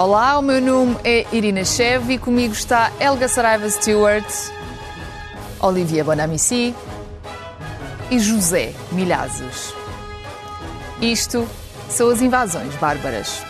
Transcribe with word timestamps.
Olá, 0.00 0.38
o 0.38 0.42
meu 0.42 0.62
nome 0.62 0.96
é 1.04 1.26
Irina 1.30 1.62
Chev 1.62 2.10
e 2.14 2.16
comigo 2.16 2.54
está 2.54 2.90
Elga 2.98 3.28
Saraiva 3.28 3.68
Stewart, 3.68 4.24
Olivia 5.60 6.02
Bonamici 6.02 6.74
e 8.10 8.18
José 8.18 8.72
Milhazes. 8.92 9.74
Isto 11.02 11.46
são 11.90 12.08
as 12.08 12.22
invasões 12.22 12.74
bárbaras. 12.76 13.49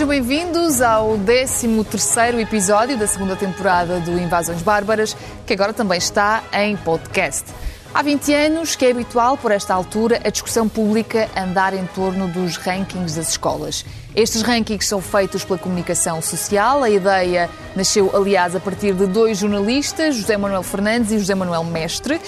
Sejam 0.00 0.08
bem-vindos 0.08 0.80
ao 0.80 1.18
13º 1.18 2.40
episódio 2.40 2.96
da 2.96 3.06
segunda 3.06 3.36
temporada 3.36 4.00
do 4.00 4.18
Invasões 4.18 4.62
Bárbaras, 4.62 5.14
que 5.46 5.52
agora 5.52 5.74
também 5.74 5.98
está 5.98 6.42
em 6.54 6.74
podcast. 6.74 7.44
Há 7.92 8.02
20 8.02 8.32
anos 8.32 8.74
que 8.74 8.86
é 8.86 8.92
habitual, 8.92 9.36
por 9.36 9.52
esta 9.52 9.74
altura, 9.74 10.18
a 10.24 10.30
discussão 10.30 10.66
pública 10.70 11.28
andar 11.36 11.74
em 11.74 11.84
torno 11.88 12.28
dos 12.28 12.56
rankings 12.56 13.14
das 13.14 13.28
escolas. 13.28 13.84
Estes 14.16 14.40
rankings 14.40 14.86
são 14.86 15.02
feitos 15.02 15.44
pela 15.44 15.58
comunicação 15.58 16.22
social. 16.22 16.82
A 16.82 16.88
ideia 16.88 17.50
nasceu, 17.76 18.10
aliás, 18.16 18.56
a 18.56 18.60
partir 18.60 18.94
de 18.94 19.06
dois 19.06 19.36
jornalistas, 19.36 20.16
José 20.16 20.34
Manuel 20.38 20.62
Fernandes 20.62 21.12
e 21.12 21.18
José 21.18 21.34
Manuel 21.34 21.64
Mestre. 21.64 22.18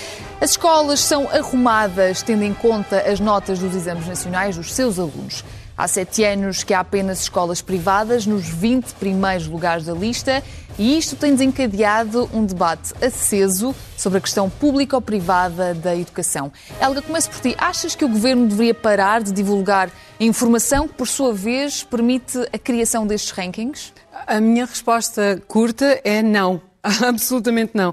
As 0.43 0.51
escolas 0.51 1.01
são 1.01 1.27
arrumadas 1.31 2.21
tendo 2.21 2.43
em 2.43 2.53
conta 2.53 2.99
as 3.11 3.19
notas 3.19 3.59
dos 3.59 3.75
exames 3.75 4.07
nacionais 4.07 4.59
dos 4.59 4.75
seus 4.75 4.99
alunos. 4.99 5.43
Há 5.83 5.89
sete 5.89 6.23
anos 6.23 6.63
que 6.63 6.73
há 6.73 6.79
apenas 6.79 7.23
escolas 7.23 7.61
privadas 7.61 8.25
nos 8.25 8.47
20 8.49 8.93
primeiros 9.01 9.49
lugares 9.49 9.85
da 9.85 9.93
lista 9.93 10.41
e 10.79 10.97
isto 10.97 11.17
tem 11.17 11.33
desencadeado 11.33 12.31
um 12.33 12.47
debate 12.47 12.95
aceso 13.05 13.75
sobre 13.97 14.19
a 14.19 14.21
questão 14.21 14.49
pública 14.49 14.95
ou 14.95 15.03
privada 15.03 15.75
da 15.75 15.97
educação. 15.97 16.53
Helga, 16.81 17.03
começo 17.03 17.29
por 17.29 17.41
ti. 17.41 17.57
Achas 17.59 17.97
que 17.97 18.05
o 18.05 18.09
governo 18.09 18.47
deveria 18.47 18.73
parar 18.73 19.25
de 19.25 19.33
divulgar 19.33 19.91
informação 20.21 20.87
que, 20.87 20.95
por 20.95 21.09
sua 21.09 21.35
vez, 21.35 21.83
permite 21.83 22.39
a 22.53 22.59
criação 22.59 23.05
destes 23.05 23.33
rankings? 23.33 23.93
A 24.29 24.41
minha 24.41 24.67
resposta 24.67 25.43
curta 25.49 26.01
é 26.05 26.23
não. 26.23 26.63
Absolutamente 26.81 27.73
não. 27.75 27.93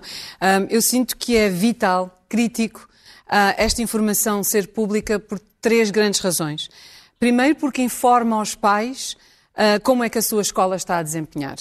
Eu 0.70 0.84
sinto 0.84 1.18
que 1.18 1.36
é 1.36 1.50
vital, 1.50 2.22
crítico, 2.30 2.88
ah, 3.28 3.56
esta 3.58 3.82
informação 3.82 4.44
ser 4.44 4.68
pública 4.68 5.18
por 5.18 5.40
três 5.60 5.90
grandes 5.90 6.20
razões. 6.20 6.70
Primeiro, 7.20 7.56
porque 7.58 7.82
informa 7.82 8.38
aos 8.38 8.56
pais 8.56 9.18
uh, 9.54 9.84
como 9.84 10.06
é 10.06 10.10
que 10.10 10.18
a 10.18 10.22
sua 10.22 10.42
escola 10.42 10.78
está 10.78 11.00
a 11.00 11.04
desempenhar. 11.04 11.58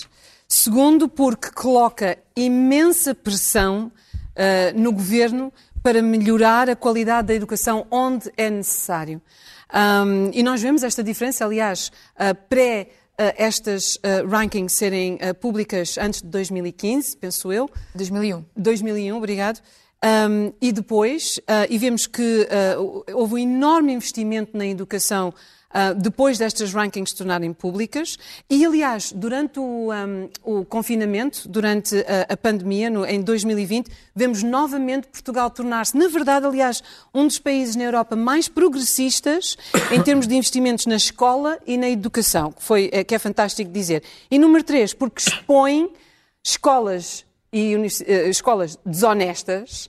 Segundo, 0.49 1.09
porque 1.09 1.51
coloca 1.51 2.17
imensa 2.37 3.13
pressão 3.13 3.91
uh, 4.37 4.79
no 4.79 4.93
governo 4.93 5.53
para 5.83 6.01
melhorar 6.01 6.71
a 6.71 6.77
qualidade 6.77 7.27
da 7.27 7.35
educação 7.35 7.89
onde 7.91 8.31
é 8.37 8.49
necessário. 8.49 9.21
Um, 9.75 10.31
e 10.33 10.45
nós 10.45 10.63
vemos 10.63 10.85
esta 10.85 11.03
diferença, 11.03 11.45
aliás, 11.45 11.91
uh, 12.15 12.35
pré 12.49 12.91
uh, 13.19 13.35
estas 13.37 13.97
uh, 13.97 14.29
rankings 14.31 14.77
serem 14.77 15.15
uh, 15.17 15.35
públicas 15.35 15.99
antes 15.99 16.23
de 16.23 16.29
2015, 16.29 17.17
penso 17.17 17.53
eu. 17.53 17.69
2001. 17.97 18.45
2001, 18.57 19.17
obrigado. 19.17 19.61
Um, 20.05 20.53
e 20.61 20.71
depois, 20.71 21.39
uh, 21.39 21.67
e 21.69 21.77
vemos 21.77 22.07
que 22.07 22.47
uh, 22.77 23.05
houve 23.15 23.35
um 23.35 23.39
enorme 23.39 23.93
investimento 23.93 24.57
na 24.57 24.67
educação 24.67 25.35
Uh, 25.69 25.95
depois 25.95 26.39
destas 26.39 26.73
rankings 26.73 27.11
se 27.11 27.17
tornarem 27.17 27.53
públicas. 27.53 28.19
E, 28.49 28.65
aliás, 28.65 29.13
durante 29.13 29.61
o, 29.61 29.93
um, 29.93 30.31
o 30.43 30.65
confinamento, 30.65 31.47
durante 31.47 31.95
a, 31.95 32.33
a 32.33 32.37
pandemia, 32.39 32.89
no, 32.89 33.05
em 33.05 33.21
2020, 33.21 33.91
vemos 34.17 34.43
novamente 34.43 35.09
Portugal 35.09 35.51
tornar-se, 35.51 35.95
na 35.95 36.09
verdade, 36.09 36.47
aliás, 36.47 36.83
um 37.13 37.27
dos 37.27 37.39
países 37.39 37.77
na 37.77 37.85
Europa 37.85 38.17
mais 38.17 38.49
progressistas 38.49 39.59
em 39.93 40.03
termos 40.03 40.27
de 40.27 40.35
investimentos 40.35 40.87
na 40.87 40.97
escola 40.97 41.59
e 41.67 41.77
na 41.77 41.91
educação, 41.91 42.51
que, 42.51 42.63
foi, 42.63 42.89
que 43.07 43.15
é 43.15 43.19
fantástico 43.19 43.71
dizer. 43.71 44.03
E 44.31 44.39
número 44.39 44.65
três, 44.65 44.95
porque 44.95 45.21
expõe 45.21 45.91
escolas 46.43 47.27
e 47.53 47.77
uh, 47.77 47.85
escolas 48.29 48.79
desonestas 48.85 49.89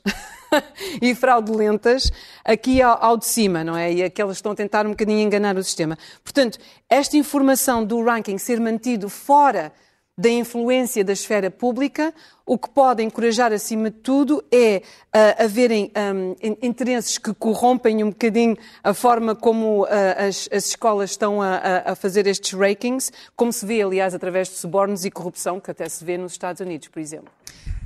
e 1.01 1.13
fraudulentas 1.13 2.11
aqui 2.43 2.81
ao, 2.81 3.03
ao, 3.03 3.17
de 3.17 3.25
cima, 3.25 3.63
não 3.63 3.75
é? 3.75 3.91
E 3.91 4.03
aquelas 4.03 4.37
que 4.37 4.39
estão 4.39 4.51
a 4.51 4.55
tentar 4.55 4.85
um 4.85 4.91
bocadinho 4.91 5.19
enganar 5.19 5.57
o 5.57 5.63
sistema. 5.63 5.97
Portanto, 6.23 6.57
esta 6.89 7.17
informação 7.17 7.83
do 7.83 8.03
ranking 8.03 8.37
ser 8.37 8.59
mantido 8.59 9.09
fora 9.09 9.71
da 10.19 10.29
influência 10.29 11.01
da 11.01 11.13
esfera 11.13 11.49
pública, 11.49 12.13
o 12.45 12.57
que 12.57 12.69
pode 12.69 13.01
encorajar, 13.01 13.53
acima 13.53 13.89
de 13.89 13.95
tudo, 13.99 14.43
é 14.51 14.81
uh, 15.15 15.45
haverem 15.45 15.93
um, 16.13 16.35
interesses 16.61 17.17
que 17.17 17.33
corrompem 17.33 18.03
um 18.03 18.09
bocadinho 18.09 18.57
a 18.83 18.93
forma 18.93 19.33
como 19.33 19.83
uh, 19.83 19.87
as, 20.27 20.49
as, 20.51 20.65
escolas 20.65 21.11
estão 21.11 21.41
a, 21.41 21.83
a, 21.85 21.95
fazer 21.95 22.27
estes 22.27 22.51
rankings, 22.51 23.13
como 23.33 23.53
se 23.53 23.65
vê, 23.65 23.81
aliás, 23.81 24.13
através 24.13 24.49
de 24.49 24.55
subornos 24.55 25.05
e 25.05 25.11
corrupção, 25.11 25.57
que 25.57 25.71
até 25.71 25.87
se 25.87 26.03
vê 26.03 26.17
nos 26.17 26.33
Estados 26.33 26.59
Unidos, 26.59 26.89
por 26.89 26.99
exemplo. 26.99 27.31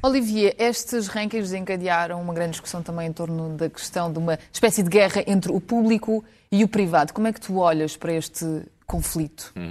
Olivia, 0.02 0.56
estes 0.58 1.06
rankings 1.06 1.52
desencadearam 1.52 2.20
uma 2.20 2.34
grande 2.34 2.54
discussão 2.54 2.82
também 2.82 3.10
em 3.10 3.14
torno 3.14 3.50
da 3.50 3.70
questão 3.70 4.12
de 4.12 4.18
uma 4.18 4.40
espécie 4.52 4.82
de 4.82 4.90
guerra 4.90 5.24
entre 5.28 5.52
o 5.52 5.62
público 5.62 6.26
e 6.52 6.64
o 6.64 6.68
privado. 6.68 7.14
Como 7.14 7.28
é 7.28 7.32
que 7.32 7.40
tu 7.40 7.58
olhas 7.58 7.96
para 7.96 8.12
este 8.12 8.64
conflito? 8.88 9.54
Hum. 9.56 9.70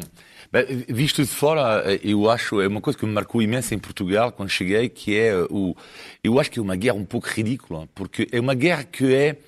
Bem, 0.52 0.84
visto 0.86 1.22
de 1.22 1.28
fora, 1.28 1.82
eu 2.04 2.28
acho, 2.28 2.60
é 2.60 2.68
uma 2.68 2.82
coisa 2.82 2.98
que 2.98 3.06
me 3.06 3.12
marcou 3.12 3.40
imenso 3.40 3.74
em 3.74 3.78
Portugal 3.78 4.30
quando 4.30 4.50
cheguei, 4.50 4.86
que 4.90 5.18
é 5.18 5.34
o, 5.48 5.74
eu 6.22 6.38
acho 6.38 6.50
que 6.50 6.58
é 6.58 6.62
uma 6.62 6.76
guerra 6.76 6.96
um 6.96 7.06
pouco 7.06 7.26
ridícula, 7.26 7.88
porque 7.94 8.28
é 8.30 8.38
uma 8.38 8.52
guerra 8.54 8.84
que 8.84 9.14
é, 9.14 9.38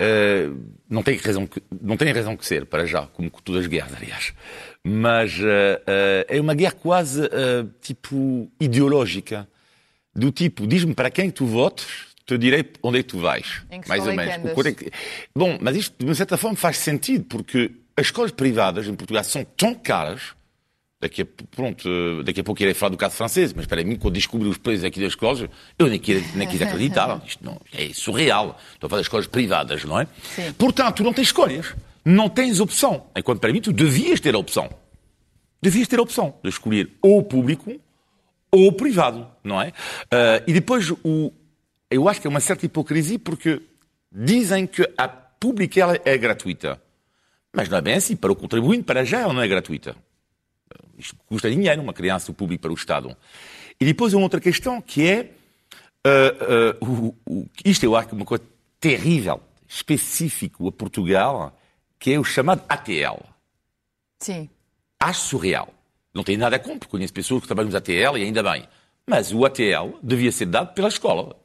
uh, 0.00 0.56
não 0.88 1.02
tem 1.02 1.16
razão 1.16 1.44
que, 1.44 1.60
não 1.82 1.96
tem 1.96 2.12
razão 2.12 2.36
que 2.36 2.46
ser, 2.46 2.66
para 2.66 2.86
já, 2.86 3.02
como 3.08 3.28
todas 3.42 3.62
as 3.62 3.66
guerras, 3.66 3.94
aliás, 3.96 4.32
mas 4.84 5.36
uh, 5.40 5.42
uh, 5.42 6.24
é 6.28 6.40
uma 6.40 6.54
guerra 6.54 6.76
quase, 6.80 7.22
tipo, 7.80 8.48
ideológica, 8.60 9.48
do 10.14 10.30
tipo, 10.30 10.68
diz-me 10.68 10.94
para 10.94 11.10
quem 11.10 11.32
tu 11.32 11.46
votes, 11.46 12.14
te 12.24 12.38
direi 12.38 12.64
onde 12.80 13.00
é 13.00 13.02
que 13.02 13.08
tu 13.08 13.18
vais, 13.18 13.64
que 13.82 13.88
mais 13.88 14.04
ou 14.04 14.12
é 14.12 14.14
menos. 14.14 14.66
É 14.66 14.72
que... 14.72 14.88
Bom, 15.34 15.58
mas 15.60 15.76
isto, 15.76 15.96
de 15.98 16.04
uma 16.04 16.14
certa 16.14 16.36
forma, 16.36 16.56
faz 16.56 16.76
sentido, 16.76 17.24
porque 17.24 17.72
as 17.96 18.06
escolas 18.06 18.30
privadas 18.30 18.86
em 18.86 18.94
Portugal 18.94 19.24
são 19.24 19.44
tão 19.44 19.74
caras 19.74 20.32
Daqui 21.00 21.22
a, 21.22 21.26
pronto, 21.50 22.22
daqui 22.22 22.40
a 22.40 22.44
pouco 22.44 22.62
irei 22.62 22.72
falar 22.72 22.90
do 22.90 22.96
caso 22.96 23.16
francês, 23.16 23.52
mas 23.52 23.66
para 23.66 23.84
mim, 23.84 23.96
quando 23.96 24.14
descobri 24.14 24.48
os 24.48 24.56
preços 24.56 24.84
aqui 24.84 25.00
das 25.00 25.10
escolas, 25.10 25.46
eu 25.78 25.86
nem 25.86 25.98
quis, 25.98 26.34
nem 26.34 26.48
quis 26.48 26.62
acreditar. 26.62 27.20
Isto 27.26 27.44
não, 27.44 27.60
é 27.72 27.92
surreal. 27.92 28.58
Estou 28.72 28.86
a 28.86 28.90
falar 28.90 29.00
das 29.00 29.06
escolas 29.06 29.26
privadas, 29.26 29.84
não 29.84 30.00
é? 30.00 30.06
Sim. 30.34 30.52
Portanto, 30.54 30.96
tu 30.96 31.02
não 31.02 31.12
tens 31.12 31.28
escolhas. 31.28 31.74
Não 32.04 32.28
tens 32.28 32.60
opção. 32.60 33.06
Enquanto 33.16 33.40
para 33.40 33.52
mim, 33.52 33.60
tu 33.60 33.72
devias 33.72 34.20
ter 34.20 34.34
a 34.34 34.38
opção. 34.38 34.70
Devias 35.60 35.88
ter 35.88 35.98
a 35.98 36.02
opção 36.02 36.34
de 36.42 36.50
escolher 36.50 36.90
ou 37.02 37.18
o 37.18 37.22
público 37.22 37.80
ou 38.50 38.68
o 38.68 38.72
privado, 38.72 39.26
não 39.42 39.60
é? 39.60 39.68
Uh, 39.68 40.44
e 40.46 40.52
depois, 40.52 40.90
o, 41.02 41.32
eu 41.90 42.08
acho 42.08 42.20
que 42.20 42.26
é 42.26 42.30
uma 42.30 42.40
certa 42.40 42.66
hipocrisia 42.66 43.18
porque 43.18 43.60
dizem 44.12 44.66
que 44.66 44.88
a 44.96 45.08
pública 45.08 46.00
é 46.04 46.16
gratuita. 46.16 46.80
Mas 47.52 47.68
não 47.68 47.78
é 47.78 47.80
bem 47.80 47.94
assim. 47.94 48.16
Para 48.16 48.32
o 48.32 48.36
contribuinte, 48.36 48.84
para 48.84 49.04
já, 49.04 49.20
ela 49.20 49.32
não 49.32 49.42
é 49.42 49.48
gratuita. 49.48 49.96
Isto 50.98 51.16
custa 51.26 51.50
dinheiro, 51.50 51.82
uma 51.82 51.92
criança 51.92 52.30
o 52.30 52.34
público 52.34 52.62
para 52.62 52.70
o 52.70 52.74
Estado. 52.74 53.16
E 53.80 53.84
depois 53.84 54.14
uma 54.14 54.22
outra 54.22 54.40
questão 54.40 54.80
que 54.80 55.06
é, 55.06 55.30
uh, 56.06 56.84
uh, 56.84 56.90
o, 56.90 57.16
o, 57.28 57.46
isto 57.64 57.84
eu 57.84 57.96
acho 57.96 58.08
que 58.08 58.14
é 58.14 58.16
uma 58.16 58.24
coisa 58.24 58.44
terrível, 58.80 59.40
específico 59.66 60.68
a 60.68 60.72
Portugal, 60.72 61.58
que 61.98 62.12
é 62.12 62.18
o 62.18 62.24
chamado 62.24 62.62
ATL. 62.68 63.20
Sim. 64.20 64.48
Acho 65.00 65.20
surreal. 65.20 65.68
Não 66.14 66.22
tenho 66.22 66.38
nada 66.38 66.56
a 66.56 66.58
contra, 66.58 66.88
conheço 66.88 67.12
pessoas 67.12 67.42
que 67.42 67.48
trabalham 67.48 67.66
nos 67.66 67.74
ATL 67.74 68.16
e 68.16 68.22
ainda 68.22 68.42
bem. 68.42 68.68
Mas 69.06 69.32
o 69.32 69.44
ATL 69.44 69.98
devia 70.02 70.30
ser 70.30 70.46
dado 70.46 70.72
pela 70.74 70.88
escola. 70.88 71.36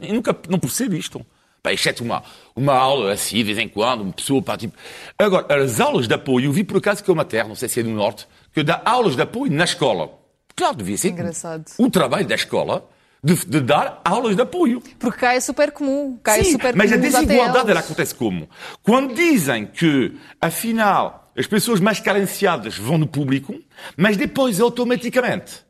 Eu 0.00 0.14
nunca 0.14 0.36
não 0.48 0.58
percebo 0.58 0.94
isto. 0.94 1.24
Pá, 1.62 1.72
exceto 1.72 2.04
uma, 2.04 2.22
uma 2.54 2.74
aula 2.74 3.12
assim, 3.12 3.36
de 3.36 3.44
vez 3.44 3.58
em 3.58 3.68
quando, 3.68 4.02
uma 4.02 4.12
pessoa 4.12 4.40
para 4.40 4.58
tipo. 4.58 4.76
Agora, 5.18 5.64
as 5.64 5.80
aulas 5.80 6.06
de 6.06 6.14
apoio, 6.14 6.46
eu 6.46 6.52
vi 6.52 6.62
por 6.62 6.76
acaso 6.76 7.02
que 7.02 7.10
é 7.10 7.12
uma 7.12 7.24
terra, 7.24 7.48
não 7.48 7.56
sei 7.56 7.68
se 7.68 7.80
é 7.80 7.82
do 7.82 7.90
Norte, 7.90 8.28
que 8.52 8.62
dá 8.62 8.82
aulas 8.84 9.16
de 9.16 9.22
apoio 9.22 9.52
na 9.52 9.64
escola. 9.64 10.18
Claro, 10.54 10.76
devia 10.76 10.96
ser 10.98 11.10
Engraçado. 11.10 11.64
o 11.78 11.90
trabalho 11.90 12.26
da 12.26 12.34
escola 12.34 12.88
de, 13.22 13.34
de, 13.46 13.60
dar 13.60 14.00
aulas 14.04 14.36
de 14.36 14.42
apoio. 14.42 14.82
Porque 14.98 15.20
cá 15.20 15.34
é 15.34 15.40
super 15.40 15.72
comum. 15.72 16.18
Cá 16.22 16.34
Sim, 16.34 16.40
é 16.40 16.44
super 16.44 16.76
mas 16.76 16.90
comum 16.90 17.04
a 17.04 17.08
desigualdade 17.08 17.70
ela 17.70 17.80
acontece 17.80 18.14
como? 18.14 18.48
Quando 18.82 19.14
dizem 19.14 19.66
que, 19.66 20.16
afinal, 20.40 21.30
as 21.36 21.46
pessoas 21.46 21.80
mais 21.80 22.00
carenciadas 22.00 22.76
vão 22.76 22.98
no 22.98 23.06
público, 23.06 23.54
mas 23.96 24.16
depois, 24.16 24.60
automaticamente, 24.60 25.64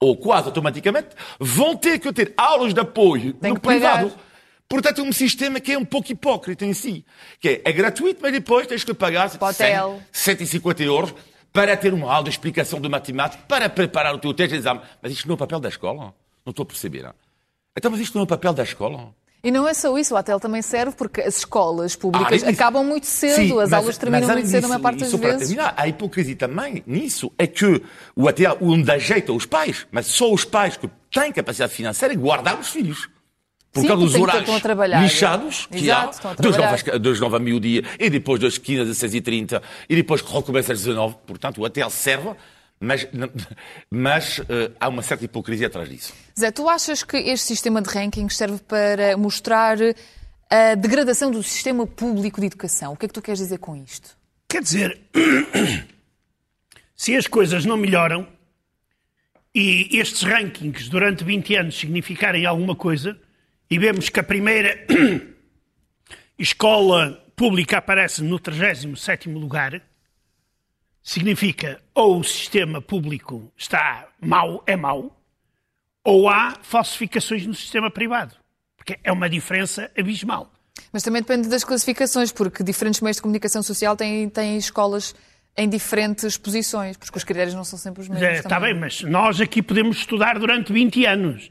ou 0.00 0.16
quase 0.16 0.46
automaticamente, 0.46 1.08
vão 1.38 1.76
ter 1.76 1.98
que 1.98 2.12
ter 2.12 2.32
aulas 2.36 2.72
de 2.72 2.80
apoio 2.80 3.34
Tem 3.34 3.50
no 3.50 3.56
que 3.56 3.62
pagar. 3.62 3.98
privado. 3.98 4.20
Portanto, 4.68 5.00
é 5.00 5.04
um 5.04 5.12
sistema 5.12 5.58
que 5.58 5.72
é 5.72 5.78
um 5.78 5.84
pouco 5.84 6.12
hipócrita 6.12 6.64
em 6.64 6.72
si. 6.72 7.04
Que 7.40 7.48
é, 7.48 7.62
é 7.64 7.72
gratuito, 7.72 8.20
mas 8.22 8.32
depois 8.32 8.66
tens 8.68 8.84
que 8.84 8.94
pagar 8.94 9.28
Para 9.36 9.48
o 9.48 9.50
hotel. 9.50 10.00
100, 10.12 10.36
150 10.36 10.82
euros 10.84 11.14
para 11.52 11.76
ter 11.76 11.92
uma 11.92 12.12
aula 12.12 12.24
de 12.24 12.30
explicação 12.30 12.80
de 12.80 12.88
matemática, 12.88 13.42
para 13.48 13.68
preparar 13.68 14.14
o 14.14 14.18
teu 14.18 14.32
texto 14.32 14.52
de 14.52 14.58
exame. 14.58 14.80
Mas 15.02 15.12
isto 15.12 15.26
não 15.26 15.32
é 15.32 15.36
o 15.36 15.38
papel 15.38 15.60
da 15.60 15.68
escola? 15.68 16.14
Não 16.44 16.50
estou 16.50 16.62
a 16.62 16.66
perceber. 16.66 17.02
Não? 17.02 17.14
Então, 17.76 17.90
mas 17.90 18.00
isto 18.00 18.14
não 18.14 18.22
é 18.22 18.24
o 18.24 18.26
papel 18.26 18.52
da 18.52 18.62
escola? 18.62 19.14
E 19.42 19.50
não 19.50 19.66
é 19.66 19.72
só 19.72 19.96
isso, 19.96 20.14
o 20.14 20.18
hotel 20.18 20.38
também 20.38 20.60
serve 20.60 20.94
porque 20.94 21.22
as 21.22 21.38
escolas 21.38 21.96
públicas 21.96 22.44
ah, 22.44 22.50
acabam 22.50 22.84
muito 22.84 23.06
cedo, 23.06 23.36
Sim, 23.36 23.52
as 23.52 23.70
mas, 23.70 23.72
aulas 23.72 23.96
terminam 23.96 24.28
muito 24.28 24.48
cedo, 24.48 24.66
a 24.66 24.68
maior 24.68 24.82
parte 24.82 24.98
das 24.98 25.12
vezes. 25.12 25.48
Terminar, 25.48 25.74
a 25.78 25.88
hipocrisia 25.88 26.36
também 26.36 26.84
nisso 26.86 27.32
é 27.38 27.46
que 27.46 27.82
o 28.14 28.26
hotel 28.26 28.58
onde 28.60 28.90
ajeita 28.90 29.32
os 29.32 29.46
pais, 29.46 29.86
mas 29.90 30.06
só 30.06 30.30
os 30.30 30.44
pais 30.44 30.76
que 30.76 30.90
têm 31.10 31.32
capacidade 31.32 31.72
financeira, 31.72 32.14
guardar 32.14 32.60
os 32.60 32.68
filhos. 32.68 33.08
Por 33.72 33.86
causa 33.86 34.04
dos 34.04 34.14
horários 34.16 34.50
lixados 35.00 35.66
que 35.66 35.78
Exato, 35.78 36.26
há, 36.26 36.34
das 36.34 36.56
9, 36.56 36.98
das 36.98 37.20
9 37.20 37.36
a 37.36 37.38
meio-dia, 37.38 37.84
e 37.98 38.10
depois 38.10 38.40
das 38.40 38.58
15 38.58 38.80
às 38.80 38.88
16 38.88 39.14
h 39.14 39.22
30 39.22 39.62
e 39.88 39.94
depois 39.94 40.20
que 40.20 40.32
recomeça 40.32 40.72
às 40.72 40.80
19 40.80 41.14
Portanto, 41.24 41.58
o 41.58 41.64
hotel 41.64 41.88
serve 41.88 42.34
mas, 42.80 43.06
mas 43.90 44.38
uh, 44.38 44.72
há 44.80 44.88
uma 44.88 45.02
certa 45.02 45.24
hipocrisia 45.24 45.66
atrás 45.66 45.88
disso. 45.88 46.14
Zé, 46.38 46.50
tu 46.50 46.68
achas 46.68 47.02
que 47.02 47.16
este 47.16 47.46
sistema 47.46 47.82
de 47.82 47.90
rankings 47.90 48.36
serve 48.36 48.58
para 48.66 49.16
mostrar 49.16 49.76
a 50.48 50.74
degradação 50.74 51.30
do 51.30 51.42
sistema 51.42 51.86
público 51.86 52.40
de 52.40 52.46
educação? 52.46 52.94
O 52.94 52.96
que 52.96 53.04
é 53.04 53.08
que 53.08 53.14
tu 53.14 53.22
queres 53.22 53.38
dizer 53.38 53.58
com 53.58 53.76
isto? 53.76 54.16
Quer 54.48 54.62
dizer, 54.62 55.00
se 56.96 57.14
as 57.14 57.26
coisas 57.26 57.64
não 57.64 57.76
melhoram 57.76 58.26
e 59.54 59.98
estes 59.98 60.22
rankings 60.22 60.88
durante 60.88 61.22
20 61.22 61.54
anos 61.56 61.78
significarem 61.78 62.46
alguma 62.46 62.74
coisa, 62.74 63.16
e 63.70 63.78
vemos 63.78 64.08
que 64.08 64.18
a 64.18 64.24
primeira 64.24 64.84
escola 66.36 67.24
pública 67.36 67.78
aparece 67.78 68.22
no 68.22 68.38
37º 68.38 69.32
lugar, 69.32 69.80
significa 71.02 71.80
ou 71.94 72.18
o 72.18 72.24
sistema 72.24 72.82
público 72.82 73.52
está 73.56 74.08
mau, 74.20 74.62
é 74.66 74.76
mau, 74.76 75.16
ou 76.02 76.28
há 76.28 76.56
falsificações 76.62 77.46
no 77.46 77.54
sistema 77.54 77.90
privado. 77.90 78.34
Porque 78.76 78.98
é 79.04 79.12
uma 79.12 79.28
diferença 79.28 79.90
abismal. 79.96 80.52
Mas 80.92 81.02
também 81.02 81.22
depende 81.22 81.48
das 81.48 81.62
classificações, 81.62 82.32
porque 82.32 82.64
diferentes 82.64 83.00
meios 83.00 83.16
de 83.16 83.22
comunicação 83.22 83.62
social 83.62 83.96
têm, 83.96 84.28
têm 84.28 84.56
escolas 84.56 85.14
em 85.56 85.68
diferentes 85.68 86.36
posições, 86.38 86.96
porque 86.96 87.18
os 87.18 87.24
critérios 87.24 87.54
não 87.54 87.64
são 87.64 87.78
sempre 87.78 88.02
os 88.02 88.08
mesmos. 88.08 88.26
É, 88.26 88.38
está 88.38 88.58
bem, 88.58 88.74
mas 88.74 89.02
nós 89.02 89.40
aqui 89.40 89.62
podemos 89.62 89.98
estudar 89.98 90.38
durante 90.38 90.72
20 90.72 91.04
anos. 91.04 91.50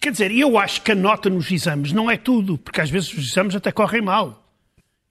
Quer 0.00 0.12
dizer, 0.12 0.32
eu 0.32 0.58
acho 0.58 0.82
que 0.82 0.92
a 0.92 0.94
nota 0.94 1.30
nos 1.30 1.50
exames 1.50 1.92
não 1.92 2.10
é 2.10 2.16
tudo, 2.16 2.58
porque 2.58 2.80
às 2.80 2.90
vezes 2.90 3.12
os 3.12 3.30
exames 3.30 3.54
até 3.54 3.70
correm 3.70 4.02
mal. 4.02 4.42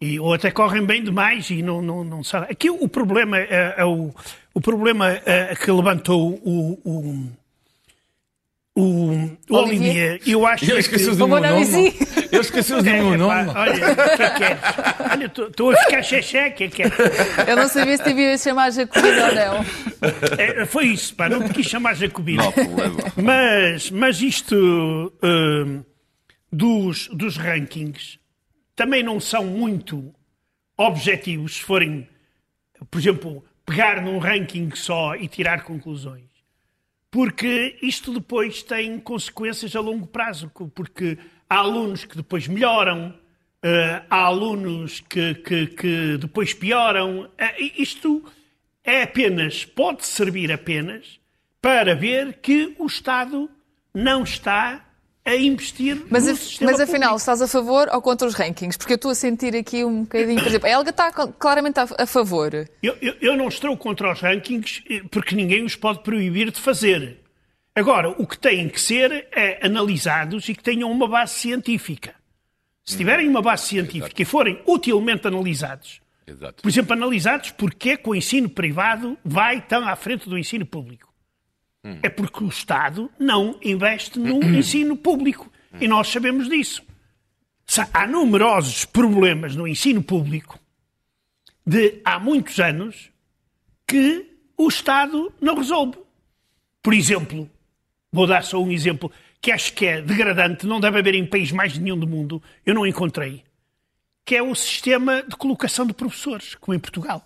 E, 0.01 0.19
ou 0.19 0.33
até 0.33 0.49
correm 0.49 0.83
bem 0.83 1.03
demais 1.03 1.49
e 1.51 1.61
não, 1.61 1.81
não, 1.81 2.03
não 2.03 2.23
sabem. 2.23 2.49
Aqui 2.49 2.69
o 2.69 2.87
problema 2.87 3.37
é, 3.37 3.75
é 3.77 3.85
o, 3.85 4.11
o 4.53 4.59
problema 4.59 5.11
é, 5.25 5.55
que 5.55 5.71
levantou 5.71 6.41
o, 6.43 6.79
o, 6.83 7.31
o, 8.75 9.11
o 9.49 9.55
Olivier. 9.55 10.21
Eu 10.25 10.45
acho 10.45 10.69
eu 10.69 10.77
esqueci 10.77 11.09
que... 11.09 11.15
do 11.15 11.27
meu 11.27 11.41
nome. 11.41 11.93
Eu 12.31 12.41
esqueci 12.41 12.73
do 12.73 12.83
meu 12.83 13.17
nome. 13.17 13.49
Olha, 13.49 13.73
o 13.73 14.17
que 14.17 14.23
é 14.23 14.29
que 14.29 14.43
é? 14.43 14.59
Olha, 15.11 15.25
estou 15.25 15.71
a 15.71 15.77
ficar 15.77 16.01
xexé, 16.03 16.47
o 16.47 16.53
que 16.53 16.63
é 16.63 16.67
que 16.69 16.83
é? 16.83 16.87
Eu 17.47 17.55
não 17.55 17.67
sabia 17.67 17.97
se 17.97 18.03
devia 18.03 18.37
chamar 18.37 18.71
Jacobino 18.71 19.25
ou 19.25 19.35
não. 19.35 19.65
É, 20.37 20.65
foi 20.65 20.87
isso, 20.87 21.13
pá, 21.15 21.27
não 21.27 21.47
te 21.47 21.53
quis 21.53 21.65
chamar 21.65 21.95
Jacobino. 21.95 22.43
Não, 22.43 22.51
problema. 22.51 22.97
Mas, 23.21 23.91
mas 23.91 24.21
isto 24.21 24.55
uh, 24.55 25.85
dos, 26.51 27.07
dos 27.09 27.35
rankings 27.37 28.19
também 28.75 29.03
não 29.03 29.19
são 29.19 29.45
muito 29.45 30.13
objetivos 30.77 31.55
se 31.57 31.63
forem, 31.63 32.07
por 32.89 32.99
exemplo, 32.99 33.43
pegar 33.65 34.01
num 34.01 34.17
ranking 34.17 34.71
só 34.73 35.15
e 35.15 35.27
tirar 35.27 35.63
conclusões. 35.63 36.30
Porque 37.11 37.77
isto 37.81 38.13
depois 38.13 38.63
tem 38.63 38.97
consequências 38.97 39.75
a 39.75 39.81
longo 39.81 40.07
prazo, 40.07 40.49
porque 40.73 41.17
há 41.49 41.57
alunos 41.57 42.05
que 42.05 42.15
depois 42.15 42.47
melhoram, 42.47 43.13
eh, 43.61 44.01
há 44.09 44.23
alunos 44.23 45.01
que, 45.01 45.35
que, 45.35 45.67
que 45.67 46.17
depois 46.17 46.53
pioram. 46.53 47.29
Eh, 47.37 47.73
isto 47.77 48.23
é 48.81 49.03
apenas, 49.03 49.65
pode 49.65 50.05
servir 50.05 50.53
apenas 50.53 51.19
para 51.61 51.93
ver 51.93 52.39
que 52.41 52.73
o 52.79 52.87
Estado 52.87 53.49
não 53.93 54.23
está 54.23 54.85
a 55.23 55.35
investir 55.35 56.03
mas, 56.09 56.25
no 56.25 56.65
Mas 56.65 56.79
afinal, 56.79 57.09
público. 57.09 57.17
estás 57.17 57.41
a 57.41 57.47
favor 57.47 57.87
ou 57.93 58.01
contra 58.01 58.27
os 58.27 58.33
rankings? 58.33 58.77
Porque 58.77 58.93
eu 58.93 58.95
estou 58.95 59.11
a 59.11 59.15
sentir 59.15 59.55
aqui 59.55 59.83
um 59.85 60.01
bocadinho... 60.01 60.39
Por 60.39 60.47
exemplo, 60.47 60.67
a 60.67 60.71
Helga 60.71 60.89
está 60.89 61.11
claramente 61.11 61.79
a, 61.79 61.87
a 61.99 62.05
favor. 62.07 62.53
Eu, 62.81 62.97
eu, 63.01 63.15
eu, 63.21 63.37
não 63.37 63.47
estou 63.47 63.75
contra 63.77 64.11
os 64.11 64.19
rankings 64.19 64.83
eh, 64.89 65.01
porque 65.11 65.35
ninguém 65.35 65.63
os 65.63 65.75
pode 65.75 65.99
proibir 65.99 66.49
de 66.51 66.59
fazer. 66.59 67.19
Agora, 67.75 68.09
o 68.09 68.25
que 68.25 68.37
têm 68.37 68.67
que 68.67 68.81
ser 68.81 69.27
é 69.31 69.65
analisados 69.65 70.49
e 70.49 70.55
que 70.55 70.63
tenham 70.63 70.91
uma 70.91 71.07
base 71.07 71.35
científica. 71.35 72.15
Se 72.83 72.97
tiverem 72.97 73.27
uma 73.27 73.43
base 73.43 73.67
científica 73.67 74.07
Exato. 74.07 74.21
e 74.21 74.25
forem 74.25 74.61
utilmente 74.67 75.27
analisados, 75.27 76.01
Exato. 76.25 76.63
por 76.63 76.67
exemplo, 76.67 76.93
analisados 76.93 77.51
porque 77.51 77.91
é 77.91 77.97
que 77.97 78.09
o 78.09 78.15
ensino 78.15 78.49
privado 78.49 79.15
vai 79.23 79.61
tão 79.61 79.87
à 79.87 79.95
frente 79.95 80.27
do 80.27 80.37
ensino 80.37 80.65
público 80.65 81.10
Hum. 81.83 81.99
É 82.03 82.09
porque 82.09 82.43
o 82.43 82.47
Estado 82.49 83.09
não 83.19 83.57
investe 83.61 84.19
no 84.19 84.35
hum. 84.35 84.53
ensino 84.55 84.95
público. 84.95 85.51
E 85.79 85.87
nós 85.87 86.09
sabemos 86.09 86.49
disso. 86.49 86.83
Há 87.93 88.05
numerosos 88.05 88.83
problemas 88.83 89.55
no 89.55 89.65
ensino 89.67 90.03
público 90.03 90.59
de 91.65 92.01
há 92.03 92.19
muitos 92.19 92.59
anos 92.59 93.09
que 93.87 94.25
o 94.57 94.67
Estado 94.67 95.31
não 95.39 95.55
resolve. 95.55 95.97
Por 96.83 96.93
exemplo, 96.93 97.49
vou 98.11 98.27
dar 98.27 98.43
só 98.43 98.61
um 98.61 98.71
exemplo 98.71 99.11
que 99.41 99.51
acho 99.51 99.73
que 99.73 99.85
é 99.85 100.01
degradante, 100.01 100.67
não 100.67 100.79
deve 100.79 100.99
haver 100.99 101.15
em 101.15 101.25
país 101.25 101.51
mais 101.51 101.77
nenhum 101.77 101.97
do 101.97 102.07
mundo, 102.07 102.41
eu 102.65 102.75
não 102.75 102.85
encontrei, 102.85 103.43
que 104.23 104.35
é 104.35 104.43
o 104.43 104.53
sistema 104.53 105.23
de 105.23 105.35
colocação 105.35 105.85
de 105.85 105.93
professores, 105.93 106.53
como 106.55 106.75
em 106.75 106.79
Portugal. 106.79 107.25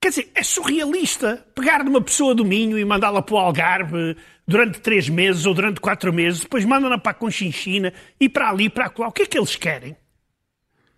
Quer 0.00 0.10
dizer, 0.10 0.30
é 0.34 0.42
surrealista 0.42 1.44
pegar 1.54 1.84
numa 1.84 2.00
pessoa 2.00 2.34
do 2.34 2.44
Minho 2.44 2.78
e 2.78 2.84
mandá-la 2.84 3.20
para 3.20 3.34
o 3.34 3.38
Algarve 3.38 4.16
durante 4.46 4.80
três 4.80 5.08
meses 5.08 5.44
ou 5.44 5.52
durante 5.52 5.80
quatro 5.80 6.12
meses, 6.12 6.40
depois 6.40 6.64
mandam-na 6.64 6.98
para 6.98 7.10
a 7.10 7.14
Conchinchina 7.14 7.92
e 8.18 8.28
para 8.28 8.48
ali, 8.48 8.70
para 8.70 8.92
lá. 8.96 9.08
O 9.08 9.12
que 9.12 9.22
é 9.22 9.26
que 9.26 9.36
eles 9.36 9.56
querem? 9.56 9.96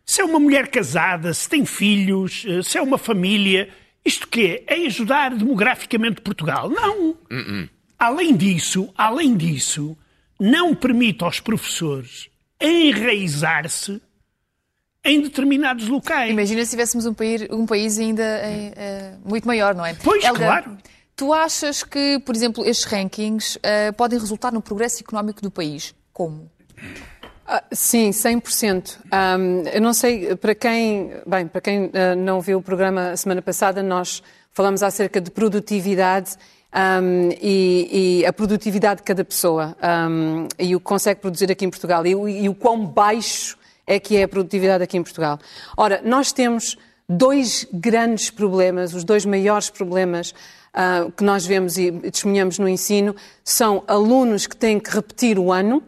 Se 0.04 0.20
é 0.20 0.24
uma 0.24 0.38
mulher 0.38 0.68
casada, 0.68 1.32
se 1.32 1.48
tem 1.48 1.64
filhos, 1.64 2.44
eh, 2.46 2.62
se 2.62 2.76
é 2.76 2.82
uma 2.82 2.98
família, 2.98 3.68
isto 4.04 4.28
quê? 4.28 4.64
É 4.66 4.74
ajudar 4.86 5.34
demograficamente 5.34 6.20
Portugal? 6.20 6.68
Não. 6.68 7.10
Uh 7.10 7.16
-uh. 7.30 7.68
Além 7.98 8.36
disso, 8.36 8.92
além 8.96 9.36
disso, 9.36 9.96
não 10.38 10.74
permite 10.74 11.24
aos 11.24 11.40
professores 11.40 12.28
enraizar-se 12.60 14.00
em 15.04 15.20
determinados 15.20 15.88
locais. 15.88 16.30
Imagina 16.30 16.64
se 16.64 16.70
tivéssemos 16.70 17.06
um 17.06 17.14
país, 17.14 17.46
um 17.50 17.66
país 17.66 17.98
ainda 17.98 18.22
uh, 18.22 19.28
muito 19.28 19.46
maior, 19.46 19.74
não 19.74 19.84
é? 19.84 19.94
Pois, 19.94 20.22
Helga, 20.24 20.38
claro. 20.38 20.78
Tu 21.16 21.32
achas 21.34 21.82
que, 21.82 22.18
por 22.24 22.34
exemplo, 22.34 22.64
estes 22.64 22.86
rankings 22.86 23.56
uh, 23.56 23.92
podem 23.94 24.18
resultar 24.18 24.50
no 24.52 24.62
progresso 24.62 25.02
económico 25.02 25.42
do 25.42 25.50
país? 25.50 25.94
Como? 26.12 26.50
Uh, 27.46 27.60
sim, 27.72 28.10
100%. 28.10 28.98
Um, 29.12 29.68
eu 29.68 29.80
não 29.80 29.92
sei, 29.92 30.34
para 30.36 30.54
quem, 30.54 31.12
bem, 31.26 31.46
para 31.46 31.60
quem 31.60 31.86
uh, 31.86 32.16
não 32.16 32.40
viu 32.40 32.58
o 32.58 32.62
programa 32.62 33.16
semana 33.16 33.42
passada, 33.42 33.82
nós 33.82 34.22
falamos 34.52 34.82
acerca 34.82 35.20
de 35.20 35.30
produtividade 35.30 36.36
um, 36.72 37.30
e, 37.40 38.20
e, 38.20 38.26
a 38.26 38.32
produtividade 38.32 39.00
de 39.00 39.02
cada 39.02 39.24
pessoa 39.24 39.76
um, 40.08 40.46
e 40.58 40.76
o 40.76 40.78
que 40.78 40.86
consegue 40.86 41.20
produzir 41.20 41.50
aqui 41.50 41.64
em 41.64 41.70
Portugal 41.70 42.06
e, 42.06 42.12
e 42.12 42.48
o 42.48 42.54
quão 42.54 42.86
baixo 42.86 43.58
é 43.90 43.98
que 43.98 44.16
é 44.16 44.22
a 44.22 44.28
produtividade 44.28 44.84
aqui 44.84 44.96
em 44.96 45.02
Portugal. 45.02 45.36
Ora, 45.76 46.00
nós 46.04 46.30
temos 46.30 46.78
dois 47.08 47.66
grandes 47.72 48.30
problemas, 48.30 48.94
os 48.94 49.02
dois 49.02 49.26
maiores 49.26 49.68
problemas 49.68 50.30
uh, 50.30 51.10
que 51.10 51.24
nós 51.24 51.44
vemos 51.44 51.76
e 51.76 51.90
testemunhamos 51.90 52.56
no 52.56 52.68
ensino 52.68 53.16
são 53.42 53.82
alunos 53.88 54.46
que 54.46 54.56
têm 54.56 54.78
que 54.78 54.90
repetir 54.90 55.40
o 55.40 55.50
ano 55.50 55.82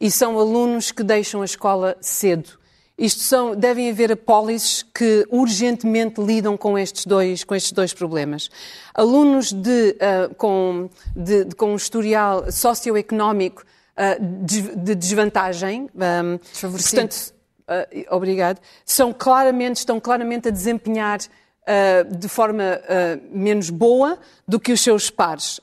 e 0.00 0.08
são 0.08 0.38
alunos 0.38 0.92
que 0.92 1.02
deixam 1.02 1.42
a 1.42 1.44
escola 1.44 1.96
cedo. 2.00 2.56
Isto 2.96 3.22
são, 3.22 3.56
devem 3.56 3.90
haver 3.90 4.12
apólices 4.12 4.84
que 4.94 5.26
urgentemente 5.28 6.20
lidam 6.20 6.56
com 6.56 6.78
estes 6.78 7.06
dois, 7.06 7.42
com 7.42 7.56
estes 7.56 7.72
dois 7.72 7.92
problemas. 7.92 8.48
Alunos 8.94 9.52
de, 9.52 9.96
uh, 9.96 10.34
com, 10.36 10.88
de, 11.14 11.44
de, 11.44 11.56
com 11.56 11.72
um 11.72 11.76
historial 11.76 12.52
socioeconómico 12.52 13.64
uh, 13.96 14.44
de, 14.44 14.76
de, 14.76 14.94
desvantagem, 14.94 15.88
um, 15.94 16.38
portanto, 16.60 17.37
uh, 17.68 18.14
obrigado, 18.14 18.60
são 18.84 19.12
claramente, 19.12 19.76
estão 19.76 20.00
claramente 20.00 20.48
a 20.48 20.50
desempenhar 20.50 21.18
uh, 21.20 22.16
de 22.16 22.28
forma 22.28 22.62
uh, 22.62 23.20
menos 23.30 23.70
boa 23.70 24.18
do 24.46 24.58
que 24.58 24.72
os 24.72 24.80
seus 24.80 25.10
pares, 25.10 25.60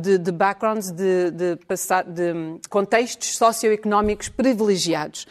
de, 0.00 0.18
de, 0.18 0.32
backgrounds, 0.32 0.90
de, 0.90 1.30
de, 1.30 1.56
de 1.56 2.68
contextos 2.68 3.36
socioeconómicos 3.36 4.28
privilegiados. 4.28 5.26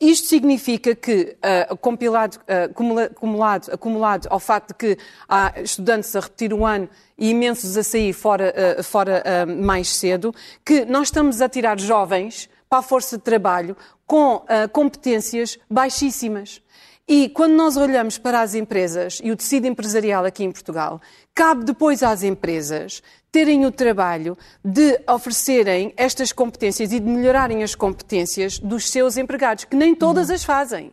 Isto 0.00 0.28
significa 0.28 0.94
que, 0.94 1.36
uh, 1.70 1.76
compilado, 1.76 2.38
uh, 2.38 2.70
acumula, 2.70 3.04
acumulado, 3.04 3.70
acumulado 3.70 4.28
ao 4.30 4.40
facto 4.40 4.68
de 4.68 4.74
que 4.74 4.98
há 5.28 5.52
estudantes 5.60 6.16
a 6.16 6.20
repetir 6.20 6.54
o 6.54 6.64
ano 6.64 6.88
e 7.18 7.28
imensos 7.28 7.76
a 7.76 7.82
sair 7.82 8.14
fora, 8.14 8.78
uh, 8.78 8.82
fora 8.82 9.22
mais 9.46 9.88
cedo, 9.94 10.34
que 10.64 10.86
nós 10.86 11.08
estamos 11.08 11.42
a 11.42 11.50
tirar 11.50 11.78
jovens 11.78 12.48
para 12.66 12.78
a 12.78 12.82
força 12.82 13.18
de 13.18 13.22
trabalho 13.22 13.76
com 14.10 14.44
competências 14.72 15.56
baixíssimas. 15.70 16.60
E 17.06 17.28
quando 17.28 17.52
nós 17.52 17.76
olhamos 17.76 18.18
para 18.18 18.40
as 18.40 18.56
empresas 18.56 19.20
e 19.22 19.30
o 19.30 19.36
tecido 19.36 19.68
empresarial 19.68 20.24
aqui 20.24 20.42
em 20.42 20.50
Portugal, 20.50 21.00
cabe 21.32 21.64
depois 21.64 22.02
às 22.02 22.24
empresas 22.24 23.04
terem 23.30 23.64
o 23.64 23.70
trabalho 23.70 24.36
de 24.64 25.00
oferecerem 25.08 25.94
estas 25.96 26.32
competências 26.32 26.90
e 26.90 26.98
de 26.98 27.06
melhorarem 27.06 27.62
as 27.62 27.76
competências 27.76 28.58
dos 28.58 28.90
seus 28.90 29.16
empregados, 29.16 29.64
que 29.64 29.76
nem 29.76 29.94
todas 29.94 30.28
uhum. 30.28 30.34
as 30.34 30.42
fazem. 30.42 30.92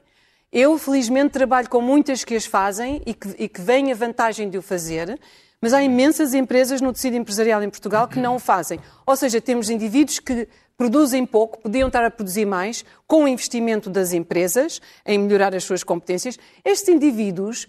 Eu, 0.53 0.77
felizmente, 0.77 1.31
trabalho 1.31 1.67
com 1.69 1.81
muitas 1.81 2.23
que 2.23 2.35
as 2.35 2.45
fazem 2.45 3.01
e 3.03 3.15
que, 3.15 3.35
e 3.39 3.49
que 3.49 3.61
veem 3.61 3.91
a 3.91 3.95
vantagem 3.95 4.47
de 4.47 4.59
o 4.59 4.61
fazer, 4.61 5.19
mas 5.59 5.73
há 5.73 5.81
imensas 5.81 6.35
empresas 6.35 6.81
no 6.81 6.93
tecido 6.93 7.15
empresarial 7.15 7.63
em 7.63 7.69
Portugal 7.69 8.07
que 8.07 8.19
não 8.19 8.35
o 8.35 8.39
fazem. 8.39 8.79
Ou 9.07 9.15
seja, 9.15 9.41
temos 9.41 9.71
indivíduos 9.71 10.19
que 10.19 10.47
produzem 10.77 11.25
pouco, 11.25 11.59
podiam 11.59 11.87
estar 11.87 12.05
a 12.05 12.11
produzir 12.11 12.45
mais, 12.45 12.85
com 13.07 13.23
o 13.23 13.27
investimento 13.27 13.89
das 13.89 14.13
empresas 14.13 14.79
em 15.05 15.17
melhorar 15.17 15.55
as 15.55 15.63
suas 15.63 15.83
competências. 15.83 16.37
Estes 16.63 16.87
indivíduos 16.89 17.67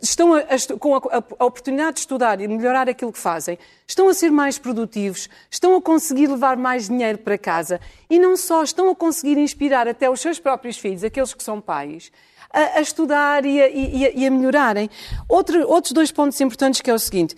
estão 0.00 0.34
a, 0.34 0.40
a, 0.40 0.78
com 0.78 0.94
a, 0.94 1.00
a, 1.38 1.44
oportunidade 1.44 1.94
de 1.94 2.00
estudar 2.00 2.40
e 2.40 2.48
melhorar 2.48 2.88
aquilo 2.88 3.12
que 3.12 3.18
fazem, 3.18 3.58
estão 3.86 4.08
a 4.08 4.14
ser 4.14 4.30
mais 4.30 4.58
produtivos, 4.58 5.28
estão 5.50 5.74
a 5.76 5.80
conseguir 5.80 6.26
levar 6.26 6.56
mais 6.56 6.88
dinheiro 6.88 7.18
para 7.18 7.38
casa 7.38 7.80
e 8.08 8.18
não 8.18 8.36
só 8.36 8.62
estão 8.62 8.90
a 8.90 8.96
conseguir 8.96 9.38
inspirar 9.38 9.88
até 9.88 10.10
os 10.10 10.20
seus 10.20 10.38
próprios 10.38 10.76
filhos, 10.76 11.04
aqueles 11.04 11.32
que 11.32 11.42
são 11.42 11.60
pais, 11.60 12.12
a, 12.52 12.80
estudar 12.80 13.46
e, 13.46 13.58
e, 13.58 14.20
e 14.20 14.26
a, 14.26 14.30
melhorarem. 14.30 14.90
Outro, 15.28 15.66
outros 15.68 15.92
dois 15.92 16.10
pontos 16.10 16.40
importantes 16.40 16.80
que 16.80 16.90
é 16.90 16.94
o 16.94 16.98
seguinte: 16.98 17.36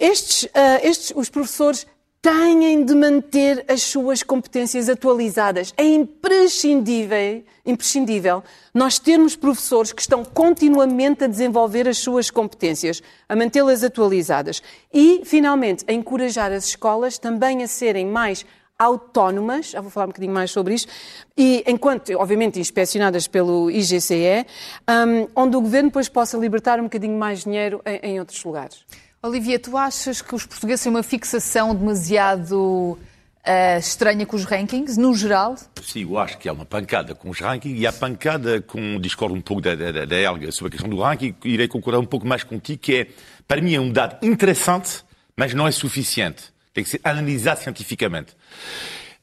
estes, 0.00 0.44
uh, 0.44 0.48
estes 0.82 1.12
os 1.14 1.28
professores 1.28 1.86
têm 2.24 2.82
de 2.82 2.94
manter 2.94 3.66
as 3.68 3.82
suas 3.82 4.22
competências 4.22 4.88
atualizadas. 4.88 5.74
É 5.76 5.84
imprescindível, 5.84 7.44
imprescindível 7.66 8.42
nós 8.72 8.98
termos 8.98 9.36
professores 9.36 9.92
que 9.92 10.00
estão 10.00 10.24
continuamente 10.24 11.24
a 11.24 11.26
desenvolver 11.26 11.86
as 11.86 11.98
suas 11.98 12.30
competências, 12.30 13.02
a 13.28 13.36
mantê-las 13.36 13.84
atualizadas. 13.84 14.62
E, 14.90 15.20
finalmente, 15.26 15.84
a 15.86 15.92
encorajar 15.92 16.50
as 16.50 16.64
escolas 16.64 17.18
também 17.18 17.62
a 17.62 17.68
serem 17.68 18.06
mais 18.06 18.46
autónomas, 18.78 19.72
já 19.72 19.82
vou 19.82 19.90
falar 19.90 20.06
um 20.06 20.08
bocadinho 20.08 20.32
mais 20.32 20.50
sobre 20.50 20.72
isto, 20.72 20.90
e 21.36 21.62
enquanto, 21.66 22.10
obviamente, 22.16 22.58
inspecionadas 22.58 23.28
pelo 23.28 23.70
IGCE, 23.70 24.46
um, 24.88 25.28
onde 25.36 25.56
o 25.58 25.60
governo 25.60 25.90
depois 25.90 26.08
possa 26.08 26.38
libertar 26.38 26.80
um 26.80 26.84
bocadinho 26.84 27.18
mais 27.18 27.44
dinheiro 27.44 27.82
em, 27.84 28.14
em 28.14 28.18
outros 28.18 28.42
lugares. 28.42 28.82
Olivia, 29.24 29.58
tu 29.58 29.74
achas 29.74 30.20
que 30.20 30.34
os 30.34 30.44
portugueses 30.44 30.82
têm 30.82 30.92
uma 30.92 31.02
fixação 31.02 31.74
demasiado 31.74 32.54
uh, 32.58 33.78
estranha 33.78 34.26
com 34.26 34.36
os 34.36 34.44
rankings, 34.44 35.00
no 35.00 35.14
geral? 35.14 35.56
Sim, 35.82 36.02
eu 36.02 36.18
acho 36.18 36.36
que 36.36 36.46
há 36.46 36.52
uma 36.52 36.66
pancada 36.66 37.14
com 37.14 37.30
os 37.30 37.40
rankings 37.40 37.80
e 37.80 37.86
há 37.86 37.92
pancada 37.92 38.60
com. 38.60 39.00
Discordo 39.00 39.34
um 39.34 39.40
pouco 39.40 39.62
da, 39.62 39.74
da, 39.74 40.04
da 40.04 40.16
Helga 40.16 40.52
sobre 40.52 40.68
a 40.68 40.70
questão 40.72 40.90
do 40.90 41.00
ranking, 41.00 41.34
irei 41.42 41.66
concordar 41.66 42.00
um 42.00 42.04
pouco 42.04 42.26
mais 42.26 42.44
contigo, 42.44 42.78
que 42.78 42.94
é, 42.96 43.06
para 43.48 43.62
mim, 43.62 43.74
é 43.74 43.80
um 43.80 43.90
dado 43.90 44.22
interessante, 44.22 45.02
mas 45.34 45.54
não 45.54 45.66
é 45.66 45.70
suficiente. 45.70 46.52
Tem 46.74 46.84
que 46.84 46.90
ser 46.90 47.00
analisado 47.02 47.60
cientificamente. 47.60 48.36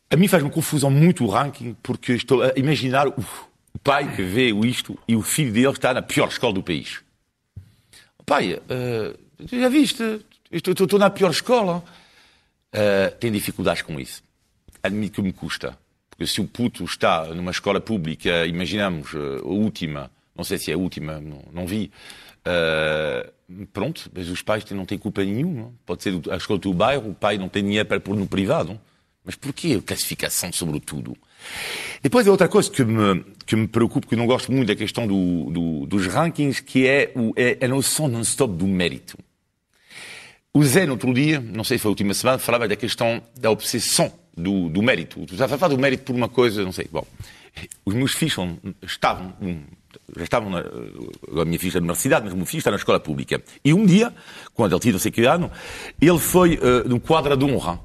A 0.10 0.16
mim 0.16 0.28
faz-me 0.28 0.50
confusão 0.50 0.90
muito 0.90 1.24
o 1.26 1.28
ranking, 1.28 1.78
porque 1.84 2.14
estou 2.14 2.42
a 2.42 2.54
imaginar 2.56 3.08
o, 3.08 3.14
o 3.72 3.80
pai 3.84 4.16
que 4.16 4.24
vê 4.24 4.50
isto 4.66 4.98
e 5.08 5.16
o 5.16 5.22
filho 5.22 5.54
dele 5.54 5.70
está 5.70 5.94
na 5.94 6.02
pior 6.02 6.28
escola 6.28 6.54
do 6.54 6.64
país. 6.64 7.02
Pai, 8.26 8.54
uh, 8.54 9.31
Tu 9.48 9.60
já 9.60 9.70
viste? 9.70 10.22
Estou 10.52 11.00
na 11.00 11.10
pior 11.10 11.32
escola. 11.32 11.84
Uh, 12.74 13.16
tem 13.20 13.32
dificuldades 13.32 13.82
com 13.82 14.00
isso. 14.00 14.24
Admito 14.82 15.16
que 15.16 15.22
me 15.22 15.34
custa. 15.34 15.78
Porque 16.10 16.28
se 16.28 16.40
o 16.42 16.48
puto 16.48 16.84
está 16.84 17.26
numa 17.28 17.52
escola 17.52 17.82
pública, 17.82 18.46
imaginamos 18.46 19.14
uh, 19.14 19.42
a 19.44 19.48
última, 19.48 20.12
não 20.36 20.44
sei 20.44 20.58
se 20.58 20.72
é 20.72 20.74
a 20.74 20.78
última, 20.78 21.20
não, 21.20 21.44
não 21.52 21.66
vi, 21.66 21.92
uh, 22.48 23.66
pronto, 23.74 24.10
mas 24.14 24.30
os 24.30 24.42
pais 24.42 24.64
não 24.72 24.86
têm 24.86 24.98
culpa 24.98 25.24
nenhuma. 25.24 25.74
Pode 25.86 26.04
ser 26.04 26.20
a 26.30 26.36
escola 26.38 26.60
do 26.60 26.74
bairro, 26.74 27.12
o 27.12 27.16
pai 27.16 27.38
não 27.38 27.50
tem 27.50 27.64
dinheiro 27.64 27.88
para 27.88 28.00
pôr 28.00 28.16
no 28.16 28.28
privado. 28.28 28.80
Mas 29.24 29.36
porquê 29.36 29.78
a 29.80 29.82
classificação 29.82 30.52
sobre 30.52 30.80
tudo? 30.80 31.16
Depois 32.02 32.26
é 32.26 32.32
outra 32.32 32.48
coisa 32.48 32.70
que 32.70 32.84
me, 32.84 33.24
que 33.46 33.56
me 33.56 33.68
preocupa, 33.68 34.08
que 34.08 34.16
não 34.16 34.26
gosto 34.26 34.52
muito 34.52 34.68
da 34.68 34.76
questão 34.76 35.06
do, 35.06 35.52
do, 35.52 35.86
dos 35.86 36.08
rankings, 36.08 36.62
que 36.62 36.88
é, 36.88 37.12
o, 37.16 37.32
é 37.36 37.64
a 37.64 37.68
noção 37.68 38.08
non-stop 38.08 38.54
do 38.56 38.66
mérito. 38.66 39.18
O 40.54 40.64
Zé, 40.66 40.86
no 40.86 40.94
outro 40.94 41.14
dia, 41.14 41.40
não 41.40 41.64
sei 41.64 41.78
se 41.78 41.82
foi 41.82 41.90
a 41.90 41.94
última 41.94 42.14
semana, 42.14 42.38
falava 42.38 42.68
da 42.68 42.76
questão 42.76 43.22
da 43.40 43.50
obsessão 43.50 44.12
do, 44.36 44.68
do 44.68 44.82
mérito. 44.82 45.26
Tu 45.26 45.34
estás 45.34 45.50
a 45.50 45.58
falar 45.58 45.74
do 45.74 45.80
mérito 45.80 46.04
por 46.04 46.14
uma 46.14 46.28
coisa, 46.28 46.62
não 46.64 46.74
sei. 46.74 46.90
Bom, 46.92 47.06
os 47.86 47.94
meus 47.94 48.14
filhos 48.14 48.36
estavam, 48.84 49.34
já 50.18 50.24
estavam 50.24 50.50
na, 50.50 50.60
a 50.60 51.46
minha 51.46 51.58
filha 51.58 51.70
está 51.70 51.80
na 51.80 51.86
universidade, 51.86 52.26
mas 52.26 52.34
o 52.34 52.38
meu 52.38 52.46
filho 52.46 52.60
está 52.60 52.70
na 52.70 52.76
escola 52.76 53.00
pública. 53.00 53.42
E 53.64 53.74
um 53.74 53.86
dia, 53.86 54.14
quando 54.54 54.74
ele 54.74 54.82
tinha 54.82 54.92
não 54.92 55.00
sei 55.00 55.10
que 55.10 55.24
ano, 55.24 55.50
ele 56.02 56.20
foi 56.20 56.56
uh, 56.56 56.88
no 56.88 57.00
quadro 57.00 57.38
de 57.38 57.46
honra. 57.46 57.80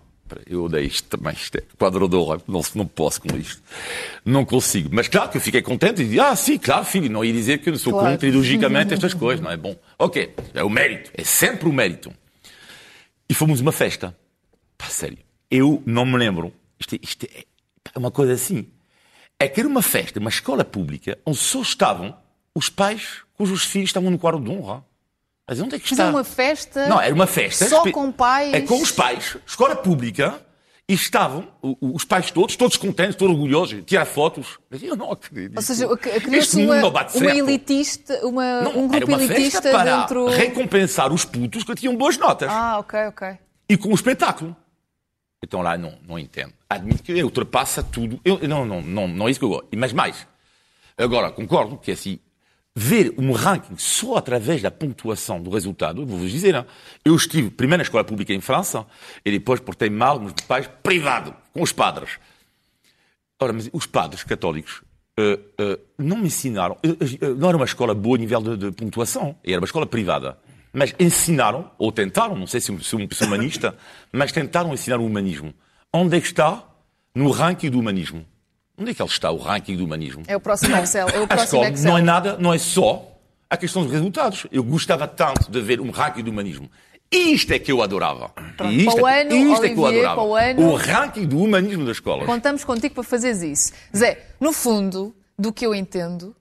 Eu 0.45 0.65
odeio 0.65 0.89
isto 0.89 1.17
também, 1.17 1.35
isto 1.35 1.57
é 1.57 1.63
quadro 1.79 2.09
de 2.09 2.17
honra, 2.17 2.43
não, 2.49 2.61
não 2.75 2.85
posso 2.85 3.21
com 3.21 3.37
isto. 3.37 3.63
Não 4.25 4.45
consigo. 4.45 4.89
Mas 4.93 5.07
claro 5.07 5.31
que 5.31 5.37
eu 5.37 5.41
fiquei 5.41 5.63
contente 5.63 6.03
e 6.03 6.05
disse, 6.05 6.19
ah, 6.19 6.35
sim, 6.35 6.59
claro, 6.59 6.85
filho, 6.85 7.09
não 7.09 7.25
ia 7.25 7.33
dizer 7.33 7.59
que 7.59 7.71
eu 7.71 7.79
sou 7.79 7.93
claro. 7.93 8.11
contra 8.11 8.27
ideologicamente 8.29 8.93
estas 8.93 9.15
coisas, 9.15 9.41
não 9.41 9.53
é 9.53 9.57
bom. 9.57 9.77
Ok, 9.97 10.35
é 10.53 10.65
o 10.65 10.69
mérito, 10.69 11.13
é 11.15 11.23
sempre 11.23 11.69
o 11.69 11.73
mérito. 11.73 12.13
E 13.29 13.35
fomos 13.35 13.61
uma 13.61 13.73
festa. 13.73 14.17
Pá, 14.77 14.87
sério. 14.87 15.19
Eu 15.51 15.83
não 15.87 16.05
me 16.05 16.17
lembro. 16.17 16.53
Isto, 16.79 16.95
é, 16.95 16.99
isto 17.03 17.27
é, 17.27 17.45
é 17.95 17.99
uma 17.99 18.11
coisa 18.11 18.33
assim. 18.33 18.69
É 19.39 19.49
que 19.49 19.61
era 19.61 19.69
uma 19.69 19.83
festa, 19.83 20.19
uma 20.19 20.31
escola 20.31 20.65
pública, 20.65 21.19
onde 21.25 21.39
só 21.39 21.61
estavam 21.61 22.17
os 22.55 22.69
pais 22.69 23.23
cujos 23.35 23.65
filhos 23.65 23.91
estavam 23.91 24.11
no 24.11 24.19
quadro 24.19 24.41
de 24.41 24.51
honra. 24.51 24.85
Mas 25.49 25.61
onde 25.61 25.77
é 25.77 25.79
que 25.79 25.85
está? 25.93 26.07
Mas 26.07 26.15
é 26.15 26.17
uma 26.17 26.25
festa. 26.25 26.89
Não, 26.89 27.01
era 27.01 27.15
uma 27.15 27.27
festa. 27.27 27.69
Só 27.69 27.91
com 27.91 28.11
pais. 28.11 28.53
É 28.53 28.61
com 28.63 28.81
os 28.81 28.91
pais, 28.91 29.37
escola 29.47 29.77
pública, 29.77 30.41
e 30.89 30.95
estavam 30.95 31.49
os 31.81 32.05
pais 32.05 32.31
todos, 32.31 32.55
todos 32.55 32.77
contentes, 32.77 33.17
todos 33.17 33.35
orgulhosos, 33.35 33.83
tirar 33.85 34.05
fotos. 34.05 34.59
Mas 34.71 34.83
eu 34.83 34.95
não 34.95 35.11
acredito. 35.11 35.57
Ou 35.57 35.63
seja, 35.63 35.89
criou-se 35.97 36.65
uma, 36.65 36.77
uma 37.15 37.37
elitista, 37.37 38.25
uma, 38.25 38.63
não, 38.63 38.79
um 38.79 38.89
grupo 38.89 39.09
uma 39.09 39.23
elitista 39.23 39.63
para 39.63 40.01
dentro... 40.01 40.29
recompensar 40.29 41.13
os 41.13 41.25
putos 41.25 41.65
que 41.65 41.75
tinham 41.75 41.97
boas 41.97 42.17
notas. 42.17 42.49
Ah, 42.51 42.79
ok, 42.79 43.07
ok. 43.09 43.39
E 43.69 43.77
com 43.77 43.89
o 43.89 43.95
espetáculo. 43.95 44.55
Então 45.43 45.61
lá 45.61 45.77
não, 45.77 45.99
não 46.07 46.19
entendo. 46.19 46.53
Admito 46.71 47.03
que 47.03 47.23
ultrapassa 47.23 47.83
tudo. 47.83 48.21
Eu, 48.25 48.39
não, 48.49 48.65
não, 48.65 48.81
não, 48.81 49.09
não 49.09 49.29
é 49.29 49.31
isso 49.31 49.41
que 49.41 49.45
eu 49.45 49.51
gosto. 49.51 49.69
Mas 49.77 49.93
mais. 49.93 50.27
Agora, 50.97 51.31
concordo 51.33 51.77
que 51.79 51.91
assim, 51.91 52.21
ver 52.79 53.15
um 53.17 53.33
ranking 53.33 53.79
só 53.79 54.17
através 54.17 54.61
da 54.61 54.71
pontuação 54.71 55.43
do 55.43 55.49
resultado, 55.49 56.05
vou-vos 56.05 56.31
dizer, 56.31 56.55
hein? 56.55 56.67
eu 57.03 57.17
estive 57.17 57.49
primeiro 57.49 57.79
na 57.79 57.83
escola 57.85 58.05
pública 58.05 58.35
em 58.35 58.41
França 58.43 58.85
e 59.25 59.31
depois 59.31 59.61
portei 59.61 59.89
mal 59.89 60.21
meus 60.21 60.35
pais 60.47 60.69
privado, 60.83 61.35
com 61.55 61.63
os 61.63 61.73
padres. 61.73 62.19
Ora, 63.41 63.55
mas 63.55 63.71
os 63.73 63.87
padres 63.87 64.25
católicos 64.25 64.83
uh, 65.19 65.63
uh, 65.63 65.81
não 65.97 66.19
me 66.19 66.27
ensinaram, 66.27 66.77
uh, 66.85 67.35
não 67.35 67.49
era 67.49 67.57
uma 67.57 67.65
escola 67.65 67.95
boa 67.95 68.17
a 68.17 68.21
nível 68.21 68.43
de, 68.43 68.57
de, 68.59 68.73
pontuação, 68.73 69.35
era 69.43 69.59
uma 69.59 69.67
escola 69.67 69.87
privada, 69.87 70.39
mas 70.71 70.95
ensinaram, 71.01 71.71
ou 71.79 71.91
tentaram, 71.91 72.37
não 72.37 72.47
sei 72.47 72.61
se 72.61 72.79
sou 72.81 73.01
um 73.01 73.09
humanista, 73.23 73.75
mas 74.13 74.33
tentaram 74.33 74.75
ensinar 74.75 74.99
o 74.99 75.07
humanismo. 75.07 75.55
Onde 75.91 76.19
é 76.19 76.21
que 76.21 76.27
está 76.27 76.63
no 77.15 77.31
ranking 77.31 77.71
do 77.71 77.79
humanismo? 77.79 78.27
Onde 78.79 78.91
é 78.91 78.95
que 78.95 79.03
ele 79.03 79.09
está, 79.09 79.31
o 79.31 79.39
ranking 79.39 79.77
do 79.77 79.85
humanismo? 79.85 80.23
É 80.27 80.37
o 80.37 80.41
próximo 80.41 80.77
Excel. 80.79 81.09
É 81.09 81.21
o 81.21 81.27
próximo 81.27 81.45
escola 81.45 81.69
Excel. 81.69 81.91
não 81.91 81.99
é 81.99 82.03
nada, 82.03 82.37
não 82.39 82.55
é 82.55 82.59
só 82.59 83.17
a 83.49 83.57
questão 83.57 83.83
dos 83.83 83.93
resultados. 83.93 84.47
Eu 84.53 84.63
gostava 84.63 85.07
tanto 85.07 85.51
de 85.51 85.61
ver 85.61 85.81
um 85.81 85.91
ranking 85.91 86.23
do 86.23 86.31
humanismo. 86.31 86.71
Isto 87.11 87.53
é 87.53 87.59
que 87.59 87.71
eu 87.71 87.83
adorava. 87.83 88.33
Isto, 88.71 88.95
para 88.95 89.03
o 89.03 89.09
é 89.09 89.21
ano, 89.23 89.33
isto 89.33 89.61
Olivier, 89.61 89.71
é 89.71 89.75
que 89.75 89.81
eu 89.81 89.87
adorava. 89.87 90.23
O, 90.23 90.35
ano, 90.35 90.69
o 90.69 90.75
ranking 90.75 91.27
do 91.27 91.39
humanismo 91.39 91.85
da 91.85 91.93
escola. 91.93 92.25
Contamos 92.27 92.65
contigo 92.65 92.95
para 92.95 93.05
fazeres 93.05 93.43
isso. 93.43 93.73
Zé, 93.97 94.27
no 94.41 94.53
fundo, 94.53 95.15
do 95.39 95.53
que 95.53 95.65
eu 95.65 95.75
entendo, 95.75 96.35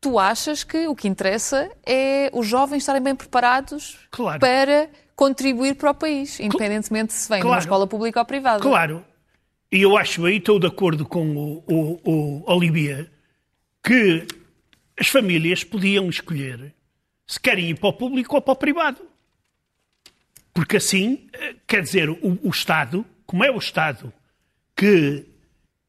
tu 0.00 0.18
achas 0.18 0.64
que 0.64 0.88
o 0.88 0.96
que 0.96 1.06
interessa 1.06 1.70
é 1.86 2.30
os 2.32 2.46
jovens 2.46 2.78
estarem 2.78 3.00
bem 3.00 3.14
preparados 3.14 3.96
claro. 4.10 4.40
para 4.40 4.88
contribuir 5.14 5.76
para 5.76 5.92
o 5.92 5.94
país, 5.94 6.40
independentemente 6.40 7.12
se 7.12 7.28
vem 7.28 7.40
claro. 7.40 7.42
de 7.42 7.54
uma 7.54 7.58
escola 7.60 7.86
pública 7.86 8.18
ou 8.18 8.26
privada. 8.26 8.60
Claro. 8.60 9.04
E 9.72 9.80
eu 9.80 9.96
acho 9.96 10.26
aí, 10.26 10.36
estou 10.36 10.58
de 10.58 10.66
acordo 10.66 11.06
com 11.06 11.34
o, 11.34 11.64
o, 12.04 12.44
o 12.46 12.60
que 13.82 14.26
as 15.00 15.08
famílias 15.08 15.64
podiam 15.64 16.10
escolher 16.10 16.74
se 17.26 17.40
querem 17.40 17.70
ir 17.70 17.80
para 17.80 17.88
o 17.88 17.92
público 17.94 18.36
ou 18.36 18.42
para 18.42 18.52
o 18.52 18.56
privado. 18.56 19.00
Porque 20.52 20.76
assim, 20.76 21.26
eh, 21.32 21.56
quer 21.66 21.82
dizer, 21.82 22.10
o, 22.10 22.38
o 22.42 22.50
Estado, 22.50 23.06
como 23.24 23.42
é 23.42 23.50
o 23.50 23.56
Estado 23.56 24.12
que 24.76 25.24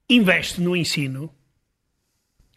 investe 0.09 0.61
no 0.61 0.75
ensino, 0.75 1.29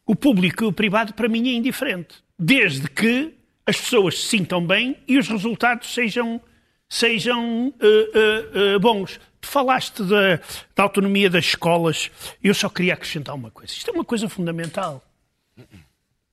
O 0.09 0.15
público 0.15 0.63
e 0.63 0.67
o 0.69 0.73
privado, 0.73 1.13
para 1.15 1.29
mim, 1.29 1.49
é 1.49 1.53
indiferente. 1.55 2.23
Desde 2.39 2.89
que 2.89 3.35
as 3.67 3.81
pessoas 3.81 4.21
se 4.21 4.29
sintam 4.29 4.65
bem 4.65 4.97
e 5.09 5.19
os 5.19 5.27
resultados 5.27 5.93
sejam, 5.93 6.41
sejam 6.89 7.69
uh, 7.69 7.73
uh, 7.73 8.77
uh, 8.77 8.81
bons. 8.81 9.19
Falaste 9.47 10.03
da, 10.03 10.41
da 10.75 10.83
autonomia 10.83 11.31
das 11.31 11.47
escolas. 11.47 12.11
Eu 12.43 12.53
só 12.53 12.69
queria 12.69 12.95
acrescentar 12.95 13.35
uma 13.35 13.51
coisa. 13.51 13.73
Isto 13.73 13.91
é 13.91 13.95
uma 13.95 14.05
coisa 14.05 14.29
fundamental. 14.29 15.03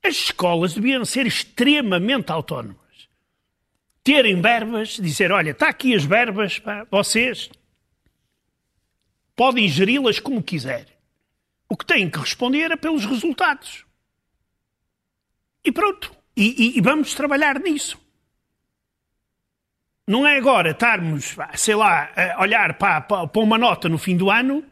As 0.04 0.16
escolas 0.16 0.74
deviam 0.74 1.06
ser 1.06 1.26
extremamente 1.26 2.32
autónomas. 2.32 2.78
Terem 4.04 4.42
verbas, 4.42 4.98
dizer, 5.02 5.32
olha, 5.32 5.52
está 5.52 5.70
aqui 5.70 5.96
as 5.96 6.04
verbas, 6.04 6.60
pá, 6.60 6.86
vocês 6.92 7.50
podem 9.36 9.68
geri-las 9.70 10.20
como 10.20 10.44
quiserem. 10.44 10.94
O 11.70 11.78
que 11.78 11.86
têm 11.86 12.10
que 12.10 12.20
responder 12.20 12.72
é 12.72 12.76
pelos 12.76 13.06
resultados. 13.06 13.86
E 15.64 15.72
pronto. 15.72 16.14
E, 16.36 16.76
e, 16.76 16.78
e 16.78 16.82
vamos 16.82 17.14
trabalhar 17.14 17.60
nisso. 17.60 17.98
Não 20.08 20.28
é 20.28 20.38
agora 20.38 20.72
estarmos, 20.72 21.36
sei 21.56 21.76
lá, 21.76 22.10
a 22.36 22.42
olhar 22.42 22.74
para, 22.74 23.02
para, 23.02 23.30
uma 23.36 23.58
nota 23.58 23.88
no 23.88 23.98
fim 23.98 24.18
do 24.18 24.30
ano 24.30 24.64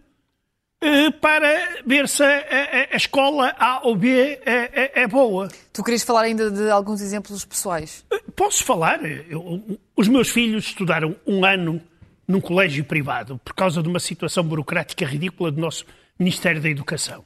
eh, 0.81 1.11
para 1.11 1.83
ver 1.85 2.09
se 2.09 2.23
a, 2.23 2.27
a, 2.27 2.93
a, 2.93 2.97
escola 2.97 3.55
A 3.57 3.87
ou 3.87 3.95
B 3.95 4.09
é, 4.09 4.41
é, 4.45 4.91
é, 5.03 5.07
boa. 5.07 5.47
Tu 5.71 5.83
querias 5.83 6.03
falar 6.03 6.23
ainda 6.23 6.49
de 6.49 6.69
alguns 6.69 7.01
exemplos 7.01 7.45
pessoais? 7.45 8.03
Eh, 8.11 8.19
posso 8.35 8.63
falar. 8.65 8.99
Eu, 9.05 9.63
os 9.95 10.07
meus 10.07 10.29
filhos 10.29 10.65
estudaram 10.65 11.15
um 11.25 11.45
ano 11.45 11.79
num 12.27 12.41
colégio 12.41 12.83
privado 12.83 13.39
por 13.45 13.53
causa 13.53 13.81
de 13.81 13.87
uma 13.87 13.99
situação 13.99 14.43
burocrática 14.43 15.05
ridícula 15.05 15.51
do 15.51 15.61
nosso 15.61 15.85
Ministério 16.17 16.59
da 16.59 16.69
Educação. 16.69 17.23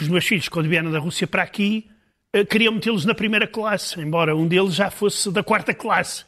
Os 0.00 0.08
meus 0.08 0.24
filhos, 0.24 0.48
quando 0.48 0.68
vieram 0.68 0.90
da 0.90 0.98
Rússia 0.98 1.26
para 1.26 1.42
aqui, 1.42 1.90
eh, 2.32 2.44
queriam 2.44 2.72
metê-los 2.72 3.04
na 3.04 3.14
primeira 3.14 3.46
classe, 3.46 4.00
embora 4.00 4.36
um 4.36 4.46
deles 4.46 4.74
já 4.74 4.88
fosse 4.90 5.32
da 5.32 5.42
quarta 5.42 5.74
classe. 5.74 6.24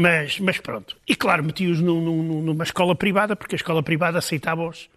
Mas, 0.00 0.38
mas 0.38 0.58
pronto. 0.58 0.96
E 1.08 1.16
claro, 1.16 1.42
meti-os 1.42 1.80
numa 1.80 2.62
escola 2.62 2.94
privada, 2.94 3.34
porque 3.34 3.56
a 3.56 3.58
escola 3.58 3.82
privada 3.82 4.18
aceitava-os 4.18 4.88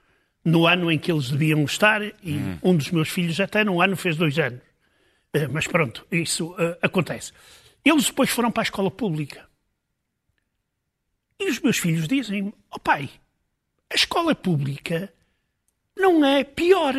no 0.46 0.67
ano 0.67 0.91
em 0.91 1.00
que 1.00 1.12
eles 1.12 1.31
deviam 1.31 1.63
estar, 1.63 2.03
e 2.03 2.13
hum. 2.38 2.60
um 2.62 2.77
dos 2.77 2.91
meus 2.91 3.10
filhos 3.10 3.39
até 3.39 3.63
num 3.63 3.81
ano 3.81 3.98
fez 3.98 4.15
dois 4.15 4.38
anos. 4.38 4.62
Uh, 5.36 5.50
mas 5.51 5.65
pronto, 5.65 6.05
isso 6.12 6.51
uh, 6.51 6.77
acontece. 6.84 7.31
Eles 7.84 8.05
depois 8.05 8.29
foram 8.29 8.51
para 8.51 8.62
a 8.62 8.65
escola 8.65 8.91
pública. 8.91 9.50
E 11.39 11.50
os 11.50 11.60
meus 11.60 11.79
filhos 11.79 12.08
dizem: 12.08 12.53
Ó 12.70 12.75
oh, 12.75 12.79
pai, 12.79 13.10
a 13.91 13.96
escola 13.96 14.36
pública 14.36 15.12
não 15.98 16.24
é 16.24 16.43
pior. 16.43 16.93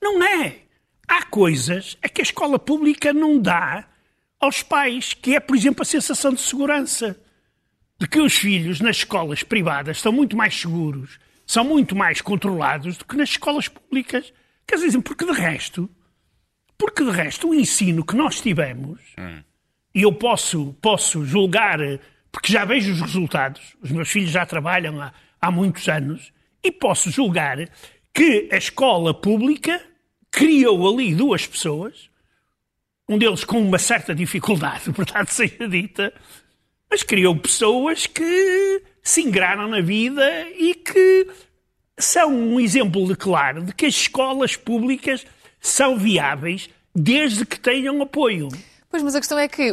Não 0.00 0.24
é. 0.24 0.60
Há 1.06 1.26
coisas 1.26 1.98
a 2.00 2.08
que 2.08 2.22
a 2.22 2.24
escola 2.24 2.58
pública 2.58 3.12
não 3.12 3.38
dá 3.38 3.86
aos 4.40 4.62
pais, 4.62 5.14
que 5.14 5.34
é, 5.34 5.40
por 5.40 5.56
exemplo, 5.56 5.82
a 5.82 5.86
sensação 5.86 6.32
de 6.32 6.40
segurança. 6.40 7.18
De 7.98 8.06
que 8.06 8.20
os 8.20 8.34
filhos 8.34 8.80
nas 8.80 8.98
escolas 8.98 9.42
privadas 9.42 9.96
estão 9.96 10.12
muito 10.12 10.36
mais 10.36 10.54
seguros, 10.54 11.18
são 11.46 11.64
muito 11.64 11.96
mais 11.96 12.20
controlados 12.20 12.98
do 12.98 13.04
que 13.06 13.16
nas 13.16 13.30
escolas 13.30 13.68
públicas. 13.68 14.32
Quer 14.66 14.76
dizer, 14.76 15.00
porque 15.00 15.24
de 15.24 15.32
resto, 15.32 15.88
porque 16.76 17.02
de 17.02 17.10
resto 17.10 17.48
o 17.48 17.54
ensino 17.54 18.04
que 18.04 18.14
nós 18.14 18.40
tivemos, 18.40 19.00
hum. 19.18 19.42
e 19.94 20.02
eu 20.02 20.12
posso, 20.12 20.74
posso 20.82 21.24
julgar, 21.24 21.78
porque 22.30 22.52
já 22.52 22.66
vejo 22.66 22.92
os 22.92 23.00
resultados, 23.00 23.76
os 23.80 23.90
meus 23.90 24.10
filhos 24.10 24.30
já 24.30 24.44
trabalham 24.44 25.00
há, 25.00 25.12
há 25.40 25.50
muitos 25.50 25.88
anos, 25.88 26.32
e 26.62 26.70
posso 26.70 27.10
julgar 27.10 27.58
que 28.12 28.48
a 28.52 28.56
escola 28.56 29.14
pública 29.14 29.80
criou 30.30 30.92
ali 30.92 31.14
duas 31.14 31.46
pessoas, 31.46 32.10
um 33.08 33.18
deles 33.18 33.44
com 33.44 33.60
uma 33.60 33.78
certa 33.78 34.14
dificuldade, 34.14 34.90
verdade 34.92 35.32
seja 35.32 35.68
dita, 35.68 36.12
mas 36.90 37.02
criou 37.02 37.36
pessoas 37.36 38.06
que 38.06 38.82
se 39.02 39.22
ingraram 39.22 39.68
na 39.68 39.80
vida 39.80 40.24
e 40.50 40.74
que 40.74 41.28
são 41.98 42.32
um 42.32 42.60
exemplo 42.60 43.06
de 43.06 43.16
claro 43.16 43.62
de 43.62 43.74
que 43.74 43.86
as 43.86 43.94
escolas 43.94 44.56
públicas 44.56 45.24
são 45.60 45.96
viáveis 45.96 46.68
desde 46.94 47.44
que 47.44 47.58
tenham 47.58 48.00
apoio. 48.02 48.48
Pois, 48.88 49.02
mas 49.02 49.14
a 49.14 49.20
questão 49.20 49.38
é 49.38 49.48
que 49.48 49.72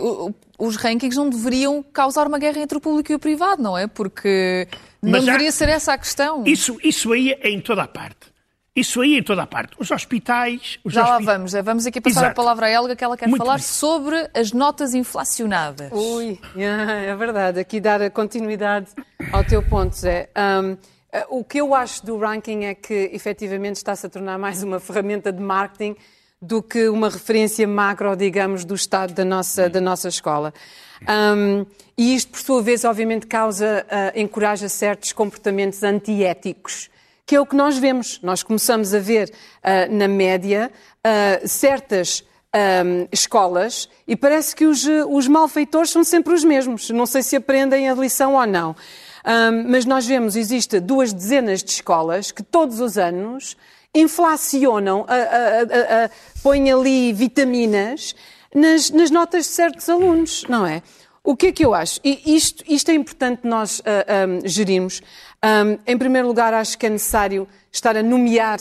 os 0.57 0.75
rankings 0.75 1.15
não 1.15 1.29
deveriam 1.29 1.83
causar 1.83 2.27
uma 2.27 2.39
guerra 2.39 2.59
entre 2.59 2.77
o 2.77 2.81
público 2.81 3.11
e 3.11 3.15
o 3.15 3.19
privado, 3.19 3.61
não 3.61 3.77
é? 3.77 3.87
Porque 3.87 4.67
não 5.01 5.11
mas 5.11 5.25
deveria 5.25 5.49
há... 5.49 5.51
ser 5.51 5.69
essa 5.69 5.93
a 5.93 5.97
questão. 5.97 6.43
Isso, 6.45 6.77
isso 6.83 7.13
aí 7.13 7.31
é 7.31 7.49
em 7.49 7.61
toda 7.61 7.83
a 7.83 7.87
parte. 7.87 8.32
Isso 8.75 9.01
aí 9.01 9.19
em 9.19 9.23
toda 9.23 9.43
a 9.43 9.47
parte. 9.47 9.75
Os 9.77 9.91
hospitais. 9.91 10.79
Os 10.83 10.93
Já 10.93 11.07
lá 11.07 11.19
vamos. 11.19 11.53
Vamos 11.53 11.85
aqui 11.85 12.01
passar 12.01 12.21
Exato. 12.21 12.31
a 12.31 12.33
palavra 12.33 12.65
à 12.65 12.71
Helga, 12.71 12.95
que 12.95 13.03
ela 13.03 13.15
quer 13.15 13.27
Muito 13.27 13.39
falar 13.39 13.55
bem. 13.55 13.63
sobre 13.63 14.29
as 14.33 14.51
notas 14.51 14.95
inflacionadas. 14.95 15.91
Ui, 15.91 16.39
é 16.57 17.15
verdade. 17.15 17.59
Aqui 17.59 17.79
dar 17.79 18.09
continuidade 18.09 18.87
ao 19.31 19.43
teu 19.43 19.61
ponto, 19.61 19.95
Zé. 19.95 20.29
Um, 20.35 20.77
o 21.29 21.43
que 21.43 21.61
eu 21.61 21.75
acho 21.75 22.03
do 22.03 22.17
ranking 22.17 22.65
é 22.65 22.73
que 22.73 23.11
efetivamente 23.13 23.75
está-se 23.75 24.07
a 24.07 24.09
tornar 24.09 24.39
mais 24.39 24.63
uma 24.63 24.79
ferramenta 24.79 25.31
de 25.31 25.41
marketing 25.41 25.95
do 26.41 26.63
que 26.63 26.89
uma 26.89 27.09
referência 27.09 27.67
macro, 27.67 28.15
digamos, 28.15 28.65
do 28.65 28.73
estado 28.73 29.13
da 29.13 29.23
nossa, 29.23 29.69
da 29.69 29.79
nossa 29.79 30.09
escola. 30.09 30.51
Um, 31.07 31.63
e 31.95 32.15
isto, 32.15 32.31
por 32.31 32.39
sua 32.39 32.61
vez, 32.63 32.83
obviamente, 32.83 33.27
causa, 33.27 33.85
uh, 33.85 34.19
encoraja 34.19 34.67
certos 34.67 35.13
comportamentos 35.13 35.83
antiéticos 35.83 36.89
que 37.25 37.35
é 37.35 37.41
o 37.41 37.45
que 37.45 37.55
nós 37.55 37.77
vemos. 37.77 38.19
Nós 38.21 38.43
começamos 38.43 38.93
a 38.93 38.99
ver 38.99 39.29
uh, 39.29 39.93
na 39.93 40.07
média 40.07 40.71
uh, 41.05 41.47
certas 41.47 42.23
um, 42.55 43.07
escolas 43.11 43.89
e 44.07 44.15
parece 44.15 44.55
que 44.55 44.65
os, 44.65 44.85
os 45.09 45.27
malfeitores 45.27 45.89
são 45.89 46.03
sempre 46.03 46.33
os 46.33 46.43
mesmos. 46.43 46.89
Não 46.89 47.05
sei 47.05 47.23
se 47.23 47.35
aprendem 47.35 47.89
a 47.89 47.93
lição 47.93 48.35
ou 48.35 48.45
não. 48.45 48.75
Um, 49.25 49.71
mas 49.71 49.85
nós 49.85 50.05
vemos, 50.05 50.35
existe 50.35 50.79
duas 50.79 51.13
dezenas 51.13 51.63
de 51.63 51.71
escolas 51.71 52.31
que 52.31 52.43
todos 52.43 52.79
os 52.79 52.97
anos 52.97 53.55
inflacionam, 53.95 55.05
a, 55.07 55.13
a, 55.13 56.05
a, 56.05 56.09
põem 56.41 56.71
ali 56.71 57.13
vitaminas 57.13 58.15
nas, 58.53 58.89
nas, 58.89 59.11
notas 59.11 59.45
de 59.45 59.51
certos 59.51 59.87
alunos, 59.87 60.43
não 60.49 60.65
é? 60.65 60.81
O 61.23 61.37
que 61.37 61.47
é 61.47 61.51
que 61.53 61.63
eu 61.63 61.73
acho? 61.73 62.01
E 62.03 62.35
isto, 62.35 62.63
isto 62.67 62.91
é 62.91 62.93
importante 62.93 63.47
nós 63.47 63.79
uh, 63.79 63.83
um, 64.27 64.47
gerirmos. 64.47 65.01
Um, 65.43 65.77
em 65.85 65.97
primeiro 65.97 66.27
lugar, 66.27 66.53
acho 66.53 66.77
que 66.77 66.85
é 66.85 66.89
necessário 66.89 67.45
estar 67.69 67.97
a 67.97 68.01
nomear 68.01 68.57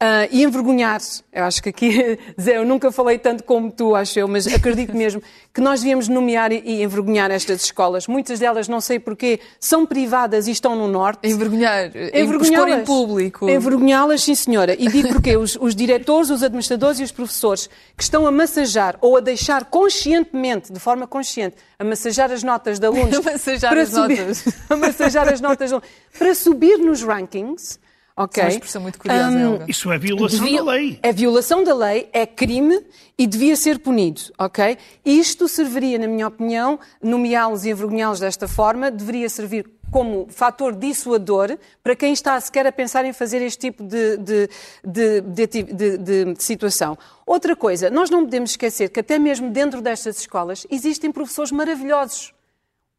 Uh, 0.00 0.30
e 0.30 0.44
envergonhar, 0.44 1.00
eu 1.32 1.42
acho 1.42 1.60
que 1.60 1.70
aqui, 1.70 2.20
Zé, 2.40 2.56
eu 2.56 2.64
nunca 2.64 2.92
falei 2.92 3.18
tanto 3.18 3.42
como 3.42 3.68
tu, 3.68 3.96
acho 3.96 4.16
eu, 4.16 4.28
mas 4.28 4.46
acredito 4.46 4.96
mesmo 4.96 5.20
que 5.52 5.60
nós 5.60 5.80
devíamos 5.80 6.06
nomear 6.06 6.52
e, 6.52 6.84
envergonhar 6.84 7.32
estas 7.32 7.64
escolas. 7.64 8.06
Muitas 8.06 8.38
delas, 8.38 8.68
não 8.68 8.80
sei 8.80 9.00
porquê, 9.00 9.40
são 9.58 9.84
privadas 9.84 10.46
e 10.46 10.52
estão 10.52 10.76
no 10.76 10.86
Norte. 10.86 11.28
Envergonhar, 11.28 11.90
envergonhá-las 12.14 12.80
em 12.80 12.84
público. 12.84 13.50
Envergonhá-las, 13.50 14.22
sim 14.22 14.36
senhora. 14.36 14.76
E 14.78 14.86
digo 14.86 15.08
porque 15.08 15.36
os, 15.36 15.58
os 15.60 15.74
diretores, 15.74 16.30
os 16.30 16.44
administradores 16.44 17.00
e 17.00 17.02
os 17.02 17.10
professores 17.10 17.68
que 17.96 18.02
estão 18.04 18.24
a 18.24 18.30
massajar 18.30 18.96
ou 19.00 19.16
a 19.16 19.20
deixar 19.20 19.64
conscientemente, 19.64 20.72
de 20.72 20.78
forma 20.78 21.08
consciente, 21.08 21.56
a 21.76 21.82
massajar 21.82 22.30
as 22.30 22.44
notas 22.44 22.78
de 22.78 22.86
alunos. 22.86 23.18
a 23.18 23.32
massajar 23.32 23.76
as 23.76 23.88
subir, 23.88 24.20
notas. 24.20 24.44
a 24.70 24.76
massajar 24.76 25.28
as 25.28 25.40
notas 25.40 25.70
de 25.70 25.74
alunos, 25.74 25.90
para 26.16 26.34
subir 26.36 26.78
nos 26.78 27.02
rankings 27.02 27.80
Ok. 28.18 28.42
É 28.42 28.46
uma 28.46 28.50
expressão 28.50 28.82
muito 28.82 28.98
curiosa, 28.98 29.30
um, 29.30 29.64
Isso 29.68 29.92
é 29.92 29.96
violação 29.96 30.40
devia, 30.40 30.64
da 30.64 30.72
lei. 30.72 30.98
É 31.04 31.12
violação 31.12 31.62
da 31.62 31.72
lei, 31.72 32.08
é 32.12 32.26
crime 32.26 32.84
e 33.16 33.28
devia 33.28 33.54
ser 33.54 33.78
punido, 33.78 34.20
ok? 34.36 34.76
Isto 35.04 35.46
serviria, 35.46 36.00
na 36.00 36.08
minha 36.08 36.26
opinião, 36.26 36.80
nomeá-los 37.00 37.64
e 37.64 37.70
envergonhá-los 37.70 38.18
desta 38.18 38.48
forma, 38.48 38.90
deveria 38.90 39.28
servir 39.28 39.70
como 39.92 40.26
fator 40.30 40.74
dissuador 40.74 41.56
para 41.80 41.94
quem 41.94 42.12
está 42.12 42.38
sequer 42.40 42.66
a 42.66 42.72
pensar 42.72 43.04
em 43.04 43.12
fazer 43.12 43.40
este 43.40 43.70
tipo 43.70 43.84
de, 43.84 44.16
de, 44.16 44.48
de, 44.84 45.96
de, 45.96 46.42
situação. 46.42 46.98
Outra 47.24 47.54
coisa, 47.54 47.88
nós 47.88 48.10
não 48.10 48.24
podemos 48.24 48.50
esquecer 48.50 48.88
que 48.88 48.98
até 48.98 49.16
mesmo 49.16 49.48
dentro 49.48 49.80
destas 49.80 50.18
escolas 50.18 50.66
existem 50.68 51.12
professores 51.12 51.52
maravilhosos, 51.52 52.34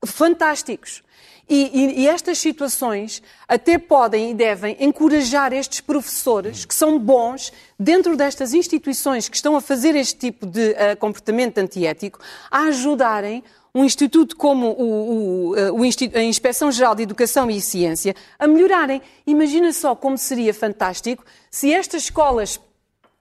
fantásticos. 0.06 1.04
E, 1.50 1.72
e, 1.74 2.02
e, 2.04 2.08
estas 2.08 2.38
situações 2.38 3.24
até 3.48 3.80
podem 3.80 4.30
e 4.30 4.34
devem 4.36 4.78
encorajar 4.80 5.52
estes 5.52 5.82
professores 5.82 6.64
que 6.64 6.76
são 6.76 7.00
bons 7.00 7.52
dentro 7.78 8.16
destas 8.16 8.54
instituições 8.54 9.28
que 9.28 9.36
estão 9.36 9.56
a 9.56 9.62
fazer 9.62 9.96
este 9.96 10.16
tipo 10.16 10.46
de 10.46 10.70
uh, 10.70 10.96
comportamento 11.00 11.58
antiético 11.58 12.20
a 12.52 12.66
ajudarem 12.66 13.44
um 13.74 13.84
instituto 13.84 14.36
como 14.36 14.68
o, 14.68 15.52
o, 15.52 15.56
eh, 15.56 15.72
o, 15.72 15.82
a 16.16 16.24
Inspeção 16.24 16.72
Geral 16.72 16.96
de 16.96 17.04
Educação 17.04 17.50
e 17.52 17.62
Ciência 17.62 18.16
a 18.38 18.48
melhorarem. 18.48 19.02
Imagina 19.28 19.72
só 19.72 19.96
como 19.96 20.18
seria 20.18 20.54
fantástico 20.54 21.24
se 21.52 21.72
estas 21.72 22.04
escolas 22.04 22.60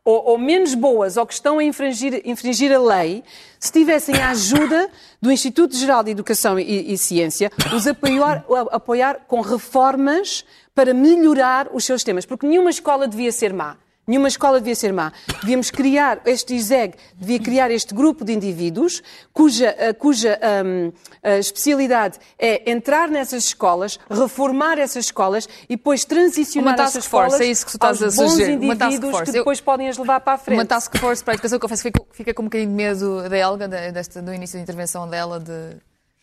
ou, 0.09 0.25
ou, 0.25 0.39
menos 0.39 0.75
boas 0.75 1.19
ou 1.19 1.27
que 1.27 1.35
estão 1.35 1.59
a 1.59 1.65
infringir, 1.65 2.23
infringir 2.25 2.73
a 2.73 2.79
lei, 2.79 3.23
se 3.61 3.71
tivessem 3.71 4.15
a 4.17 4.31
ajuda 4.31 4.89
do 5.21 5.31
Instituto 5.31 5.77
Geral 5.77 6.03
de 6.03 6.11
Educação 6.11 6.59
e, 6.59 6.95
e 6.95 6.97
Ciência, 6.97 7.53
os 7.77 7.87
apoiar, 7.87 8.43
apoiar 8.71 9.27
com 9.29 9.43
reformas 9.43 10.47
para 10.75 10.95
melhorar 10.95 11.69
os 11.75 11.85
seus 11.85 12.01
sistemas. 12.01 12.25
Porque 12.25 12.47
nenhuma 12.47 12.71
escola 12.71 13.07
devia 13.07 13.31
ser 13.31 13.53
má. 13.53 13.77
Nenhuma 14.09 14.29
escola 14.29 14.59
devia 14.59 14.75
ser 14.75 14.91
má. 14.91 15.13
Devíamos 15.43 15.71
criar, 15.71 16.23
este 16.25 16.55
ISEG 16.55 16.95
devia 17.15 17.39
criar 17.39 17.71
este 17.71 17.95
grupo 17.95 18.25
de 18.25 18.33
indivíduos 18.33 19.03
cuja, 19.35 19.77
uh, 19.79 19.95
cuja 19.95 20.41
um, 20.65 20.89
uh, 20.89 21.39
especialidade 21.39 22.19
é 22.39 22.71
entrar 22.71 23.11
nessas 23.11 23.45
escolas, 23.45 24.01
reformar 24.11 24.79
essas 24.79 25.05
escolas 25.05 25.47
e 25.69 25.77
depois 25.77 26.07
transicionar 26.07 26.75
uma 26.75 26.83
essas 26.83 27.05
escolas 27.05 27.39
é 27.39 27.45
isso 27.45 27.67
que 27.67 27.73
tu 27.73 27.77
estás 27.77 28.03
aos 28.03 28.19
a 28.19 28.23
bons 28.23 28.33
sugerir. 28.33 28.55
indivíduos 28.55 29.21
que 29.21 29.31
depois 29.33 29.59
Eu, 29.59 29.65
podem 29.65 29.89
as 29.91 29.99
levar 29.99 30.21
para 30.21 30.33
a 30.33 30.39
frente. 30.39 30.59
Uma 30.59 30.65
task 30.65 30.97
force 30.97 31.23
para 31.23 31.35
a 31.35 31.37
educação, 31.37 31.59
confesso 31.59 31.83
que 31.83 31.91
fica, 31.91 32.05
fica 32.13 32.35
com 32.35 32.43
um 32.43 32.47
bocadinho 32.47 32.71
de 32.71 32.77
medo 32.77 33.29
da 33.29 33.37
Helga, 33.37 33.69
desta, 33.69 34.23
do 34.23 34.33
início 34.33 34.57
da 34.57 34.63
intervenção 34.63 35.07
dela, 35.07 35.39
de 35.39 35.77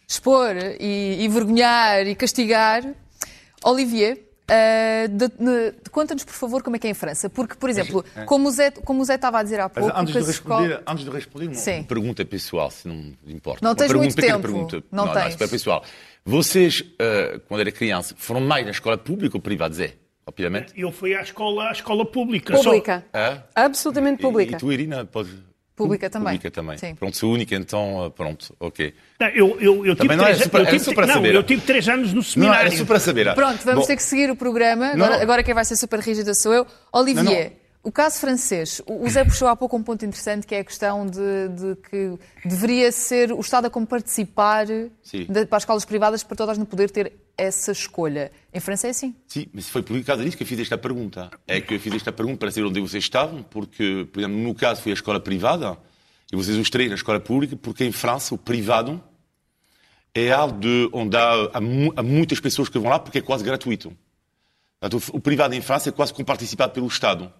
expor 0.07 0.55
e, 0.79 1.23
e 1.23 1.27
vergonhar 1.27 2.07
e 2.07 2.15
castigar. 2.15 2.83
Olivier, 3.63 4.19
Uh, 4.45 5.89
Conta-nos, 5.89 6.23
por 6.23 6.33
favor, 6.33 6.61
como 6.61 6.75
é 6.75 6.79
que 6.79 6.87
é 6.87 6.91
em 6.91 6.93
França. 6.93 7.29
Porque, 7.29 7.55
por 7.55 7.69
exemplo, 7.69 8.05
é. 8.15 8.25
como, 8.25 8.47
o 8.47 8.51
Zé, 8.51 8.71
como 8.71 9.01
o 9.01 9.05
Zé 9.05 9.15
estava 9.15 9.39
a 9.39 9.43
dizer 9.43 9.59
há 9.59 9.69
pouco... 9.69 9.91
antes, 9.95 10.13
de 10.13 10.19
responder, 10.19 10.69
escola... 10.71 10.83
antes 10.87 11.05
de 11.05 11.09
responder, 11.11 11.47
uma 11.47 11.55
Sim. 11.55 11.83
pergunta 11.83 12.25
pessoal, 12.25 12.69
se 12.69 12.87
não 12.87 13.13
importa. 13.27 13.59
Não 13.63 13.73
tens 13.73 13.87
pergunta, 13.87 14.03
muito 14.05 14.21
tempo. 14.21 14.41
Pergunta. 14.41 14.83
Não, 14.91 15.05
não, 15.07 15.13
tens. 15.13 15.23
não, 15.23 15.31
super 15.31 15.49
pessoal. 15.49 15.83
Vocês, 16.23 16.81
uh, 16.81 17.39
quando 17.47 17.61
era 17.61 17.71
criança, 17.71 18.13
foram 18.17 18.41
mais 18.41 18.65
na 18.65 18.71
escola 18.71 18.97
pública 18.97 19.37
ou 19.37 19.41
privada, 19.41 19.73
Zé? 19.73 19.93
Obviamente. 20.27 20.73
Eu 20.75 20.91
fui 20.91 21.15
à 21.15 21.21
escola, 21.21 21.69
à 21.69 21.71
escola 21.71 22.05
pública. 22.05 22.53
Pública. 22.53 23.03
Só... 23.11 23.17
É? 23.17 23.43
Absolutamente 23.53 24.21
pública. 24.21 24.53
E, 24.53 24.55
e 24.55 24.57
tu, 24.57 24.71
Irina, 24.71 25.05
pode... 25.05 25.29
Pública 25.75 26.09
também. 26.09 26.35
Pública 26.35 26.51
também. 26.51 26.77
Sim. 26.77 26.95
Pronto, 26.95 27.17
sou 27.17 27.33
única, 27.33 27.53
então, 27.53 28.11
pronto, 28.15 28.55
ok. 28.59 28.93
Não, 29.19 29.27
eu, 29.27 29.57
eu, 29.59 29.85
eu, 29.85 29.95
tive 29.95 30.17
três, 30.17 30.37
super, 30.37 30.61
eu, 30.61 30.65
tive, 30.79 31.01
não, 31.01 31.13
saber. 31.13 31.35
eu 31.35 31.43
tive 31.43 31.61
três 31.61 31.89
anos 31.89 32.13
no 32.13 32.23
seminário. 32.23 32.63
Não, 32.63 32.67
era 32.67 32.77
super 32.77 32.99
saber. 32.99 33.33
Pronto, 33.35 33.63
vamos 33.65 33.81
Bom, 33.81 33.87
ter 33.87 33.97
que 33.97 34.03
seguir 34.03 34.31
o 34.31 34.35
programa. 34.35 34.87
Agora, 34.87 35.21
agora, 35.21 35.43
quem 35.43 35.53
vai 35.53 35.65
ser 35.65 35.75
super 35.75 35.99
rígida 35.99 36.33
sou 36.33 36.53
eu. 36.53 36.65
Olivier, 36.93 37.51
não, 37.51 37.57
o 37.85 37.91
caso 37.91 38.19
francês. 38.19 38.81
O 38.87 39.07
Zé 39.07 39.23
puxou 39.23 39.47
há 39.47 39.55
pouco 39.55 39.77
um 39.77 39.83
ponto 39.83 40.03
interessante, 40.03 40.47
que 40.47 40.55
é 40.55 40.59
a 40.59 40.63
questão 40.63 41.05
de, 41.05 41.19
de 41.49 41.75
que 41.87 42.17
deveria 42.43 42.91
ser 42.91 43.31
o 43.31 43.39
Estado 43.39 43.67
a 43.67 43.69
como 43.69 43.85
participar 43.85 44.65
de, 44.65 44.89
para 45.45 45.57
as 45.57 45.61
escolas 45.61 45.85
privadas 45.85 46.23
para 46.23 46.35
todas 46.35 46.57
não 46.57 46.65
poder 46.65 46.89
ter 46.89 47.13
essa 47.37 47.71
escolha. 47.71 48.31
Em 48.51 48.59
França 48.59 48.87
é 48.87 48.89
assim? 48.89 49.13
Sim, 49.27 49.45
mas 49.53 49.69
foi 49.69 49.83
por 49.83 50.03
causa 50.03 50.23
disso 50.23 50.35
que 50.35 50.41
eu 50.41 50.47
fiz 50.47 50.59
esta 50.59 50.79
pergunta. 50.79 51.29
É 51.47 51.61
que 51.61 51.75
eu 51.75 51.79
fiz 51.79 51.93
esta 51.93 52.11
pergunta 52.11 52.39
para 52.39 52.51
saber 52.51 52.65
onde 52.65 52.81
vocês 52.81 53.03
estavam, 53.03 53.43
porque, 53.43 54.07
por 54.11 54.19
exemplo, 54.19 54.35
no 54.35 54.55
caso 54.55 54.81
foi 54.81 54.91
a 54.91 54.95
escola 54.95 55.19
privada, 55.19 55.77
e 56.33 56.35
vocês 56.35 56.57
os 56.57 56.71
três 56.71 56.89
na 56.89 56.95
escola 56.95 57.19
pública, 57.19 57.55
porque 57.55 57.85
em 57.85 57.91
França 57.91 58.33
o 58.33 58.37
privado 58.37 58.99
é 60.11 60.31
algo 60.31 60.59
de, 60.59 60.89
onde 60.91 61.15
há, 61.15 61.51
há, 61.53 62.01
muitas 62.01 62.39
pessoas 62.39 62.67
que 62.67 62.79
vão 62.79 62.89
lá 62.89 62.97
porque 62.97 63.19
é 63.19 63.21
quase 63.21 63.43
gratuito. 63.43 63.95
O 65.13 65.19
privado 65.19 65.53
em 65.53 65.61
França 65.61 65.89
é 65.89 65.91
quase 65.91 66.13
comparticipado 66.13 66.73
pelo 66.73 66.87
Estado. 66.87 67.31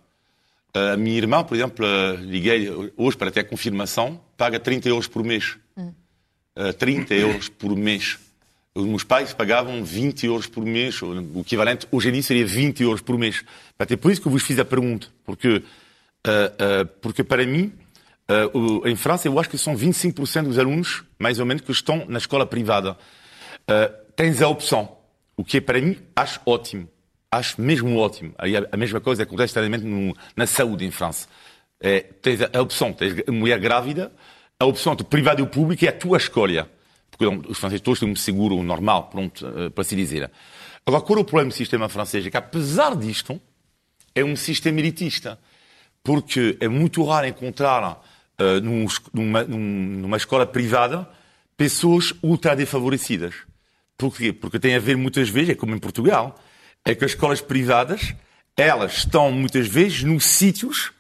A 0.76 0.98
minha 0.98 1.16
irmã, 1.16 1.42
por 1.42 1.56
exemplo, 1.56 1.86
liguei 2.20 2.70
hoje 2.98 3.16
para 3.16 3.32
ter 3.32 3.40
a 3.40 3.44
confirmação, 3.46 4.20
paga 4.36 4.60
30 4.60 4.90
euros 4.90 5.08
por 5.08 5.24
mês. 5.24 5.58
Hum. 5.78 5.94
30 6.78 7.14
euros 7.14 7.48
por 7.48 7.76
mês. 7.76 8.20
Os 8.74 8.86
meus 8.86 9.06
pais 9.06 9.34
pagavam 9.34 9.86
20 9.86 10.26
euros 10.26 10.48
por 10.48 10.66
mês, 10.66 11.02
o 11.02 11.40
equivalente 11.40 11.88
hoje 11.90 12.10
em 12.10 12.12
dia 12.12 12.24
seria 12.24 12.46
20 12.46 12.84
euros 12.84 13.00
por 13.00 13.18
mês. 13.18 13.46
É 13.80 13.96
por 13.96 14.12
isso 14.12 14.22
que 14.22 14.28
eu 14.28 14.32
vos 14.32 14.44
fiz 14.44 14.60
a 14.60 14.66
pergunta, 14.66 15.08
porque, 15.24 15.64
porque 17.00 17.24
para 17.24 17.46
mim, 17.46 17.72
em 18.84 18.96
França, 18.98 19.30
eu 19.30 19.40
acho 19.40 19.50
que 19.50 19.58
são 19.58 19.78
25% 19.78 20.44
dos 20.44 20.60
alunos, 20.60 21.06
mais 21.18 21.40
ou 21.40 21.46
menos, 21.46 21.62
que 21.64 21.72
estão 21.72 22.06
na 22.10 22.18
escola 22.18 22.46
privada. 22.46 22.98
tens 24.14 24.42
a 24.42 24.50
opção, 24.50 24.98
o 25.38 25.44
que 25.44 25.62
para 25.62 25.80
mim 25.80 25.98
acho 26.14 26.42
ótimo. 26.46 26.90
Acho 27.38 27.62
mesmo 27.62 27.98
ótimo. 27.98 28.34
A 28.72 28.78
mesma 28.78 29.00
coisa 29.00 29.24
acontece 29.24 29.54
também 29.54 30.14
na 30.36 30.48
saúde 30.48 30.86
em 30.86 30.92
França. 30.92 31.28
É, 31.80 32.00
tens 32.00 32.40
a 32.42 32.62
opção, 32.62 32.94
tens 32.94 33.16
a 33.28 33.32
mulher 33.32 33.60
grávida, 33.60 34.12
a 34.60 34.66
opção 34.66 34.96
de 34.96 35.04
privado 35.04 35.42
e 35.44 35.48
público 35.48 35.84
é 35.86 35.90
a 35.90 35.92
tua 35.92 36.18
escolha 36.18 36.70
porque 37.18 37.50
os 37.50 37.58
franceses 37.58 37.82
todos 37.82 38.00
têm 38.00 38.12
um 38.12 38.16
seguro 38.16 38.62
normal, 38.62 39.06
pronto, 39.10 39.46
eh, 39.48 39.70
para 39.70 39.84
se 39.84 39.96
dizer. 39.96 40.30
Agora, 40.86 41.02
qual 41.02 41.20
é 41.20 41.22
o 41.22 41.26
problema 41.26 41.50
do 41.50 41.56
sistema 41.56 41.88
francês? 41.88 42.26
É 42.26 42.30
que, 42.30 42.38
apesar 42.38 42.96
disto, 42.96 43.40
é 44.14 44.24
um 44.24 44.36
sistema 44.36 44.80
elitista. 44.80 45.40
Porque 46.04 46.58
é 46.60 46.68
muito 46.68 47.04
raro 47.04 47.26
encontrar 47.26 48.04
uh, 48.40 48.62
numa, 49.12 49.44
numa 49.44 50.18
escola 50.18 50.46
privada 50.46 51.10
pessoas 51.58 52.14
ultra 52.22 52.56
desfavorecidas. 52.56 53.34
Porquê? 53.98 54.32
Porque 54.32 54.60
tem 54.60 54.76
a 54.76 54.80
ver 54.80 54.96
muitas 54.98 55.30
vezes, 55.30 55.52
é 55.52 55.56
como 55.56 55.74
em 55.74 55.80
Portugal, 55.80 56.40
é 56.86 56.94
que 56.94 57.04
as 57.04 57.12
escolas 57.12 57.42
privadas, 57.42 58.14
elas 58.56 58.98
estão 58.98 59.32
muitas 59.32 59.68
vezes 59.68 60.04
nos 60.04 60.24
sítios 60.26 60.94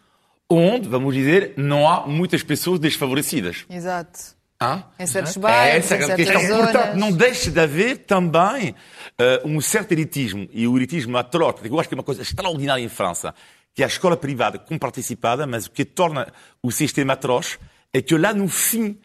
onde, 0.50 0.88
vamos 0.89 1.13
dizer, 1.13 1.54
não 1.56 1.88
há 1.88 2.08
muitas 2.08 2.43
pessoas 2.43 2.80
desfavorecidas. 2.80 3.65
Exato. 3.69 4.36
Ah? 4.60 4.84
Em 4.98 5.06
certos 5.06 5.36
bairros, 5.38 5.91
é 5.91 5.95
essa 5.95 6.13
em 6.13 6.15
questão. 6.15 6.41
Zonas. 6.41 6.71
Portanto, 6.71 6.95
não 6.95 7.12
deixe 7.12 7.52
de 7.52 7.60
haver 7.60 8.00
também 8.00 8.71
uh, 8.71 9.48
um 9.48 9.60
certo 9.60 9.91
elitismo, 9.91 10.48
e 10.52 10.67
o 10.67 10.78
elitismo 10.78 11.17
atroz, 11.17 11.56
eu 11.63 11.80
acho 11.80 11.89
que 11.89 11.95
é 11.95 11.98
uma 11.98 12.04
coisa 12.04 12.21
extraordinária 12.21 12.82
em 12.82 12.89
França, 12.89 13.36
que 13.74 13.82
é 13.82 13.86
a 13.86 13.88
escola 13.88 14.15
privada 14.15 14.58
com 14.58 14.78
participada, 14.78 15.45
mas 15.45 15.65
o 15.65 15.71
que 15.71 15.84
torna 15.84 16.32
o 16.63 16.71
sistema 16.71 17.13
atroz 17.13 17.60
é 17.93 18.02
que 18.02 18.17
lá 18.17 18.34
no 18.34 18.48
fim, 18.48 18.98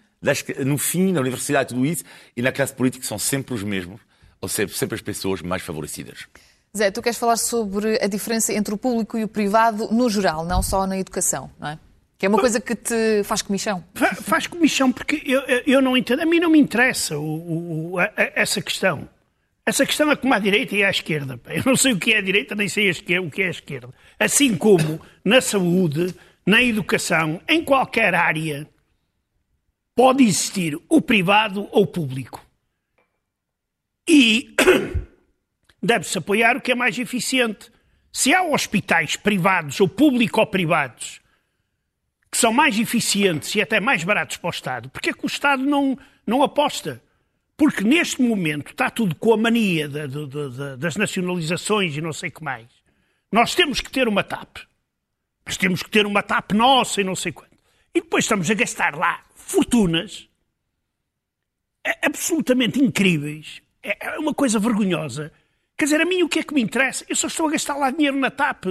no 0.64 0.78
fim, 0.78 1.12
na 1.12 1.20
universidade, 1.20 1.70
tudo 1.70 1.84
isso, 1.84 2.04
e 2.36 2.42
na 2.42 2.52
classe 2.52 2.72
política 2.72 3.04
são 3.04 3.18
sempre 3.18 3.52
os 3.52 3.64
mesmos, 3.64 4.00
ou 4.40 4.48
seja, 4.48 4.72
sempre 4.74 4.94
as 4.94 5.02
pessoas 5.02 5.42
mais 5.42 5.62
favorecidas. 5.62 6.26
Zé, 6.76 6.90
tu 6.90 7.02
queres 7.02 7.18
falar 7.18 7.36
sobre 7.36 7.98
a 8.00 8.06
diferença 8.06 8.52
entre 8.52 8.72
o 8.72 8.78
público 8.78 9.18
e 9.18 9.24
o 9.24 9.28
privado 9.28 9.88
no 9.92 10.08
geral, 10.08 10.44
não 10.44 10.62
só 10.62 10.86
na 10.86 10.96
educação, 10.98 11.50
não 11.58 11.68
é? 11.68 11.78
Que 12.16 12.26
é 12.26 12.28
uma 12.28 12.38
coisa 12.38 12.60
que 12.60 12.76
te 12.76 13.24
faz 13.24 13.42
comichão. 13.42 13.82
Faz 14.22 14.46
comichão 14.46 14.92
porque 14.92 15.22
eu, 15.24 15.40
eu 15.66 15.80
não 15.80 15.96
entendo. 15.96 16.20
A 16.20 16.26
mim 16.26 16.38
não 16.38 16.50
me 16.50 16.58
interessa 16.58 17.18
o, 17.18 17.92
o, 17.92 17.98
a, 17.98 18.04
a, 18.04 18.12
essa 18.34 18.60
questão. 18.60 19.08
Essa 19.64 19.86
questão 19.86 20.10
é 20.10 20.16
como 20.16 20.34
à 20.34 20.38
direita 20.38 20.76
e 20.76 20.84
à 20.84 20.90
esquerda. 20.90 21.40
Eu 21.46 21.62
não 21.64 21.76
sei 21.76 21.92
o 21.92 21.98
que 21.98 22.12
é 22.12 22.18
a 22.18 22.22
direita, 22.22 22.54
nem 22.54 22.68
sei 22.68 22.90
o 22.90 23.30
que 23.30 23.42
é 23.42 23.46
a 23.46 23.50
esquerda. 23.50 23.88
Assim 24.18 24.54
como 24.54 25.00
na 25.24 25.40
saúde, 25.40 26.14
na 26.44 26.62
educação, 26.62 27.40
em 27.48 27.64
qualquer 27.64 28.14
área, 28.14 28.68
pode 29.96 30.22
existir 30.22 30.78
o 30.90 31.00
privado 31.00 31.68
ou 31.72 31.84
o 31.84 31.86
público. 31.86 32.44
E 34.06 34.54
deve-se 35.82 36.18
apoiar 36.18 36.56
o 36.56 36.60
que 36.60 36.72
é 36.72 36.74
mais 36.74 36.98
eficiente. 36.98 37.70
Se 38.12 38.34
há 38.34 38.42
hospitais 38.42 39.16
privados 39.16 39.80
ou 39.80 39.88
público-privados 39.88 41.20
que 42.30 42.38
são 42.38 42.52
mais 42.52 42.78
eficientes 42.78 43.54
e 43.54 43.60
até 43.60 43.80
mais 43.80 44.04
baratos 44.04 44.36
para 44.36 44.48
o 44.48 44.50
Estado, 44.50 44.88
porque 44.90 45.10
é 45.10 45.12
que 45.12 45.24
o 45.24 45.26
Estado 45.26 45.64
não, 45.64 45.98
não 46.26 46.42
aposta? 46.42 47.02
Porque 47.56 47.82
neste 47.82 48.22
momento 48.22 48.70
está 48.70 48.88
tudo 48.88 49.14
com 49.16 49.34
a 49.34 49.36
mania 49.36 49.88
de, 49.88 50.06
de, 50.06 50.26
de, 50.26 50.76
das 50.76 50.96
nacionalizações 50.96 51.96
e 51.96 52.00
não 52.00 52.12
sei 52.12 52.28
o 52.28 52.32
que 52.32 52.42
mais. 52.42 52.68
Nós 53.30 53.54
temos 53.54 53.80
que 53.80 53.90
ter 53.90 54.08
uma 54.08 54.22
TAP. 54.22 54.58
Mas 55.44 55.56
temos 55.56 55.82
que 55.82 55.90
ter 55.90 56.06
uma 56.06 56.22
TAP 56.22 56.52
nossa 56.52 57.00
e 57.00 57.04
não 57.04 57.16
sei 57.16 57.32
quanto. 57.32 57.50
E 57.94 58.00
depois 58.00 58.24
estamos 58.24 58.50
a 58.50 58.54
gastar 58.54 58.94
lá 58.94 59.22
fortunas 59.34 60.28
absolutamente 62.02 62.82
incríveis. 62.82 63.62
É 63.82 64.18
uma 64.18 64.34
coisa 64.34 64.58
vergonhosa. 64.58 65.32
Quer 65.80 65.86
dizer, 65.86 66.00
a 66.02 66.04
mim 66.04 66.22
o 66.22 66.28
que 66.28 66.40
é 66.40 66.42
que 66.42 66.52
me 66.52 66.60
interessa? 66.60 67.06
Eu 67.08 67.16
só 67.16 67.26
estou 67.26 67.48
a 67.48 67.52
gastar 67.52 67.74
lá 67.74 67.90
dinheiro 67.90 68.18
na 68.18 68.30
TAP. 68.30 68.66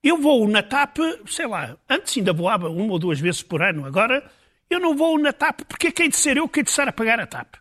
Eu 0.00 0.16
vou 0.16 0.46
na 0.46 0.62
TAP, 0.62 0.98
sei 1.26 1.48
lá, 1.48 1.76
antes 1.88 2.16
ainda 2.16 2.32
voava 2.32 2.70
uma 2.70 2.92
ou 2.92 3.00
duas 3.00 3.18
vezes 3.18 3.42
por 3.42 3.60
ano, 3.60 3.84
agora 3.84 4.30
eu 4.70 4.78
não 4.78 4.96
vou 4.96 5.18
na 5.18 5.32
TAP 5.32 5.62
porque 5.62 5.90
quem 5.90 6.08
de 6.08 6.16
ser 6.16 6.36
eu 6.36 6.48
que 6.48 6.62
de 6.62 6.70
estar 6.70 6.86
a 6.86 6.92
pagar 6.92 7.18
a 7.18 7.26
TAP. 7.26 7.56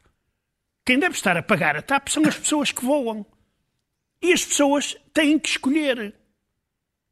Quem 0.85 0.99
deve 0.99 1.15
estar 1.15 1.35
a 1.35 1.41
pagar 1.41 1.75
a 1.77 1.81
TAP 1.81 2.09
são 2.09 2.23
as 2.27 2.37
pessoas 2.37 2.71
que 2.71 2.85
voam. 2.85 3.25
E 4.21 4.31
as 4.31 4.45
pessoas 4.45 4.95
têm 5.15 5.39
que 5.39 5.49
escolher. 5.49 6.13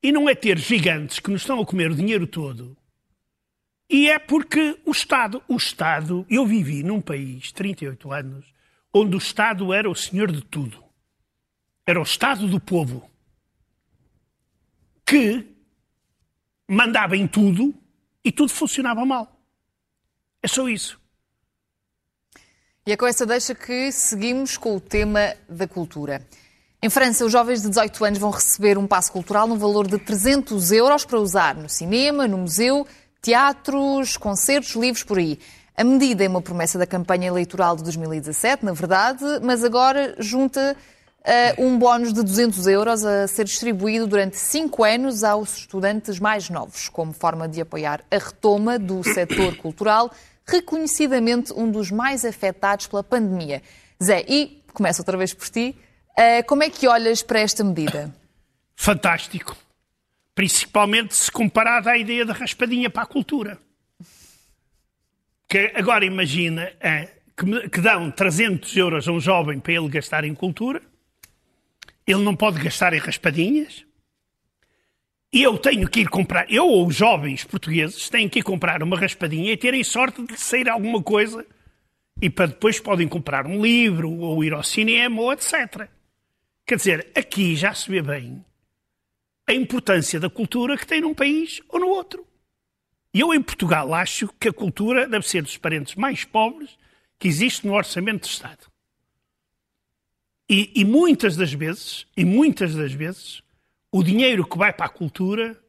E 0.04 0.12
não 0.12 0.30
é 0.30 0.36
ter 0.36 0.60
gigantes 0.60 1.20
que 1.20 1.32
nos 1.32 1.42
estão 1.42 1.60
a 1.60 1.66
comer 1.66 1.90
o 1.90 1.96
dinheiro 1.96 2.28
todo. 2.28 2.78
E 3.90 4.12
é 4.12 4.20
porque 4.20 4.80
o 4.86 4.92
Estado, 4.92 5.42
o 5.48 5.56
Estado, 5.56 6.24
eu 6.30 6.46
vivi 6.46 6.84
num 6.84 7.02
país, 7.02 7.52
38 7.52 8.12
anos, 8.12 8.46
onde 8.94 9.16
o 9.16 9.18
Estado 9.18 9.74
era 9.74 9.90
o 9.90 9.96
senhor 9.96 10.32
de 10.32 10.44
tudo. 10.44 10.86
Era 11.88 12.02
o 12.02 12.04
Estado 12.04 12.50
do 12.50 12.60
povo 12.60 13.10
que 15.06 15.48
mandava 16.68 17.16
em 17.16 17.26
tudo 17.26 17.74
e 18.22 18.30
tudo 18.30 18.52
funcionava 18.52 19.06
mal. 19.06 19.40
É 20.44 20.50
só 20.50 20.68
isso. 20.68 21.00
E 22.86 22.92
é 22.92 22.98
com 22.98 23.08
essa 23.08 23.26
deixa 23.26 23.56
que 23.56 23.90
seguimos 23.94 24.58
com 24.58 24.76
o 24.76 24.82
tema 24.82 25.34
da 25.48 25.66
cultura. 25.66 26.28
Em 26.84 26.90
França, 26.90 27.26
os 27.26 27.32
jovens 27.32 27.62
de 27.62 27.70
18 27.70 28.04
anos 28.04 28.20
vão 28.20 28.32
receber 28.32 28.78
um 28.78 28.86
passo 28.86 29.14
cultural 29.14 29.48
no 29.48 29.56
valor 29.56 29.88
de 29.88 29.98
300 29.98 30.74
euros 30.74 31.06
para 31.06 31.20
usar 31.20 31.56
no 31.56 31.70
cinema, 31.70 32.28
no 32.28 32.38
museu, 32.38 32.86
teatros, 33.22 34.18
concertos, 34.18 34.76
livros 34.76 35.04
por 35.04 35.20
aí. 35.20 35.40
A 35.76 35.86
medida 35.86 36.26
é 36.26 36.28
uma 36.28 36.42
promessa 36.42 36.78
da 36.78 36.86
campanha 36.86 37.28
eleitoral 37.28 37.78
de 37.78 37.84
2017, 37.84 38.66
na 38.66 38.74
verdade, 38.74 39.24
mas 39.42 39.64
agora 39.64 40.16
junta 40.20 40.76
uh, 41.28 41.62
um 41.62 41.78
bónus 41.78 42.14
de 42.14 42.24
200 42.24 42.66
euros 42.68 43.04
a 43.04 43.28
ser 43.28 43.44
distribuído 43.44 44.08
durante 44.08 44.38
cinco 44.38 44.84
anos 44.84 45.24
aos 45.24 45.58
estudantes 45.58 46.20
mais 46.20 46.50
novos, 46.50 46.88
como 46.88 47.12
forma 47.12 47.48
de 47.48 47.62
apoiar 47.62 48.04
a 48.10 48.18
retoma 48.18 48.80
do 48.80 49.04
setor 49.04 49.56
cultural, 49.58 50.12
reconhecidamente 50.46 51.52
um 51.54 51.70
dos 51.70 51.92
mais 51.92 52.24
afetados 52.24 52.88
pela 52.88 53.04
pandemia. 53.04 53.62
Zé, 54.02 54.24
e 54.28 54.64
começo 54.74 55.02
outra 55.02 55.18
vez 55.18 55.34
por 55.34 55.50
ti, 55.50 55.76
uh, 56.12 56.46
como 56.48 56.64
é 56.64 56.70
que 56.70 56.88
olhas 56.88 57.22
para 57.22 57.40
esta 57.40 57.64
medida? 57.64 58.14
Fantástico. 58.76 59.58
Principalmente 60.34 61.16
se 61.16 61.32
comparado 61.32 61.90
à 61.90 61.98
ideia 61.98 62.24
da 62.26 62.34
raspadinha 62.34 62.90
para 62.90 63.04
a 63.04 63.08
cultura. 63.08 63.58
Que 65.50 65.72
agora 65.76 66.06
imagina 66.06 66.72
é, 66.80 67.10
que, 67.36 67.70
que 67.70 67.82
dão 67.82 68.12
300 68.12 68.78
euros 68.78 69.08
a 69.08 69.12
um 69.12 69.20
jovem 69.20 69.60
para 69.60 69.74
ele 69.74 69.88
gastar 69.88 70.24
em 70.24 70.36
cultura, 70.36 70.82
ele 72.08 72.24
não 72.24 72.36
pode 72.36 72.60
gastar 72.64 72.94
em 72.94 73.00
raspadinhas, 73.00 73.86
e 75.32 75.44
eu 75.44 75.58
tenho 75.58 75.90
que 75.90 76.00
ir 76.00 76.10
comprar, 76.10 76.50
eu 76.52 76.66
ou 76.66 76.88
os 76.88 76.96
jovens 76.96 77.44
portugueses 77.44 78.10
têm 78.10 78.30
que 78.30 78.40
ir 78.40 78.44
comprar 78.44 78.82
uma 78.82 78.98
raspadinha 78.98 79.52
e 79.52 79.58
terem 79.58 79.84
sorte 79.84 80.24
de 80.24 80.40
sair 80.40 80.70
alguma 80.70 81.04
coisa, 81.04 81.46
e 82.22 82.30
para 82.30 82.48
depois 82.48 82.80
podem 82.80 83.08
comprar 83.08 83.46
um 83.46 83.62
livro, 83.62 84.10
ou 84.10 84.44
ir 84.44 84.54
ao 84.54 84.64
cinema, 84.64 85.22
ou 85.22 85.34
etc. 85.34 85.90
Quer 86.66 86.76
dizer, 86.78 87.12
aqui 87.16 87.56
já 87.56 87.74
se 87.74 87.90
vê 87.90 88.02
bem 88.02 88.44
a 89.48 89.54
importância 89.54 90.20
da 90.20 90.30
cultura 90.30 90.78
que 90.78 90.88
tem 90.88 91.02
num 91.02 91.14
país 91.14 91.62
ou 91.70 91.80
no 91.80 91.88
outro. 91.88 92.26
E 93.14 93.20
eu, 93.20 93.34
em 93.34 93.42
Portugal, 93.42 93.94
acho 93.94 94.28
que 94.40 94.50
a 94.50 94.54
cultura 94.54 95.08
deve 95.08 95.28
ser 95.28 95.42
dos 95.42 95.58
parentes 95.58 95.96
mais 95.96 96.24
pobres 96.24 96.78
que 97.18 97.28
existe 97.28 97.66
no 97.66 97.74
orçamento 97.74 98.24
de 98.24 98.30
Estado. 98.30 98.68
E, 100.50 100.72
e, 100.76 100.86
muitas 100.86 101.36
das 101.36 101.52
vezes, 101.52 102.08
e 102.16 102.24
muitas 102.24 102.74
das 102.74 102.94
vezes, 102.94 103.42
o 103.92 104.02
dinheiro 104.02 104.48
que 104.48 104.58
vai 104.58 104.72
para 104.72 104.86
a 104.86 104.90
cultura 104.90 105.62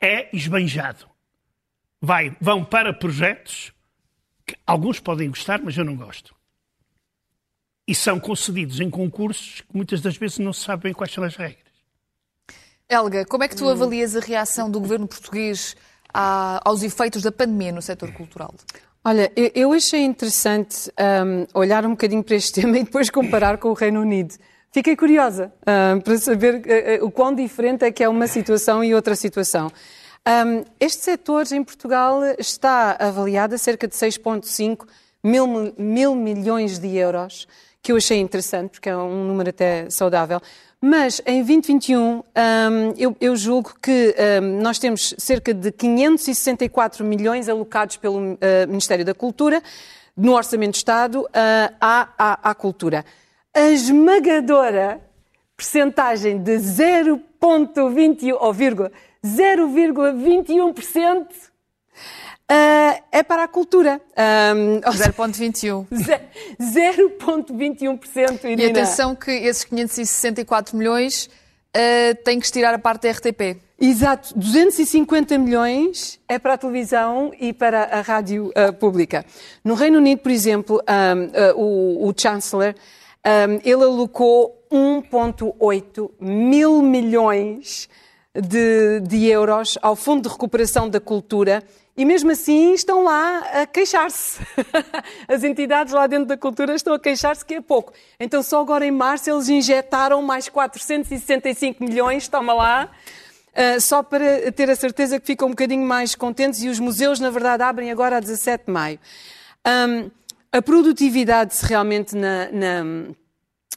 é 0.00 0.34
esbanjado. 0.36 1.08
Vai, 2.00 2.36
vão 2.40 2.64
para 2.64 2.92
projetos 2.92 3.72
que 4.44 4.56
alguns 4.66 5.00
podem 5.00 5.28
gostar, 5.28 5.60
mas 5.62 5.76
eu 5.76 5.84
não 5.84 5.96
gosto. 5.96 6.34
E 7.86 7.94
são 7.94 8.18
concedidos 8.18 8.80
em 8.80 8.90
concursos 8.90 9.60
que 9.60 9.76
muitas 9.76 10.00
das 10.00 10.16
vezes 10.16 10.38
não 10.38 10.52
se 10.52 10.62
sabem 10.62 10.92
quais 10.92 11.12
são 11.12 11.22
as 11.22 11.36
regras. 11.36 11.64
Helga, 12.88 13.24
como 13.24 13.44
é 13.44 13.48
que 13.48 13.56
tu 13.56 13.68
avalias 13.68 14.14
a 14.14 14.20
reação 14.20 14.70
do 14.70 14.80
governo 14.80 15.08
português 15.08 15.76
aos 16.12 16.82
efeitos 16.82 17.22
da 17.22 17.32
pandemia 17.32 17.72
no 17.72 17.82
setor 17.82 18.12
cultural? 18.12 18.54
Olha, 19.08 19.30
eu 19.54 19.72
achei 19.72 20.02
interessante 20.02 20.90
um, 21.24 21.46
olhar 21.54 21.86
um 21.86 21.90
bocadinho 21.90 22.24
para 22.24 22.34
este 22.34 22.54
tema 22.60 22.76
e 22.76 22.82
depois 22.82 23.08
comparar 23.08 23.56
com 23.56 23.68
o 23.68 23.72
Reino 23.72 24.00
Unido. 24.00 24.34
Fiquei 24.72 24.96
curiosa 24.96 25.52
um, 25.94 26.00
para 26.00 26.18
saber 26.18 26.56
uh, 27.00 27.06
o 27.06 27.10
quão 27.12 27.32
diferente 27.32 27.84
é 27.84 27.92
que 27.92 28.02
é 28.02 28.08
uma 28.08 28.26
situação 28.26 28.82
e 28.82 28.96
outra 28.96 29.14
situação. 29.14 29.70
Um, 30.26 30.64
este 30.80 31.04
setor 31.04 31.44
em 31.52 31.62
Portugal 31.62 32.20
está 32.36 32.96
avaliado 32.98 33.54
a 33.54 33.58
cerca 33.58 33.86
de 33.86 33.94
6,5 33.94 34.88
mil, 35.22 35.72
mil 35.78 36.16
milhões 36.16 36.76
de 36.80 36.96
euros, 36.96 37.46
que 37.80 37.92
eu 37.92 37.96
achei 37.98 38.18
interessante, 38.18 38.70
porque 38.70 38.88
é 38.88 38.96
um 38.96 39.24
número 39.24 39.50
até 39.50 39.88
saudável. 39.88 40.40
Mas 40.80 41.20
em 41.24 41.42
2021, 41.42 42.00
um, 42.00 42.22
eu, 42.98 43.16
eu, 43.20 43.34
julgo 43.34 43.74
que 43.82 44.14
um, 44.42 44.60
nós 44.60 44.78
temos 44.78 45.14
cerca 45.16 45.54
de 45.54 45.72
564 45.72 47.04
milhões 47.04 47.48
alocados 47.48 47.96
pelo 47.96 48.18
uh, 48.18 48.36
Ministério 48.68 49.04
da 49.04 49.14
Cultura, 49.14 49.62
no 50.16 50.34
Orçamento 50.34 50.72
de 50.72 50.78
Estado, 50.78 51.22
uh, 51.22 51.28
à, 51.80 52.08
à, 52.18 52.50
à 52.50 52.54
cultura. 52.54 53.04
A 53.54 53.70
esmagadora 53.70 55.00
percentagem 55.56 56.38
de 56.38 56.56
0,21 56.56 58.36
ou 58.38 58.52
0,21% 58.52 61.26
Uh, 62.48 63.02
é 63.10 63.24
para 63.24 63.42
a 63.42 63.48
cultura. 63.48 64.00
Um, 64.56 64.80
0,21%. 64.92 65.86
0,21%. 66.60 68.58
E 68.58 68.66
atenção 68.66 69.16
que 69.16 69.32
esses 69.32 69.64
564 69.64 70.76
milhões 70.76 71.26
uh, 71.26 72.14
têm 72.22 72.38
que 72.38 72.46
estirar 72.46 72.72
a 72.72 72.78
parte 72.78 73.02
da 73.02 73.10
RTP. 73.10 73.60
Exato, 73.78 74.32
250 74.38 75.36
milhões 75.38 76.20
é 76.28 76.38
para 76.38 76.54
a 76.54 76.58
televisão 76.58 77.32
e 77.38 77.52
para 77.52 77.84
a 77.84 78.00
rádio 78.00 78.52
uh, 78.56 78.72
pública. 78.72 79.26
No 79.64 79.74
Reino 79.74 79.98
Unido, 79.98 80.20
por 80.20 80.30
exemplo, 80.30 80.80
um, 80.88 81.60
o, 81.60 82.08
o, 82.08 82.14
Chancellor, 82.16 82.74
um, 83.26 83.60
ele 83.62 83.84
alocou 83.84 84.66
1,8 84.72 86.10
mil 86.20 86.80
milhões 86.80 87.88
de, 88.34 89.00
de 89.00 89.26
euros 89.26 89.76
ao 89.82 89.94
Fundo 89.94 90.22
de 90.22 90.28
Recuperação 90.28 90.88
da 90.88 91.00
Cultura 91.00 91.62
e 91.96 92.04
mesmo 92.04 92.30
assim 92.30 92.74
estão 92.74 93.04
lá 93.04 93.38
a 93.62 93.66
queixar-se. 93.66 94.40
As 95.26 95.42
entidades 95.42 95.92
lá 95.92 96.06
dentro 96.06 96.26
da 96.26 96.36
cultura 96.36 96.74
estão 96.74 96.92
a 96.92 96.98
queixar-se 96.98 97.44
que 97.44 97.54
é 97.54 97.60
pouco. 97.60 97.92
Então 98.20 98.42
só 98.42 98.60
agora 98.60 98.84
em 98.84 98.90
março 98.90 99.30
eles 99.30 99.48
injetaram 99.48 100.20
mais 100.20 100.48
465 100.48 101.82
milhões, 101.82 102.28
toma 102.28 102.52
lá, 102.52 102.90
uh, 103.54 103.80
só 103.80 104.02
para 104.02 104.52
ter 104.52 104.68
a 104.68 104.76
certeza 104.76 105.18
que 105.18 105.26
ficam 105.26 105.48
um 105.48 105.52
bocadinho 105.52 105.86
mais 105.86 106.14
contentes 106.14 106.62
e 106.62 106.68
os 106.68 106.78
museus, 106.78 107.18
na 107.18 107.30
verdade, 107.30 107.62
abrem 107.62 107.90
agora 107.90 108.18
a 108.18 108.20
17 108.20 108.66
de 108.66 108.72
maio. 108.72 108.98
A 110.52 110.62
produtividade 110.62 111.54
realmente 111.62 112.14
na, 112.14 112.48
na 112.52 112.84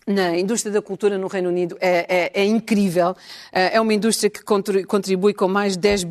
na 0.10 0.36
indústria 0.36 0.74
da 0.74 0.82
cultura 0.82 1.20
no 1.20 1.28
Reino 1.28 1.50
Unido 1.50 1.78
é, 1.80 2.32
é, 2.34 2.42
é 2.42 2.46
incrível. 2.46 3.16
Eh, 3.52 3.76
é 3.76 3.82
uma 3.82 3.94
indústria 3.94 4.28
que 4.28 4.42
contribui 4.44 5.36
com 5.36 5.48
mais 5.48 5.74
de 5.74 5.82
10, 5.82 6.08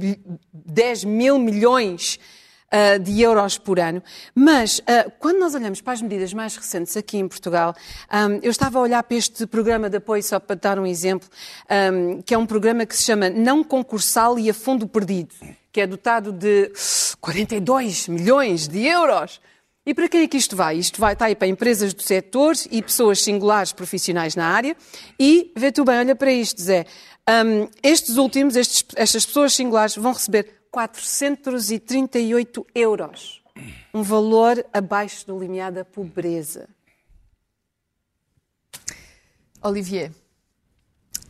10 0.52 1.04
mil 1.04 1.38
milhões 1.38 2.18
Uh, 2.70 2.98
de 2.98 3.22
euros 3.22 3.56
por 3.56 3.80
ano. 3.80 4.02
Mas, 4.34 4.80
uh, 4.80 5.10
quando 5.18 5.38
nós 5.38 5.54
olhamos 5.54 5.80
para 5.80 5.94
as 5.94 6.02
medidas 6.02 6.34
mais 6.34 6.54
recentes 6.54 6.98
aqui 6.98 7.16
em 7.16 7.26
Portugal, 7.26 7.74
um, 8.12 8.40
eu 8.42 8.50
estava 8.50 8.78
a 8.78 8.82
olhar 8.82 9.02
para 9.02 9.16
este 9.16 9.46
programa 9.46 9.88
de 9.88 9.96
apoio, 9.96 10.22
só 10.22 10.38
para 10.38 10.54
dar 10.54 10.78
um 10.78 10.84
exemplo, 10.84 11.26
um, 11.90 12.20
que 12.20 12.34
é 12.34 12.36
um 12.36 12.44
programa 12.44 12.84
que 12.84 12.94
se 12.94 13.04
chama 13.04 13.30
Não 13.30 13.64
Concursal 13.64 14.38
e 14.38 14.50
a 14.50 14.52
Fundo 14.52 14.86
Perdido, 14.86 15.34
que 15.72 15.80
é 15.80 15.86
dotado 15.86 16.30
de 16.30 16.70
42 17.22 18.06
milhões 18.06 18.68
de 18.68 18.84
euros. 18.84 19.40
E 19.88 19.94
para 19.94 20.06
quem 20.06 20.20
é 20.20 20.28
que 20.28 20.36
isto 20.36 20.54
vai? 20.54 20.76
Isto 20.76 21.00
vai 21.00 21.14
estar 21.14 21.24
aí 21.24 21.34
para 21.34 21.48
empresas 21.48 21.94
do 21.94 22.02
setor 22.02 22.54
e 22.70 22.82
pessoas 22.82 23.22
singulares 23.22 23.72
profissionais 23.72 24.36
na 24.36 24.46
área. 24.46 24.76
E, 25.18 25.50
vê 25.56 25.72
tu 25.72 25.82
bem, 25.82 25.96
olha 25.96 26.14
para 26.14 26.30
isto, 26.30 26.60
Zé. 26.60 26.84
Um, 27.26 27.66
estes 27.82 28.18
últimos, 28.18 28.54
estes, 28.54 28.84
estas 28.96 29.24
pessoas 29.24 29.54
singulares 29.54 29.96
vão 29.96 30.12
receber 30.12 30.66
438 30.70 32.66
euros. 32.74 33.42
Um 33.94 34.02
valor 34.02 34.62
abaixo 34.74 35.26
do 35.26 35.38
limiar 35.38 35.72
da 35.72 35.86
pobreza. 35.86 36.68
Olivier, 39.62 40.12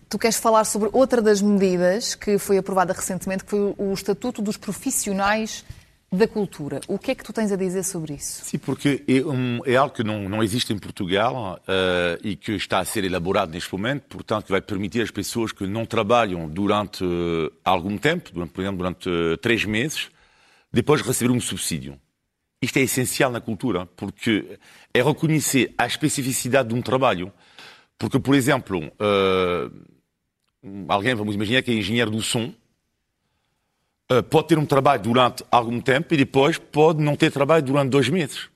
tu 0.09 0.19
queres 0.19 0.37
falar 0.37 0.65
sobre 0.65 0.91
outra 0.93 1.23
das 1.23 1.41
medidas 1.41 2.17
que 2.17 2.39
foi 2.39 2.59
aprovada 2.59 2.93
recentemente, 2.93 3.45
que 3.45 3.51
foi 3.51 3.73
o 3.79 3.93
Estatuto 3.93 4.43
dos 4.43 4.57
Profissionais 4.57 5.65
da 6.11 6.27
cultura. 6.27 6.81
O 6.89 6.99
que 6.99 7.11
é 7.11 7.15
que 7.15 7.23
tu 7.23 7.33
tens 7.33 7.53
a 7.53 7.57
dizer 7.57 7.85
sobre 7.85 8.15
isso? 8.15 8.45
Sim, 8.45 8.59
porque 8.59 9.05
é, 9.07 9.27
um, 9.27 9.61
é 9.67 9.77
algo 9.77 9.95
que 9.95 10.03
não, 10.03 10.29
não 10.29 10.43
existe 10.43 10.73
em 10.73 10.79
Portugal 10.79 11.61
uh, 11.61 12.27
e 12.27 12.35
que 12.35 12.53
está 12.53 12.79
a 12.79 12.85
ser 12.85 13.05
elaborado 13.05 13.53
neste 13.53 13.71
momento, 13.73 14.05
portanto, 14.09 14.47
que 14.47 14.51
vai 14.51 14.63
permitir 14.63 15.03
às 15.03 15.11
pessoas 15.11 15.53
que 15.53 15.67
não 15.67 15.85
trabalham 15.85 16.49
durante 16.49 17.05
uh, 17.05 17.53
algum 17.63 17.99
tempo, 17.99 18.33
durante, 18.33 18.53
por 18.53 18.63
exemplo, 18.63 18.79
durante 18.79 19.09
uh, 19.09 19.37
três 19.37 19.65
meses, 19.67 20.09
depois 20.73 21.03
receber 21.03 21.31
um 21.31 21.41
subsídio. 21.41 22.01
Isto 22.61 22.79
é 22.79 22.83
essencial 22.83 23.31
na 23.31 23.41
cultura, 23.41 23.87
porque 23.87 24.59
é 24.93 25.03
reconhecer 25.03 25.75
a 25.77 25.87
especificidade 25.87 26.71
de 26.71 26.75
um 26.75 26.83
trabalho. 26.83 27.33
Porque, 27.97 28.19
por 28.19 28.35
exemplo, 28.35 28.81
alguém, 30.89 31.15
vamos 31.15 31.37
imaginar 31.37 31.63
que 31.63 31.71
é 31.71 31.75
engenheiro 31.75 32.11
do 32.11 32.21
som, 32.21 32.53
pode 34.31 34.49
ter 34.49 34.59
um 34.59 34.67
trabalho 34.67 35.03
durante 35.03 35.45
algum 35.51 35.81
tempo 35.81 36.15
e 36.15 36.17
depois 36.17 36.59
pode 36.59 37.03
não 37.03 37.17
ter 37.17 37.31
trabalho 37.31 37.63
durante 37.63 37.91
dois 37.91 38.09
meses. 38.09 38.49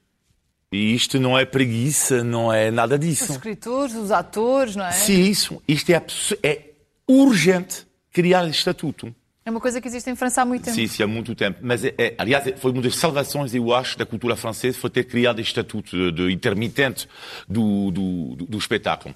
E 0.72 0.94
isto 0.94 1.20
não 1.20 1.38
é 1.38 1.44
preguiça, 1.44 2.24
não 2.24 2.50
é 2.50 2.70
nada 2.70 2.98
disso. 2.98 3.24
Os 3.24 3.30
escritores, 3.30 3.94
os 3.94 4.10
atores, 4.10 4.74
não 4.74 4.86
é? 4.86 4.92
Sim, 4.92 5.20
isso. 5.20 5.62
Isto 5.68 5.90
é, 5.92 6.02
é 6.42 6.70
urgente 7.06 7.86
criar 8.10 8.48
estatuto. 8.48 9.14
É 9.44 9.50
uma 9.50 9.60
coisa 9.60 9.80
que 9.80 9.88
existe 9.88 10.08
em 10.08 10.14
França 10.14 10.42
há 10.42 10.44
muito 10.44 10.64
tempo. 10.64 10.76
Sim, 10.76 10.86
sim, 10.86 11.02
há 11.02 11.06
muito 11.06 11.34
tempo. 11.34 11.58
Mas, 11.62 11.84
é, 11.84 11.92
é 11.98 12.14
aliás, 12.16 12.48
foi 12.60 12.70
uma 12.70 12.80
das 12.80 12.94
salvações, 12.94 13.52
eu 13.52 13.74
acho, 13.74 13.98
da 13.98 14.06
cultura 14.06 14.36
francesa, 14.36 14.78
foi 14.78 14.88
ter 14.88 15.02
criado 15.04 15.40
este 15.40 15.50
estatuto 15.50 15.96
de, 15.96 16.12
de 16.12 16.32
intermitente 16.32 17.08
do, 17.48 17.90
do, 17.90 18.36
do, 18.36 18.58
espetáculo. 18.58 19.12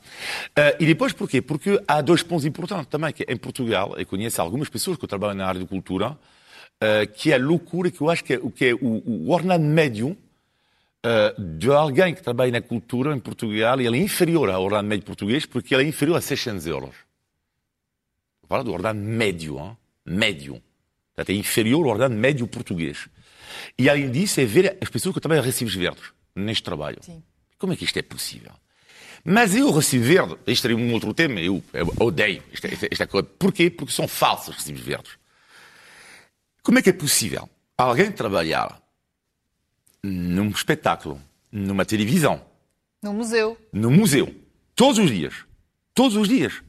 Uh, 0.48 0.82
e 0.82 0.86
depois, 0.86 1.12
porquê? 1.12 1.40
Porque 1.40 1.80
há 1.86 2.00
dois 2.00 2.24
pontos 2.24 2.44
importantes 2.44 2.88
também, 2.88 3.12
que 3.12 3.24
em 3.28 3.36
Portugal, 3.36 3.94
eu 3.96 4.04
conheço 4.04 4.42
algumas 4.42 4.68
pessoas 4.68 4.96
que 4.96 5.06
trabalham 5.06 5.36
na 5.36 5.46
área 5.46 5.60
de 5.60 5.66
cultura, 5.66 6.10
uh, 6.10 7.12
que 7.14 7.30
é 7.30 7.36
a 7.36 7.38
loucura, 7.38 7.88
que 7.88 8.00
eu 8.00 8.10
acho 8.10 8.24
que 8.24 8.34
é, 8.34 8.40
que 8.52 8.64
é 8.64 8.74
o, 8.74 9.32
o 9.32 9.58
médio 9.60 10.08
uh, 11.06 11.40
de 11.40 11.70
alguém 11.70 12.12
que 12.12 12.22
trabalha 12.22 12.50
na 12.50 12.60
cultura 12.60 13.14
em 13.14 13.20
Portugal 13.20 13.80
e 13.80 13.86
ele 13.86 13.98
é 13.98 14.02
inferior 14.02 14.50
ao 14.50 14.64
ordenado 14.64 14.88
médio 14.88 15.06
português 15.06 15.46
porque 15.46 15.72
ele 15.72 15.84
é 15.84 15.86
inferior 15.86 16.16
a 16.16 16.20
600 16.20 16.66
euros. 16.66 16.96
Fala 18.48 18.64
do 18.64 18.72
ordenado 18.72 18.98
médio, 18.98 19.60
hein? 19.60 19.76
Médio. 20.06 20.62
Portanto, 21.14 21.34
é 21.34 21.38
inferior 21.38 21.84
ao 21.84 21.92
ordenado 21.92 22.14
médio 22.14 22.46
português. 22.46 23.08
E 23.78 23.88
além 23.88 24.10
disso, 24.10 24.40
é 24.40 24.44
ver 24.44 24.76
as 24.80 24.88
pessoas 24.88 25.14
que 25.14 25.20
trabalham 25.20 25.44
recibos 25.44 25.74
verdes 25.74 26.04
neste 26.34 26.62
trabalho. 26.62 26.98
Sim. 27.00 27.22
Como 27.58 27.72
é 27.72 27.76
que 27.76 27.84
isto 27.84 27.98
é 27.98 28.02
possível? 28.02 28.52
Mas 29.24 29.56
eu, 29.56 29.70
recibo 29.72 30.04
verde, 30.04 30.36
isto 30.46 30.68
é 30.68 30.74
um 30.74 30.92
outro 30.92 31.12
tema, 31.12 31.40
eu, 31.40 31.62
eu 31.72 31.92
odeio 31.98 32.42
esta, 32.52 32.68
esta, 32.68 32.88
esta 32.90 33.06
coisa. 33.06 33.28
Porquê? 33.38 33.70
Porque 33.70 33.92
são 33.92 34.06
falsos 34.06 34.54
recibos 34.54 34.82
verdes. 34.82 35.18
Como 36.62 36.78
é 36.78 36.82
que 36.82 36.90
é 36.90 36.92
possível 36.92 37.48
alguém 37.76 38.12
trabalhar 38.12 38.80
num 40.02 40.48
espetáculo, 40.50 41.20
numa 41.50 41.84
televisão, 41.84 42.40
no 43.02 43.12
museu, 43.12 43.56
no 43.72 43.90
museu, 43.90 44.32
todos 44.74 44.98
os 44.98 45.10
dias, 45.10 45.34
todos 45.92 46.16
os 46.16 46.28
dias, 46.28 46.62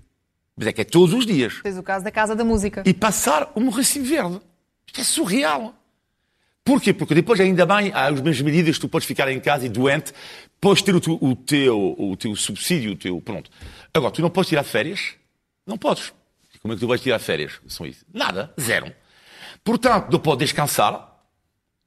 mas 0.57 0.67
é 0.67 0.73
que 0.73 0.81
é 0.81 0.83
todos 0.83 1.13
os 1.13 1.25
dias. 1.25 1.61
Tens 1.61 1.77
o 1.77 1.83
caso 1.83 2.03
da 2.03 2.11
Casa 2.11 2.35
da 2.35 2.43
Música. 2.43 2.81
E 2.83 2.93
passar 2.93 3.51
um 3.55 3.69
recibo 3.69 4.05
verde. 4.05 4.41
Isto 4.87 5.01
é 5.01 5.03
surreal. 5.03 5.75
Porquê? 6.65 6.91
Porque 6.91 7.13
depois, 7.13 7.39
ainda 7.39 7.65
bem, 7.65 7.91
há 7.93 8.07
as 8.07 8.19
mesmas 8.19 8.41
medidas 8.41 8.75
que 8.75 8.81
tu 8.81 8.89
podes 8.89 9.07
ficar 9.07 9.31
em 9.31 9.39
casa 9.39 9.67
e 9.67 9.69
doente, 9.69 10.11
podes 10.59 10.81
ter 10.81 10.95
o 10.95 10.99
teu, 10.99 11.17
o 11.21 11.35
teu, 11.35 11.95
o 11.97 12.17
teu 12.17 12.35
subsídio, 12.35 12.91
o 12.91 12.95
teu. 12.95 13.21
Pronto. 13.21 13.51
Agora, 13.93 14.11
tu 14.11 14.21
não 14.21 14.31
podes 14.31 14.49
tirar 14.49 14.63
férias? 14.63 15.13
Não 15.65 15.77
podes. 15.77 16.11
Como 16.59 16.73
é 16.73 16.75
que 16.75 16.81
tu 16.81 16.87
vais 16.87 16.99
tirar 16.99 17.19
férias? 17.19 17.61
São 17.67 17.85
isso? 17.85 18.03
Nada. 18.11 18.51
Zero. 18.59 18.91
Portanto, 19.63 20.11
não 20.11 20.19
podes 20.19 20.49
descansar. 20.49 21.15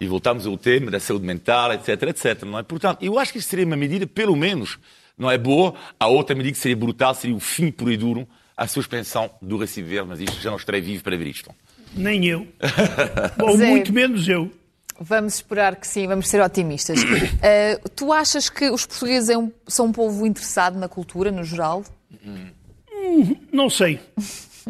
E 0.01 0.07
voltamos 0.07 0.47
ao 0.47 0.57
tema 0.57 0.91
da 0.91 0.99
saúde 0.99 1.27
mental, 1.27 1.75
etc, 1.75 2.03
etc. 2.05 2.43
Não 2.45 2.59
é? 2.59 2.63
Portanto, 2.63 3.03
eu 3.03 3.19
acho 3.19 3.33
que 3.33 3.39
isso 3.39 3.49
seria 3.49 3.67
uma 3.67 3.77
medida, 3.77 4.07
pelo 4.07 4.35
menos, 4.35 4.79
não 5.19 5.31
é 5.31 5.37
boa. 5.37 5.75
A 5.99 6.07
outra 6.07 6.35
medida 6.35 6.55
que 6.55 6.59
seria 6.59 6.77
brutal 6.77 7.15
seria 7.15 7.37
o 7.37 7.41
fim 7.41 7.71
puro 7.71 7.93
e 7.93 7.99
duro 7.99 8.27
à 8.61 8.67
suspensão 8.67 9.31
do 9.41 9.57
recibo 9.57 9.89
verde, 9.89 10.09
mas 10.11 10.21
isto 10.21 10.39
já 10.39 10.51
não 10.51 10.59
estarei 10.59 10.83
vivo 10.83 11.03
para 11.03 11.17
ver 11.17 11.29
isto. 11.29 11.51
Nem 11.95 12.27
eu. 12.27 12.47
Ou 13.41 13.57
Zé. 13.57 13.71
muito 13.71 13.91
menos 13.91 14.29
eu. 14.29 14.53
Vamos 15.01 15.37
esperar 15.37 15.77
que 15.77 15.89
sim, 15.89 16.07
vamos 16.07 16.29
ser 16.29 16.43
otimistas. 16.43 17.03
Uh, 17.03 17.89
tu 17.97 18.13
achas 18.13 18.51
que 18.51 18.69
os 18.69 18.85
portugueses 18.85 19.31
é 19.31 19.39
um, 19.39 19.51
são 19.67 19.87
um 19.87 19.93
povo 19.93 20.27
interessado 20.27 20.79
na 20.79 20.91
cultura, 20.91 21.33
no 21.33 21.43
geral? 21.43 21.83
Hum, 22.23 23.35
não 23.51 23.71
sei. 23.71 23.99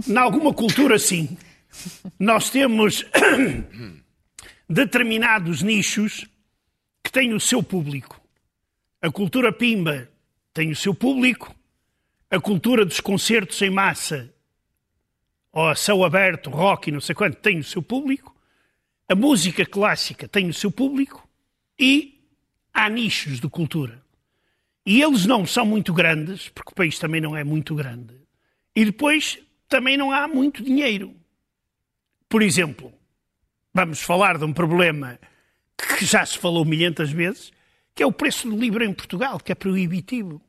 Em 0.07 0.17
alguma 0.17 0.55
cultura, 0.55 0.97
sim. 0.97 1.37
Nós 2.17 2.49
temos 2.49 3.05
determinados 4.71 5.63
nichos 5.63 6.29
que 7.03 7.11
têm 7.11 7.35
o 7.35 7.41
seu 7.41 7.61
público. 7.61 8.21
A 9.03 9.11
cultura 9.11 9.53
pimba 9.53 10.09
tem 10.55 10.71
o 10.71 10.77
seu 10.77 10.95
público, 10.95 11.53
a 12.31 12.41
cultura 12.41 12.85
dos 12.85 13.01
concertos 13.01 13.61
em 13.61 13.71
massa, 13.71 14.33
ou 15.53 15.69
a 15.69 15.75
céu 15.75 16.05
aberto, 16.05 16.49
rock 16.49 16.89
e 16.89 16.93
não 16.93 17.01
sei 17.01 17.15
quanto, 17.15 17.37
tem 17.39 17.59
o 17.59 17.65
seu 17.65 17.83
público, 17.83 18.35
a 19.09 19.15
música 19.15 19.67
clássica 19.67 20.29
tem 20.29 20.49
o 20.49 20.55
seu 20.55 20.71
público 20.71 21.29
e 21.77 22.25
há 22.73 22.89
nichos 22.89 23.41
de 23.41 23.49
cultura. 23.49 24.01
E 24.87 25.03
eles 25.03 25.27
não 25.27 25.45
são 25.45 25.67
muito 25.67 25.93
grandes, 25.93 26.49
porque 26.49 26.71
o 26.71 26.75
país 26.75 26.99
também 26.99 27.21
não 27.21 27.37
é 27.37 27.43
muito 27.43 27.75
grande. 27.75 28.15
E 28.75 28.85
depois 28.85 29.39
também 29.69 29.97
não 29.97 30.13
há 30.13 30.29
muito 30.29 30.63
dinheiro. 30.63 31.15
Por 32.29 32.43
exemplo, 32.43 32.93
vamos 33.75 34.01
falar 34.01 34.39
de 34.39 34.45
um 34.45 34.53
problema 34.53 35.19
que 35.77 36.05
já 36.05 36.25
se 36.25 36.39
falou 36.39 36.65
milhentas 36.65 37.11
vezes, 37.11 37.51
que 37.95 38.03
é 38.03 38.07
o 38.07 38.13
preço 38.13 38.49
do 38.49 38.57
livro 38.57 38.85
em 38.85 38.93
Portugal, 38.93 39.41
que 39.41 39.51
é 39.51 39.55
proibitivo. 39.55 40.41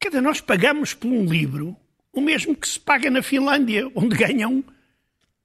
Cada 0.00 0.20
nós 0.20 0.40
pagamos 0.40 0.94
por 0.94 1.08
um 1.08 1.24
livro 1.24 1.76
o 2.12 2.20
mesmo 2.20 2.54
que 2.54 2.66
se 2.66 2.78
paga 2.78 3.10
na 3.10 3.22
Finlândia, 3.22 3.90
onde 3.94 4.16
ganham 4.16 4.64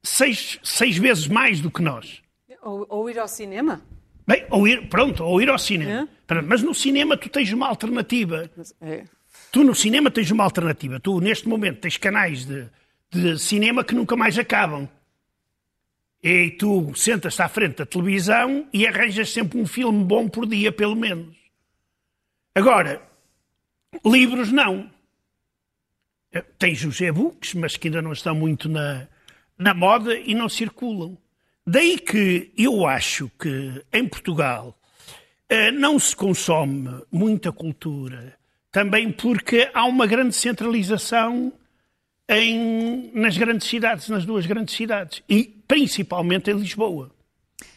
seis, 0.02 0.60
seis 0.64 0.98
vezes 0.98 1.28
mais 1.28 1.60
do 1.60 1.72
que 1.72 1.82
nós. 1.82 2.22
Ou, 2.62 2.86
ou 2.90 3.10
ir 3.10 3.20
ao 3.20 3.28
cinema? 3.28 3.82
Bem, 4.26 4.46
ou 4.50 4.68
ir, 4.68 4.88
pronto, 4.88 5.24
ou 5.24 5.42
ir 5.42 5.50
ao 5.50 5.60
cinema. 5.60 6.08
É? 6.30 6.42
Mas 6.42 6.62
no 6.62 6.74
cinema 6.74 7.18
tu 7.18 7.30
tens 7.30 7.52
uma 7.52 7.68
alternativa. 7.68 8.50
É. 8.82 9.04
Tu 9.52 9.64
no 9.64 9.76
cinema 9.76 10.10
tens 10.10 10.32
uma 10.32 10.44
alternativa. 10.44 11.00
Tu, 11.00 11.20
neste 11.20 11.48
momento, 11.48 11.82
tens 11.82 11.98
canais 11.98 12.46
de, 12.46 12.68
de 13.12 13.38
cinema 13.38 13.84
que 13.84 13.94
nunca 13.94 14.16
mais 14.16 14.38
acabam. 14.40 14.88
E 16.22 16.52
tu 16.52 16.94
sentas-te 16.96 17.42
à 17.42 17.50
frente 17.50 17.78
da 17.78 17.86
televisão 17.86 18.66
e 18.72 18.88
arranjas 18.88 19.30
sempre 19.32 19.60
um 19.60 19.68
filme 19.68 20.04
bom 20.06 20.30
por 20.30 20.46
dia, 20.46 20.72
pelo 20.72 20.96
menos. 20.96 21.36
Agora, 22.56 23.02
livros 24.06 24.52
não. 24.52 24.90
Tens 26.58 26.84
os 26.84 27.00
e-books, 27.00 27.54
mas 27.54 27.78
que 27.78 27.88
ainda 27.88 28.02
não 28.02 28.12
estão 28.12 28.34
muito 28.34 28.68
na, 28.68 29.08
na 29.58 29.74
moda 29.74 30.16
e 30.16 30.34
não 30.34 30.50
circulam. 30.50 31.18
Daí 31.66 31.98
que 31.98 32.52
eu 32.58 32.86
acho 32.86 33.30
que 33.40 33.84
em 33.94 34.08
Portugal 34.08 34.78
eh, 35.48 35.72
não 35.72 35.98
se 36.00 36.16
consome 36.16 37.02
muita 37.12 37.52
cultura, 37.52 38.38
também 38.72 39.12
porque 39.12 39.70
há 39.74 39.86
uma 39.86 40.08
grande 40.08 40.36
centralização 40.36 41.54
em, 42.28 43.12
nas 43.14 43.38
grandes 43.38 43.68
cidades, 43.68 44.10
nas 44.10 44.26
duas 44.26 44.46
grandes 44.46 44.76
cidades, 44.76 45.22
e 45.30 45.44
principalmente 45.68 46.50
em 46.50 46.56
Lisboa. 46.56 47.12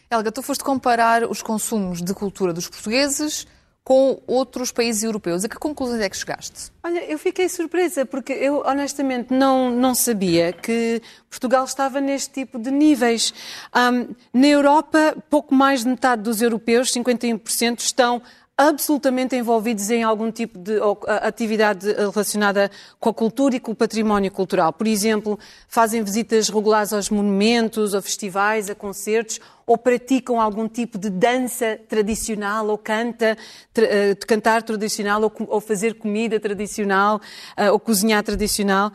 Helga, 0.09 0.31
tu 0.31 0.41
foste 0.41 0.63
comparar 0.63 1.23
os 1.25 1.41
consumos 1.41 2.01
de 2.01 2.13
cultura 2.13 2.51
dos 2.53 2.69
portugueses 2.69 3.45
com 3.87 4.21
outros 4.27 4.69
países 4.69 5.01
europeus. 5.01 5.45
A 5.45 5.47
que 5.47 5.55
conclusões 5.55 6.01
é 6.01 6.09
que 6.09 6.17
chegaste? 6.17 6.73
Olha, 6.83 7.09
eu 7.09 7.17
fiquei 7.17 7.47
surpresa 7.47 8.05
porque 8.05 8.33
eu 8.33 8.61
honestamente 8.65 9.33
não, 9.33 9.71
não 9.71 9.95
sabia 9.95 10.51
que 10.51 11.01
Portugal 11.29 11.63
estava 11.63 12.01
neste 12.01 12.33
tipo 12.33 12.59
de 12.59 12.69
níveis. 12.69 13.33
Um, 13.73 14.13
na 14.33 14.47
Europa, 14.47 15.15
pouco 15.29 15.55
mais 15.55 15.85
de 15.85 15.89
metade 15.89 16.21
dos 16.21 16.41
europeus, 16.41 16.91
51%, 16.91 17.79
estão 17.79 18.21
absolutamente 18.57 19.35
envolvidos 19.35 19.91
em 19.91 20.01
algum 20.01 20.31
tipo 20.31 20.57
de 20.57 20.79
atividade 21.05 21.93
relacionada 21.93 22.71
com 22.99 23.11
a 23.11 23.13
cultura 23.13 23.55
e 23.55 23.59
com 23.59 23.71
o 23.71 23.75
património 23.75 24.31
cultural. 24.31 24.73
Por 24.73 24.87
exemplo, 24.87 25.37
fazem 25.67 26.03
visitas 26.03 26.49
regulares 26.49 26.91
aos 26.91 27.11
monumentos, 27.11 27.93
a 27.93 28.01
festivais, 28.01 28.67
a 28.67 28.73
concertos, 28.73 29.39
ou 29.63 29.77
praticam 29.77 30.41
algum 30.41 30.67
tipo 30.67 30.97
de 30.97 31.07
dança 31.07 31.79
tradicional, 31.87 32.67
ou 32.67 32.79
canta, 32.79 33.37
uh, 33.77 34.25
cantar 34.25 34.63
tradicional, 34.63 35.21
ou, 35.47 35.61
fazer 35.61 35.93
comida 35.93 36.39
tradicional, 36.39 37.21
uh, 37.55 37.71
ou 37.71 37.79
cozinhar 37.79 38.23
tradicional. 38.23 38.91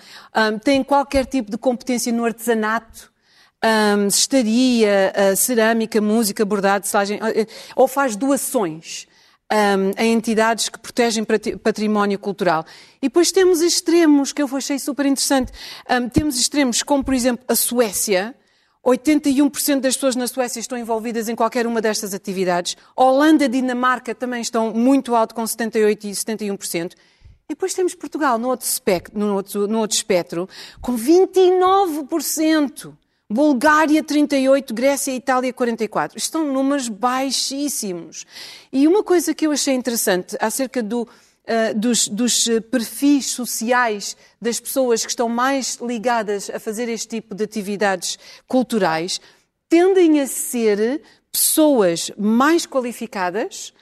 Têm 0.64 0.82
qualquer 0.82 1.24
tipo 1.26 1.52
de 1.52 1.58
competência 1.58 2.12
no 2.12 2.24
artesanato, 2.24 3.12
um, 3.64 4.08
estaria, 4.08 5.12
uh, 5.14 5.36
cerâmica, 5.36 6.00
música, 6.00 6.44
bordado, 6.44 6.84
selagem, 6.84 7.20
ou 7.76 7.86
faz 7.86 8.16
doações 8.16 9.06
um, 9.52 9.92
a 9.96 10.04
entidades 10.04 10.68
que 10.70 10.78
protegem 10.78 11.24
património 11.62 12.18
cultural. 12.18 12.64
E 13.02 13.08
depois 13.08 13.30
temos 13.30 13.60
extremos, 13.60 14.32
que 14.32 14.42
eu 14.42 14.48
achei 14.56 14.78
super 14.78 15.04
interessante. 15.04 15.52
Um, 15.88 16.08
temos 16.08 16.40
extremos 16.40 16.82
como, 16.82 17.04
por 17.04 17.12
exemplo, 17.12 17.44
a 17.46 17.54
Suécia. 17.54 18.34
81% 18.84 19.78
das 19.78 19.94
pessoas 19.94 20.16
na 20.16 20.26
Suécia 20.26 20.58
estão 20.58 20.76
envolvidas 20.76 21.28
em 21.28 21.36
qualquer 21.36 21.66
uma 21.66 21.80
destas 21.80 22.14
atividades. 22.14 22.76
Holanda 22.96 23.44
e 23.44 23.48
Dinamarca 23.48 24.12
também 24.14 24.40
estão 24.40 24.72
muito 24.72 25.14
alto, 25.14 25.34
com 25.34 25.44
78% 25.44 26.04
e 26.04 26.10
71%. 26.10 26.92
E 27.48 27.50
depois 27.50 27.74
temos 27.74 27.94
Portugal 27.94 28.38
no 28.38 28.48
outro, 28.48 28.66
espectro, 28.66 29.18
no 29.18 29.34
outro, 29.34 29.68
no 29.68 29.78
outro 29.80 29.96
espectro, 29.96 30.48
com 30.80 30.96
29%. 30.96 32.94
Bulgária 33.30 34.02
38, 34.02 34.74
Grécia 34.74 35.10
e 35.10 35.16
Itália 35.16 35.52
44. 35.52 36.18
Estão 36.18 36.52
números 36.52 36.88
baixíssimos. 36.88 38.26
E 38.72 38.86
uma 38.86 39.02
coisa 39.02 39.34
que 39.34 39.46
eu 39.46 39.52
achei 39.52 39.74
interessante 39.74 40.36
acerca 40.40 40.82
do, 40.82 41.02
uh, 41.02 41.08
dos, 41.74 42.08
dos 42.08 42.46
eh, 42.48 42.60
perfis 42.60 43.26
sociais 43.26 44.16
das 44.40 44.60
pessoas 44.60 45.02
que 45.04 45.10
estão 45.10 45.28
mais 45.28 45.78
ligadas 45.80 46.50
a 46.50 46.60
fazer 46.60 46.88
este 46.88 47.08
tipo 47.08 47.34
de 47.34 47.44
atividades 47.44 48.18
culturais 48.46 49.20
tendem 49.68 50.20
a 50.20 50.26
ser 50.26 51.00
pessoas 51.32 52.10
mais 52.18 52.66
qualificadas, 52.66 53.72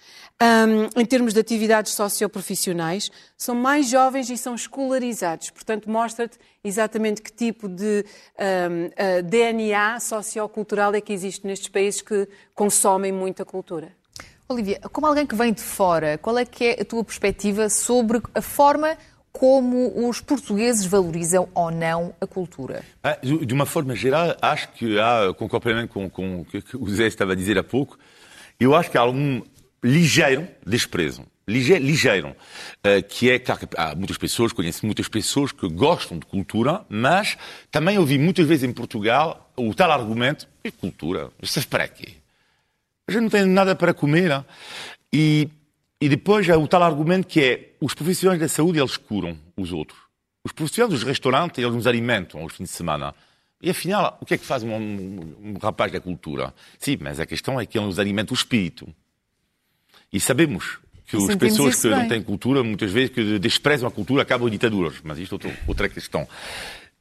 um, 0.42 1.00
em 1.00 1.04
termos 1.04 1.34
de 1.34 1.40
atividades 1.40 1.92
socioprofissionais, 1.92 3.10
são 3.36 3.54
mais 3.54 3.88
jovens 3.88 4.30
e 4.30 4.38
são 4.38 4.54
escolarizados. 4.54 5.50
Portanto, 5.50 5.90
mostra-te 5.90 6.38
exatamente 6.64 7.20
que 7.20 7.30
tipo 7.30 7.68
de 7.68 8.04
um, 8.38 8.86
uh, 8.86 9.22
DNA 9.22 10.00
sociocultural 10.00 10.94
é 10.94 11.00
que 11.00 11.12
existe 11.12 11.46
nestes 11.46 11.68
países 11.68 12.00
que 12.00 12.26
consomem 12.54 13.12
muita 13.12 13.44
cultura. 13.44 13.92
Olivia, 14.48 14.80
como 14.92 15.06
alguém 15.06 15.26
que 15.26 15.34
vem 15.34 15.52
de 15.52 15.62
fora, 15.62 16.18
qual 16.18 16.36
é 16.36 16.44
que 16.44 16.64
é 16.64 16.80
a 16.80 16.84
tua 16.84 17.04
perspectiva 17.04 17.68
sobre 17.68 18.20
a 18.34 18.42
forma 18.42 18.96
como 19.32 20.08
os 20.08 20.20
portugueses 20.20 20.84
valorizam 20.84 21.48
ou 21.54 21.70
não 21.70 22.12
a 22.20 22.26
cultura? 22.26 22.82
Ah, 23.02 23.16
de 23.22 23.54
uma 23.54 23.64
forma 23.64 23.94
geral, 23.94 24.36
acho 24.42 24.72
que 24.72 24.98
há, 24.98 25.32
com 25.34 25.48
complemento 25.48 25.92
com, 25.92 26.10
com 26.10 26.40
o 26.40 26.44
que 26.44 26.76
o 26.76 26.88
Zé 26.88 27.06
estava 27.06 27.32
a 27.32 27.36
dizer 27.36 27.56
há 27.58 27.62
pouco, 27.62 27.96
eu 28.58 28.74
acho 28.74 28.90
que 28.90 28.98
há 28.98 29.02
algum 29.02 29.40
ligeiro 29.82 30.46
desprezo. 30.66 31.24
Ligeiro, 31.48 31.84
ligeiro 31.84 32.28
uh, 32.28 33.02
que 33.08 33.30
é, 33.30 33.38
claro 33.38 33.66
que 33.66 33.76
há 33.76 33.94
muitas 33.94 34.16
pessoas, 34.16 34.52
conheço 34.52 34.86
muitas 34.86 35.08
pessoas 35.08 35.50
que 35.50 35.68
gostam 35.68 36.18
de 36.18 36.26
cultura, 36.26 36.84
mas 36.88 37.36
também 37.70 37.98
ouvi 37.98 38.18
muitas 38.18 38.46
vezes 38.46 38.62
em 38.62 38.72
Portugal 38.72 39.50
o 39.56 39.74
tal 39.74 39.90
argumento, 39.90 40.46
e 40.62 40.70
cultura, 40.70 41.30
isso 41.42 41.58
é 41.58 41.62
para 41.62 41.88
quê? 41.88 42.14
A 43.08 43.12
gente 43.12 43.22
não 43.22 43.28
tem 43.28 43.44
nada 43.44 43.74
para 43.74 43.92
comer. 43.92 44.44
E, 45.12 45.48
e 46.00 46.08
depois 46.08 46.48
há 46.48 46.56
o 46.56 46.68
tal 46.68 46.84
argumento 46.84 47.26
que 47.26 47.40
é, 47.40 47.70
os 47.80 47.92
profissionais 47.92 48.38
da 48.38 48.48
saúde, 48.48 48.78
eles 48.78 48.96
curam 48.96 49.36
os 49.56 49.72
outros. 49.72 49.98
Os 50.44 50.52
profissionais 50.52 50.94
dos 50.94 51.02
restaurantes, 51.02 51.58
eles 51.58 51.74
nos 51.74 51.88
alimentam 51.88 52.40
aos 52.40 52.54
fins 52.54 52.66
de 52.66 52.70
semana. 52.70 53.12
E 53.60 53.68
afinal, 53.68 54.16
o 54.20 54.24
que 54.24 54.34
é 54.34 54.38
que 54.38 54.46
faz 54.46 54.62
um, 54.62 54.72
um, 54.72 55.36
um 55.42 55.58
rapaz 55.58 55.90
da 55.90 56.00
cultura? 56.00 56.54
Sim, 56.78 56.98
mas 57.00 57.18
a 57.18 57.26
questão 57.26 57.60
é 57.60 57.66
que 57.66 57.76
ele 57.76 57.86
nos 57.86 57.98
alimenta 57.98 58.32
o 58.32 58.36
espírito. 58.36 58.88
E 60.12 60.18
sabemos 60.18 60.78
que 61.06 61.16
as 61.16 61.36
pessoas 61.36 61.76
que 61.76 61.88
bem. 61.88 61.98
não 61.98 62.08
têm 62.08 62.22
cultura, 62.22 62.62
muitas 62.62 62.90
vezes, 62.92 63.10
que 63.10 63.38
desprezam 63.38 63.88
a 63.88 63.90
cultura, 63.90 64.22
acabam 64.22 64.48
em 64.48 64.52
ditaduras. 64.52 64.94
Mas 65.02 65.18
isto 65.18 65.38
é 65.44 65.52
outra 65.66 65.88
questão. 65.88 66.26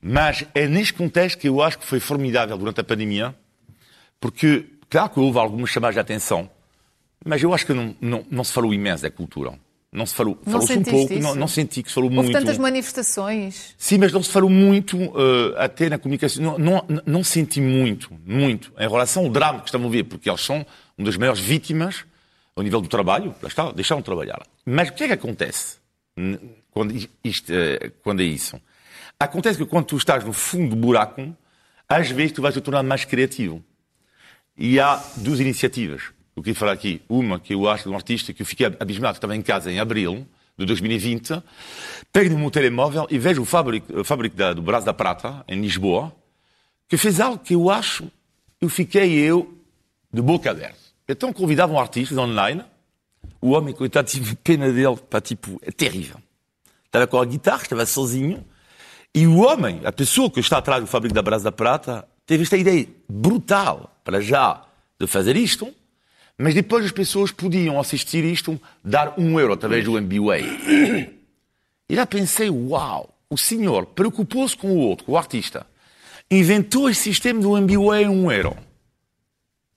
Mas 0.02 0.46
é 0.56 0.68
neste 0.68 0.94
contexto 0.94 1.38
que 1.38 1.48
eu 1.48 1.62
acho 1.62 1.78
que 1.78 1.86
foi 1.86 2.00
formidável 2.00 2.58
durante 2.58 2.80
a 2.80 2.84
pandemia, 2.84 3.36
porque, 4.20 4.66
claro 4.90 5.10
que 5.10 5.20
houve 5.20 5.38
algumas 5.38 5.70
chamadas 5.70 5.96
de 5.96 6.00
atenção, 6.00 6.50
mas 7.24 7.44
eu 7.44 7.54
acho 7.54 7.66
que 7.66 7.74
não, 7.74 7.96
não, 8.00 8.26
não 8.32 8.44
se 8.44 8.54
falou 8.54 8.74
imenso 8.74 9.04
da 9.04 9.12
cultura. 9.12 9.54
Não 9.92 10.06
se 10.06 10.14
falou, 10.14 10.38
falou-se 10.46 10.78
um 10.78 10.84
pouco, 10.84 11.16
não, 11.16 11.34
não, 11.34 11.48
senti 11.48 11.82
que 11.82 11.90
se 11.90 11.96
falou 11.96 12.10
Houve 12.10 12.16
muito. 12.18 12.36
Houve 12.36 12.46
tantas 12.46 12.60
manifestações. 12.60 13.74
Sim, 13.76 13.98
mas 13.98 14.14
não 14.14 14.22
se 14.22 14.30
falou 14.30 14.50
muito 14.50 14.96
uh, 14.96 15.56
até 15.58 15.90
na 15.90 15.98
comunicação. 15.98 16.44
Não, 16.44 16.60
não, 16.60 17.02
não 17.08 17.24
senti 17.24 17.60
muito, 17.60 18.12
muito, 18.24 18.72
em 18.78 18.88
relação 18.88 19.26
ao 19.26 19.32
drama 19.32 19.62
que 19.62 19.66
estamos 19.66 19.88
a 19.88 19.90
ver, 19.90 20.04
porque 20.04 20.30
eles 20.30 20.42
são 20.42 20.64
uma 20.96 21.06
das 21.06 21.18
maiores 21.18 21.42
vítimas 21.42 22.06
ao 22.60 22.64
nível 22.64 22.82
do 22.82 22.88
trabalho, 22.88 23.36
lá 23.42 23.48
está, 23.48 23.72
deixaram 23.72 24.02
de 24.02 24.06
trabalhar. 24.06 24.42
Mas 24.66 24.90
o 24.90 24.94
que 24.94 25.04
é 25.04 25.08
que 25.08 25.14
acontece 25.14 25.78
quando, 26.72 26.94
isto, 27.24 27.52
uh, 27.52 27.92
quando 28.04 28.22
é 28.22 28.26
isso? 28.26 28.60
Acontece 29.20 29.58
que 29.58 29.66
quando 29.66 29.86
tu 29.86 29.98
estás 29.98 30.24
no 30.24 30.34
fundo 30.34 30.76
do 30.76 30.76
buraco, 30.76 31.36
às 31.88 32.10
vezes 32.12 32.34
tu 32.34 32.42
vais 32.42 32.54
te 32.54 32.62
tornar 32.62 32.84
mais 32.84 33.06
criativo. 33.06 33.64
E 34.58 34.80
há 34.80 35.02
duas 35.18 35.40
iniciativas 35.40 36.12
eu 36.40 36.44
queria 36.44 36.56
falar 36.56 36.72
aqui 36.72 37.02
uma 37.10 37.38
que 37.38 37.54
eu 37.54 37.68
acho 37.70 37.84
de 37.84 37.90
um 37.90 37.96
artista 37.96 38.34
que 38.34 38.42
eu 38.42 38.46
fiquei 38.46 38.66
abismado, 38.80 39.18
estava 39.18 39.36
em 39.36 39.42
casa 39.42 39.70
em 39.70 39.78
abril 39.78 40.26
de 40.58 40.66
2020, 40.66 41.44
pego 42.14 42.30
no 42.30 42.40
meu 42.40 42.50
telemóvel 42.50 43.08
e 43.10 43.18
vejo 43.18 43.42
o 43.42 43.46
fábrico, 43.46 44.04
fábrico 44.06 44.38
da, 44.38 44.54
do 44.54 44.62
Brás 44.62 44.86
da 44.86 44.94
Prata, 44.94 45.44
em 45.48 45.60
Lisboa, 45.60 46.16
que 46.88 46.96
fez 46.98 47.20
algo 47.20 47.40
que 47.40 47.56
eu 47.56 47.70
acho, 47.70 48.10
eu 48.62 48.70
fiquei 48.70 49.16
eu 49.20 49.54
de 50.12 50.22
boca 50.22 50.52
aberta. 50.52 50.89
Então 51.12 51.34
convidavam 51.34 51.80
artistas 51.80 52.16
online, 52.16 52.64
o 53.42 53.50
homem, 53.50 53.74
coitado, 53.74 54.08
tive 54.08 54.36
pena 54.36 54.72
dele, 54.72 54.96
pá, 55.10 55.20
tipo, 55.20 55.60
é 55.64 55.72
terrível. 55.72 56.18
Estava 56.86 57.08
com 57.08 57.20
a 57.20 57.26
guitarra, 57.26 57.64
estava 57.64 57.84
sozinho, 57.88 58.46
e 59.14 59.26
o 59.26 59.40
homem, 59.40 59.82
a 59.86 59.92
pessoa 59.92 60.30
que 60.30 60.40
está 60.40 60.60
atrás 60.60 60.82
do 60.82 60.88
fábrico 60.88 61.16
da 61.16 61.24
Brás 61.24 61.42
da 61.42 61.52
Prata, 61.52 62.08
teve 62.28 62.44
esta 62.44 62.56
ideia 62.56 62.88
brutal, 63.10 64.00
para 64.04 64.22
já, 64.22 64.64
de 65.00 65.08
fazer 65.08 65.36
isto, 65.36 65.74
mas 66.38 66.54
depois 66.54 66.86
as 66.86 66.92
pessoas 66.92 67.32
podiam 67.32 67.80
assistir 67.80 68.24
isto, 68.24 68.62
dar 68.84 69.16
um 69.18 69.40
euro 69.40 69.54
através 69.54 69.84
do 69.84 69.98
MBWay. 69.98 70.46
E 71.90 71.96
lá 71.96 72.06
pensei, 72.06 72.52
uau, 72.52 73.18
o 73.28 73.36
senhor 73.38 73.88
preocupou-se 73.88 74.56
com 74.56 74.70
o 74.74 74.78
outro, 74.78 75.06
com 75.06 75.14
o 75.14 75.18
artista. 75.18 75.66
Inventou 76.30 76.88
esse 76.88 77.02
sistema 77.02 77.42
do 77.42 77.58
MBWay 77.58 78.08
um 78.08 78.32
euro. 78.32 78.69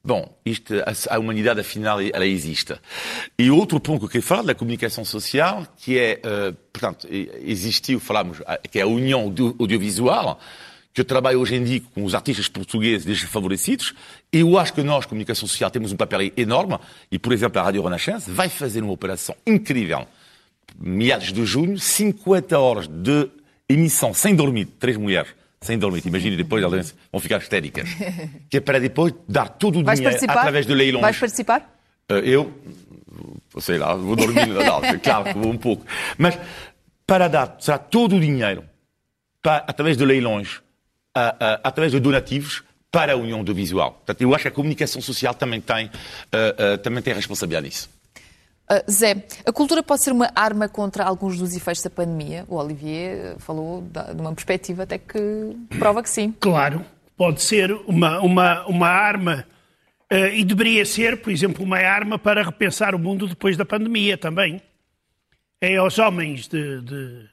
Bom, 0.05 0.37
isto, 0.45 0.75
a, 1.11 1.19
humanidade 1.19 1.61
afinal 1.61 2.01
ela 2.01 2.27
existe. 2.27 2.75
E 3.39 3.51
outro 3.53 3.79
ponto 3.79 4.01
que 4.01 4.05
eu 4.07 4.09
queria 4.09 4.27
falar 4.27 4.43
da 4.43 4.55
comunicação 4.55 5.05
social, 5.05 5.65
que 5.77 5.97
é, 5.97 6.21
uh, 6.25 6.53
portanto, 6.73 7.07
existiu, 7.09 8.01
falamos, 8.01 8.39
que 8.69 8.81
é 8.81 8.83
a 8.83 8.87
união 8.87 9.33
audiovisual, 9.61 10.41
que 10.93 11.01
eu 11.01 11.05
trabalho 11.05 11.41
hoje 11.41 11.55
em 11.55 11.63
dia 11.63 11.83
com 11.95 12.05
os 12.05 12.17
artistas 12.17 12.49
portugueses 12.49 13.07
desfavorecidos, 13.07 13.95
e 14.33 14.41
eu 14.41 14.59
acho 14.59 14.75
que 14.75 14.83
nós, 14.83 15.07
comunicação 15.07 15.47
social, 15.47 15.71
temos 15.71 15.93
um 15.93 15.97
papel 15.97 16.33
enorme, 16.37 16.79
e, 17.11 17.17
por 17.17 17.33
exemplo, 17.33 17.61
a 17.61 17.65
Rádio 17.65 17.83
Renascença 17.83 18.31
vai 18.33 18.49
fazer 18.49 18.83
uma 18.83 18.93
operação 18.93 19.37
incrível. 19.47 20.07
Meados 20.79 21.33
de 21.33 21.47
junho, 21.47 21.79
50 21.79 22.59
horas 22.59 22.89
de 22.89 23.31
emissão 23.69 24.13
sem 24.13 24.35
dormir, 24.35 24.67
três 24.67 24.97
mulheres, 24.97 25.33
sem 25.63 25.79
dormir. 25.79 26.03
Imagina 26.05 26.37
depois 26.37 26.63
elas 26.63 26.95
vão 27.11 27.21
ficar 27.21 27.39
histéricas. 27.39 27.89
Que 28.51 28.59
é 28.59 28.61
para 28.61 28.79
depois 28.79 29.15
dar 29.29 29.49
todo 29.49 29.79
o 29.79 29.83
dinheiro 29.83 30.17
através 30.29 30.67
de 30.67 30.75
leilões. 30.75 31.03
Vais 31.03 31.19
participar? 31.19 31.75
Eh, 32.09 32.23
eu, 32.25 32.53
sei 33.59 33.79
lá, 33.79 33.95
vou 33.95 34.15
dormir, 34.15 34.47
não, 34.47 34.81
claro 35.01 35.25
que 35.25 35.39
vou 35.39 35.51
um 35.51 35.57
pouco. 35.57 35.87
Mas 36.19 36.39
para 37.07 37.29
dar, 37.29 37.57
será 37.61 37.79
todo 37.79 38.17
o 38.17 38.21
dinheiro 38.21 38.65
para, 39.41 39.65
através 39.67 39.97
de 39.97 40.05
leilões 40.05 40.61
através 41.63 41.93
de 41.93 42.01
donativos 42.01 42.63
para 42.91 43.13
a 43.13 43.17
União 43.17 43.39
Audiovisual. 43.39 43.93
Portanto, 43.93 44.23
eu 44.23 44.35
acho 44.35 44.43
que 44.43 44.49
a 44.49 44.51
comunicação 44.51 45.03
social 45.03 45.35
também 45.35 45.61
tem, 45.61 45.91
também 46.83 47.03
tem 47.03 47.13
responsabilidade 47.13 47.67
nisso. 47.67 47.91
Uh, 48.73 48.91
Zé, 48.91 49.27
a 49.45 49.53
cultura 49.53 49.83
pode 49.83 50.03
ser 50.03 50.13
uma 50.13 50.33
arma 50.35 50.67
contra 50.67 51.05
alguns 51.05 51.39
dos 51.39 51.55
efeitos 51.55 51.83
da 51.83 51.91
pandemia? 51.91 52.47
O 52.49 52.57
Olivier 52.57 53.37
falou 53.39 53.83
de 53.83 54.19
uma 54.19 54.33
perspectiva 54.33 54.85
até 54.85 54.97
que 54.97 55.19
prova 55.79 56.03
que 56.03 56.09
sim. 56.09 56.35
Claro, 56.41 56.83
pode 57.15 57.43
ser 57.43 57.71
uma, 57.87 58.21
uma, 58.21 58.67
uma 58.67 58.89
arma 58.89 59.47
uh, 60.11 60.29
e 60.33 60.43
deveria 60.43 60.87
ser, 60.87 61.21
por 61.21 61.31
exemplo, 61.31 61.63
uma 61.63 61.77
arma 61.77 62.19
para 62.19 62.43
repensar 62.43 62.95
o 62.95 62.99
mundo 62.99 63.29
depois 63.29 63.59
da 63.59 63.65
pandemia 63.67 64.17
também. 64.17 64.63
É 65.61 65.77
aos 65.77 65.99
homens 65.99 66.49
de, 66.49 66.81
de 66.81 67.29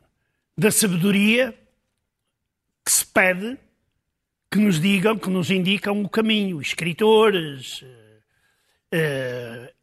da 0.58 0.70
sabedoria 0.70 1.56
que 2.86 2.92
se 2.92 3.06
pede 3.06 3.58
que 4.52 4.60
nos 4.60 4.78
digam, 4.78 5.18
que 5.18 5.30
nos 5.30 5.50
indicam 5.50 6.02
o 6.02 6.10
caminho. 6.10 6.60
Escritores, 6.60 7.82
uh, 8.94 9.79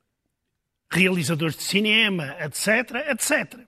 realizadores 0.90 1.56
de 1.56 1.62
cinema, 1.62 2.36
etc, 2.40 3.08
etc. 3.10 3.60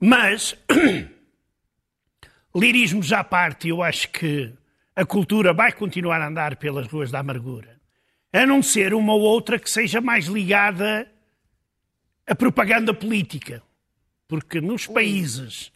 Mas, 0.00 0.56
lirismos 2.54 3.12
à 3.12 3.24
parte, 3.24 3.68
eu 3.68 3.82
acho 3.82 4.10
que 4.10 4.52
a 4.94 5.04
cultura 5.04 5.52
vai 5.52 5.72
continuar 5.72 6.20
a 6.20 6.28
andar 6.28 6.56
pelas 6.56 6.86
ruas 6.86 7.10
da 7.10 7.20
amargura. 7.20 7.80
A 8.32 8.44
não 8.46 8.62
ser 8.62 8.94
uma 8.94 9.14
ou 9.14 9.20
outra 9.20 9.58
que 9.58 9.70
seja 9.70 10.00
mais 10.00 10.26
ligada 10.26 11.10
à 12.26 12.34
propaganda 12.34 12.92
política. 12.92 13.62
Porque 14.28 14.60
nos 14.60 14.86
países 14.86 15.72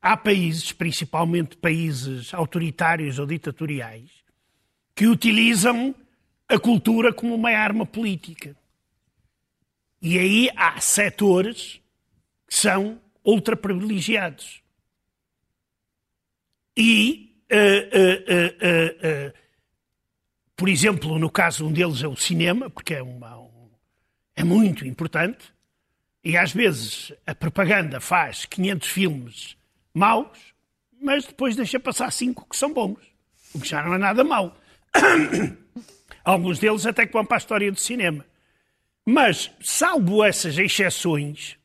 há 0.00 0.16
países, 0.16 0.72
principalmente 0.72 1.56
países 1.56 2.32
autoritários 2.32 3.18
ou 3.18 3.26
ditatoriais, 3.26 4.10
que 4.94 5.06
utilizam 5.06 5.94
a 6.48 6.58
cultura 6.58 7.12
como 7.12 7.34
uma 7.34 7.50
arma 7.50 7.84
política. 7.84 8.56
E 10.00 10.18
aí 10.18 10.50
há 10.56 10.80
setores 10.80 11.80
que 12.46 12.54
são 12.54 13.00
ultra-privilegiados. 13.24 14.62
E, 16.76 17.36
uh, 17.50 17.56
uh, 17.56 19.28
uh, 19.28 19.38
por 20.56 20.68
exemplo, 20.68 21.18
no 21.18 21.28
caso 21.28 21.66
um 21.66 21.72
deles 21.72 22.02
é 22.02 22.08
o 22.08 22.16
cinema, 22.16 22.70
porque 22.70 22.94
é, 22.94 23.02
uma, 23.02 23.36
um, 23.38 23.70
é 24.36 24.44
muito 24.44 24.86
importante, 24.86 25.52
e 26.22 26.36
às 26.36 26.52
vezes 26.52 27.12
a 27.26 27.34
propaganda 27.34 28.00
faz 28.00 28.44
500 28.44 28.88
filmes 28.88 29.56
maus, 29.92 30.54
mas 31.00 31.26
depois 31.26 31.56
deixa 31.56 31.80
passar 31.80 32.12
cinco 32.12 32.46
que 32.48 32.56
são 32.56 32.72
bons, 32.72 32.98
o 33.52 33.60
que 33.60 33.68
já 33.68 33.82
não 33.82 33.94
é 33.94 33.98
nada 33.98 34.22
mau. 34.22 34.56
Alguns 36.24 36.58
deles 36.58 36.86
até 36.86 37.06
que 37.06 37.12
vão 37.12 37.24
para 37.24 37.36
a 37.36 37.38
história 37.38 37.72
do 37.72 37.80
cinema. 37.80 38.24
Mas, 39.10 39.50
salvo 39.62 40.22
essas 40.22 40.58
exceções, 40.58 41.56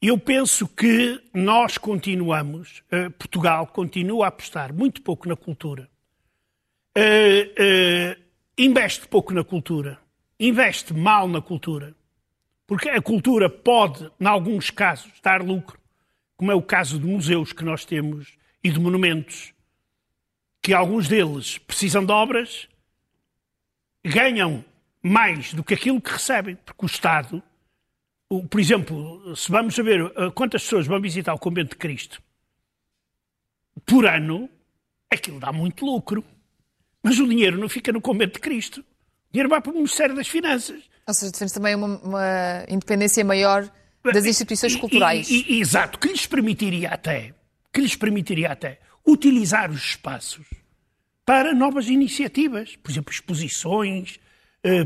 eu 0.00 0.16
penso 0.16 0.66
que 0.66 1.22
nós 1.34 1.76
continuamos, 1.76 2.82
uh, 2.90 3.10
Portugal 3.10 3.66
continua 3.66 4.24
a 4.24 4.28
apostar 4.28 4.72
muito 4.72 5.02
pouco 5.02 5.28
na 5.28 5.36
cultura. 5.36 5.86
Uh, 6.96 7.52
uh, 7.60 8.22
investe 8.56 9.06
pouco 9.06 9.34
na 9.34 9.44
cultura. 9.44 9.98
Investe 10.40 10.94
mal 10.94 11.28
na 11.28 11.42
cultura. 11.42 11.94
Porque 12.66 12.88
a 12.88 13.02
cultura 13.02 13.50
pode, 13.50 14.10
em 14.18 14.26
alguns 14.26 14.70
casos, 14.70 15.12
dar 15.22 15.42
lucro 15.42 15.78
como 16.38 16.50
é 16.50 16.54
o 16.54 16.62
caso 16.62 16.98
de 16.98 17.04
museus 17.04 17.52
que 17.52 17.66
nós 17.66 17.84
temos 17.84 18.38
e 18.64 18.70
de 18.70 18.80
monumentos, 18.80 19.52
que 20.62 20.72
alguns 20.72 21.06
deles 21.06 21.58
precisam 21.58 22.02
de 22.02 22.12
obras, 22.12 22.66
ganham 24.02 24.64
mais 25.06 25.54
do 25.54 25.62
que 25.62 25.74
aquilo 25.74 26.00
que 26.00 26.10
recebem, 26.10 26.56
porque 26.56 26.84
o 26.84 26.86
Estado, 26.86 27.42
por 28.50 28.60
exemplo, 28.60 29.36
se 29.36 29.50
vamos 29.50 29.76
ver 29.76 30.00
eh, 30.00 30.30
quantas 30.34 30.62
pessoas 30.62 30.86
vão 30.86 31.00
visitar 31.00 31.32
o 31.32 31.38
Convento 31.38 31.70
de 31.70 31.76
Cristo 31.76 32.20
por 33.84 34.06
ano, 34.06 34.48
aquilo 35.10 35.38
dá 35.38 35.52
muito 35.52 35.84
lucro. 35.84 36.24
Mas 37.02 37.20
o 37.20 37.28
dinheiro 37.28 37.56
não 37.56 37.68
fica 37.68 37.92
no 37.92 38.00
Convento 38.00 38.34
de 38.34 38.40
Cristo. 38.40 38.80
O 38.80 39.32
dinheiro 39.32 39.48
vai 39.48 39.60
para 39.60 39.70
o 39.70 39.74
Ministério 39.74 40.16
das 40.16 40.26
Finanças. 40.26 40.82
Ou 41.06 41.14
seja, 41.14 41.30
defende 41.30 41.54
também 41.54 41.74
uma, 41.74 41.98
uma 41.98 42.64
independência 42.68 43.24
maior 43.24 43.70
das 44.02 44.24
instituições 44.24 44.74
culturais. 44.74 45.28
E, 45.30 45.54
e, 45.54 45.60
exato, 45.60 45.98
que 45.98 46.08
lhes 46.08 46.26
permitiria 46.26 46.90
até, 46.90 47.32
que 47.72 47.80
lhes 47.80 47.94
permitiria 47.94 48.50
até 48.50 48.80
utilizar 49.06 49.70
os 49.70 49.82
espaços 49.82 50.46
para 51.24 51.54
novas 51.54 51.88
iniciativas, 51.88 52.74
por 52.76 52.90
exemplo, 52.90 53.12
exposições, 53.12 54.18
eh, 54.18 54.25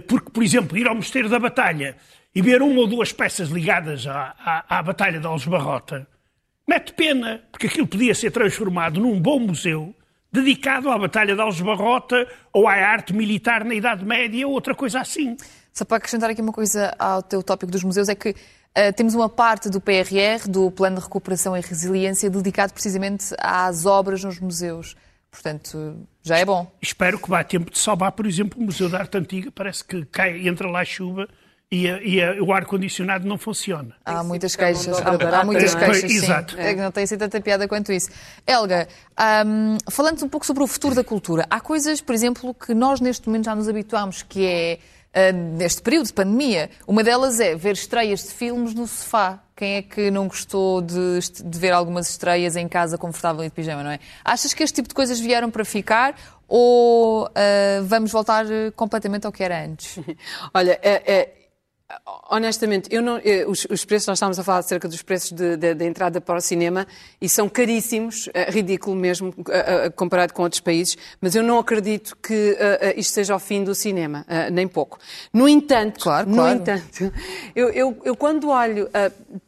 porque, 0.07 0.31
por 0.31 0.43
exemplo, 0.43 0.77
ir 0.77 0.87
ao 0.87 0.95
Mosteiro 0.95 1.29
da 1.29 1.39
Batalha 1.39 1.97
e 2.35 2.43
ver 2.43 2.63
uma 2.63 2.81
ou 2.81 2.87
duas 2.87 3.13
peças 3.13 3.49
ligadas 3.49 4.07
à, 4.07 4.35
à, 4.39 4.79
à 4.79 4.83
Batalha 4.83 5.19
de 5.19 5.27
Algebarrota, 5.27 6.07
mete 6.69 6.93
pena, 6.93 7.43
porque 7.51 7.67
aquilo 7.67 7.87
podia 7.87 8.15
ser 8.15 8.31
transformado 8.31 9.01
num 9.01 9.21
bom 9.21 9.39
museu 9.39 9.95
dedicado 10.33 10.91
à 10.91 10.99
Batalha 10.99 11.35
de 11.35 11.41
Algebarrota 11.41 12.27
ou 12.53 12.69
à 12.69 12.75
arte 12.75 13.13
militar 13.13 13.65
na 13.65 13.75
Idade 13.75 14.05
Média 14.05 14.47
ou 14.47 14.55
outra 14.55 14.75
coisa 14.75 15.01
assim. 15.01 15.37
Só 15.73 15.85
para 15.85 15.97
acrescentar 15.97 16.31
aqui 16.31 16.41
uma 16.41 16.53
coisa 16.53 16.95
ao 16.99 17.23
teu 17.23 17.43
tópico 17.43 17.73
dos 17.73 17.83
museus, 17.83 18.09
é 18.09 18.15
que 18.15 18.31
uh, 18.31 18.93
temos 18.97 19.15
uma 19.15 19.29
parte 19.29 19.69
do 19.69 19.81
PRR, 19.81 20.49
do 20.49 20.71
Plano 20.71 20.97
de 20.97 21.03
Recuperação 21.03 21.57
e 21.57 21.61
Resiliência, 21.61 22.31
dedicado 22.31 22.73
precisamente 22.73 23.35
às 23.39 23.87
obras 23.87 24.23
nos 24.23 24.39
museus. 24.39 24.97
Portanto, 25.31 26.07
já 26.23 26.39
é 26.39 26.45
bom. 26.45 26.71
Espero 26.83 27.19
que 27.19 27.31
vá 27.31 27.45
tempo 27.45 27.71
de 27.71 27.79
salvar, 27.79 28.13
por 28.13 28.27
exemplo, 28.27 28.61
o 28.61 28.65
Museu 28.65 28.89
da 28.89 28.99
Arte 28.99 29.17
Antiga. 29.17 29.51
Parece 29.51 29.85
que 29.85 30.05
cai, 30.07 30.47
entra 30.47 30.69
lá 30.69 30.85
chuva 30.85 31.29
e, 31.71 31.89
a, 31.89 32.03
e 32.03 32.23
a, 32.23 32.43
o 32.43 32.53
ar-condicionado 32.53 33.27
não 33.29 33.39
funciona. 33.39 33.95
Há 34.05 34.25
muitas 34.25 34.57
queixas. 34.57 34.99
Há, 35.01 35.41
há 35.41 35.45
muitas 35.45 35.75
queixas, 35.75 36.11
sim. 36.11 36.19
Exato. 36.19 36.59
É 36.59 36.75
que 36.75 36.81
não 36.81 36.91
tem 36.91 37.05
assim 37.05 37.17
tanta 37.17 37.41
piada 37.41 37.69
quanto 37.69 37.93
isso. 37.93 38.11
Helga, 38.45 38.89
um, 39.47 39.79
falando 39.89 40.25
um 40.25 40.29
pouco 40.29 40.45
sobre 40.45 40.65
o 40.65 40.67
futuro 40.67 40.97
da 40.97 41.05
cultura, 41.05 41.47
há 41.49 41.61
coisas, 41.61 42.01
por 42.01 42.15
exemplo, 42.15 42.53
que 42.53 42.75
nós 42.75 43.01
neste 43.01 43.29
momento 43.29 43.45
já 43.45 43.55
nos 43.55 43.69
habituamos, 43.69 44.23
que 44.23 44.45
é 44.45 44.79
neste 45.57 45.83
período 45.83 46.07
de 46.07 46.13
pandemia. 46.13 46.71
Uma 46.87 47.03
delas 47.03 47.41
é 47.41 47.55
ver 47.55 47.73
estreias 47.73 48.23
de 48.23 48.29
filmes 48.29 48.75
no 48.75 48.87
sofá. 48.87 49.41
Quem 49.57 49.77
é 49.77 49.83
que 49.83 50.11
não 50.11 50.27
gostou 50.27 50.81
de, 50.81 51.19
de, 51.45 51.59
ver 51.59 51.73
algumas 51.73 52.09
estreias 52.09 52.57
em 52.57 52.67
casa 52.67 52.97
confortável 52.97 53.45
e 53.45 53.49
de 53.49 53.55
pijama, 53.55 53.83
não 53.83 53.91
é? 53.91 53.99
Achas 54.25 54.55
que 54.55 54.63
este 54.63 54.77
tipo 54.77 54.89
de 54.89 54.95
coisas 54.95 55.21
vieram 55.21 55.51
para 55.51 55.65
ficar 55.65 56.15
ou 56.49 57.27
uh, 57.27 57.85
vamos 57.85 58.11
voltar 58.11 58.47
completamente 58.75 59.27
ao 59.27 59.33
que 59.33 59.43
era 59.43 59.65
antes? 59.65 59.99
Olha, 60.55 60.79
é, 60.83 61.13
é 61.13 61.40
Honestamente, 62.31 62.89
eu 62.93 63.03
não, 63.03 63.19
eu, 63.19 63.51
os, 63.51 63.67
os, 63.69 63.85
preços, 63.85 64.07
nós 64.07 64.19
estávamos 64.19 64.39
a 64.39 64.45
falar 64.45 64.59
acerca 64.59 64.87
dos 64.87 65.03
preços 65.03 65.33
da 65.33 65.85
entrada 65.85 66.21
para 66.21 66.39
o 66.39 66.41
cinema 66.41 66.87
e 67.21 67.29
são 67.29 67.49
caríssimos, 67.49 68.29
é, 68.33 68.51
ridículo 68.51 68.95
mesmo, 68.95 69.35
comparado 69.97 70.33
com 70.33 70.43
outros 70.43 70.61
países, 70.61 70.97
mas 71.21 71.35
eu 71.35 71.43
não 71.43 71.59
acredito 71.59 72.17
que 72.17 72.57
isto 72.97 73.13
seja 73.13 73.35
o 73.35 73.39
fim 73.39 73.65
do 73.65 73.75
cinema, 73.75 74.25
nem 74.53 74.69
pouco. 74.69 74.99
No 75.33 75.49
entanto, 75.49 76.01
claro, 76.01 76.29
no 76.29 76.37
claro. 76.37 76.59
entanto 76.59 77.13
eu, 77.55 77.69
eu, 77.71 78.01
eu, 78.05 78.17
quando 78.17 78.49
olho 78.51 78.89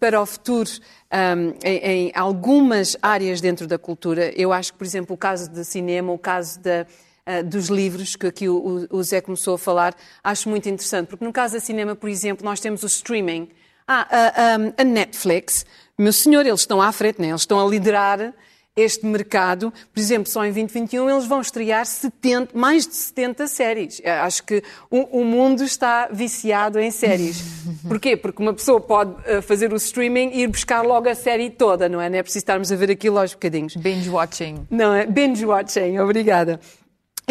para 0.00 0.20
o 0.20 0.26
futuro 0.26 0.70
um, 1.12 1.54
em, 1.62 2.08
em 2.08 2.12
algumas 2.14 2.96
áreas 3.02 3.40
dentro 3.40 3.66
da 3.66 3.78
cultura, 3.78 4.32
eu 4.34 4.52
acho 4.52 4.72
que, 4.72 4.78
por 4.78 4.84
exemplo, 4.84 5.14
o 5.14 5.18
caso 5.18 5.50
do 5.50 5.64
cinema, 5.64 6.12
o 6.12 6.18
caso 6.18 6.58
da 6.60 6.86
uh, 7.26 7.44
dos 7.44 7.68
livros, 7.68 8.16
que 8.16 8.26
aqui 8.26 8.48
o, 8.48 8.86
o, 8.90 9.02
Zé 9.02 9.20
começou 9.20 9.54
a 9.54 9.58
falar, 9.58 9.94
acho 10.22 10.48
muito 10.48 10.68
interessante, 10.68 11.08
porque 11.08 11.24
no 11.24 11.32
caso 11.32 11.54
da 11.54 11.60
cinema, 11.60 11.94
por 11.94 12.08
exemplo, 12.08 12.44
nós 12.44 12.60
temos 12.60 12.82
o 12.82 12.86
streaming. 12.86 13.48
Ah, 13.86 14.06
a, 14.10 14.26
a, 14.26 14.82
a 14.82 14.84
Netflix, 14.84 15.66
meu 15.98 16.12
senhor, 16.12 16.46
eles 16.46 16.60
estão 16.60 16.80
à 16.80 16.92
frente, 16.92 17.20
né? 17.20 17.28
eles 17.28 17.42
estão 17.42 17.64
a 17.64 17.68
liderar 17.68 18.32
este 18.74 19.04
mercado. 19.04 19.72
Por 19.92 20.00
exemplo, 20.00 20.30
só 20.30 20.44
em 20.44 20.52
2021 20.52 21.10
eles 21.10 21.26
vão 21.26 21.40
estrear 21.40 21.84
70, 21.84 22.56
mais 22.56 22.86
de 22.86 22.94
70 22.94 23.46
séries. 23.46 24.02
Acho 24.04 24.44
que 24.44 24.62
o, 24.90 25.20
o, 25.20 25.24
mundo 25.24 25.62
está 25.62 26.08
viciado 26.10 26.80
em 26.80 26.90
séries. 26.90 27.42
Porquê? 27.86 28.16
Porque 28.16 28.40
uma 28.40 28.54
pessoa 28.54 28.80
pode 28.80 29.14
fazer 29.42 29.72
o 29.72 29.76
streaming 29.76 30.30
e 30.32 30.42
ir 30.42 30.46
buscar 30.46 30.82
logo 30.82 31.08
a 31.08 31.14
série 31.14 31.50
toda, 31.50 31.88
não 31.88 32.00
é? 32.00 32.08
Não 32.08 32.16
é 32.16 32.22
preciso 32.22 32.44
estarmos 32.44 32.72
a 32.72 32.76
ver 32.76 32.90
aquilo 32.90 33.18
aos 33.18 33.34
bocadinhos. 33.34 33.76
Binge 33.76 34.08
watching. 34.08 34.66
Não 34.70 34.94
é? 34.94 35.04
Binge 35.06 35.44
watching, 35.44 35.98
obrigada. 35.98 36.58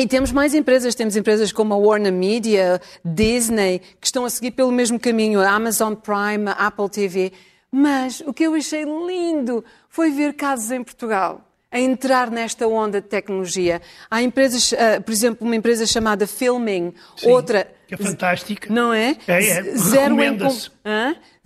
E 0.01 0.07
temos 0.07 0.31
mais 0.31 0.55
empresas, 0.55 0.95
temos 0.95 1.15
empresas 1.15 1.51
como 1.51 1.75
a 1.75 1.77
Warner 1.77 2.11
Media, 2.11 2.81
Disney, 3.05 3.77
que 3.99 4.07
estão 4.07 4.25
a 4.25 4.31
seguir 4.31 4.49
pelo 4.49 4.71
mesmo 4.71 4.99
caminho, 4.99 5.39
a 5.39 5.51
Amazon 5.51 5.93
Prime, 5.93 6.49
a 6.49 6.53
Apple 6.53 6.89
TV. 6.89 7.31
Mas 7.71 8.19
o 8.21 8.33
que 8.33 8.41
eu 8.41 8.55
achei 8.55 8.83
lindo 8.83 9.63
foi 9.89 10.09
ver 10.09 10.33
casos 10.33 10.71
em 10.71 10.83
Portugal 10.83 11.50
a 11.71 11.79
entrar 11.79 12.29
nesta 12.29 12.67
onda 12.67 12.99
de 12.99 13.07
tecnologia. 13.07 13.81
Há 14.09 14.21
empresas, 14.21 14.71
uh, 14.73 15.01
por 15.03 15.11
exemplo, 15.11 15.47
uma 15.47 15.55
empresa 15.55 15.85
chamada 15.85 16.27
Filming, 16.27 16.93
Sim, 17.15 17.29
outra. 17.31 17.71
Que 17.87 17.93
é 17.93 17.97
fantástica. 17.97 18.71
Não 18.71 18.93
é? 18.93 19.17
É, 19.27 19.47
é. 19.47 19.63
Zero 19.77 20.21
em, 20.21 20.37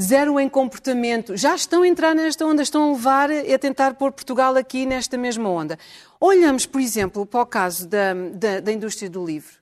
Zero 0.01 0.39
em 0.39 0.49
comportamento. 0.49 1.37
Já 1.37 1.53
estão 1.55 1.83
a 1.83 1.87
entrar 1.87 2.15
nesta 2.15 2.45
onda, 2.45 2.63
estão 2.63 2.89
a 2.89 2.93
levar 2.93 3.29
a 3.31 3.59
tentar 3.59 3.93
pôr 3.93 4.11
Portugal 4.11 4.55
aqui 4.55 4.85
nesta 4.85 5.17
mesma 5.17 5.47
onda. 5.49 5.77
Olhamos, 6.19 6.65
por 6.65 6.81
exemplo, 6.81 7.25
para 7.25 7.41
o 7.41 7.45
caso 7.45 7.87
da, 7.87 8.13
da, 8.33 8.59
da 8.59 8.71
indústria 8.71 9.09
do 9.09 9.23
livro. 9.23 9.53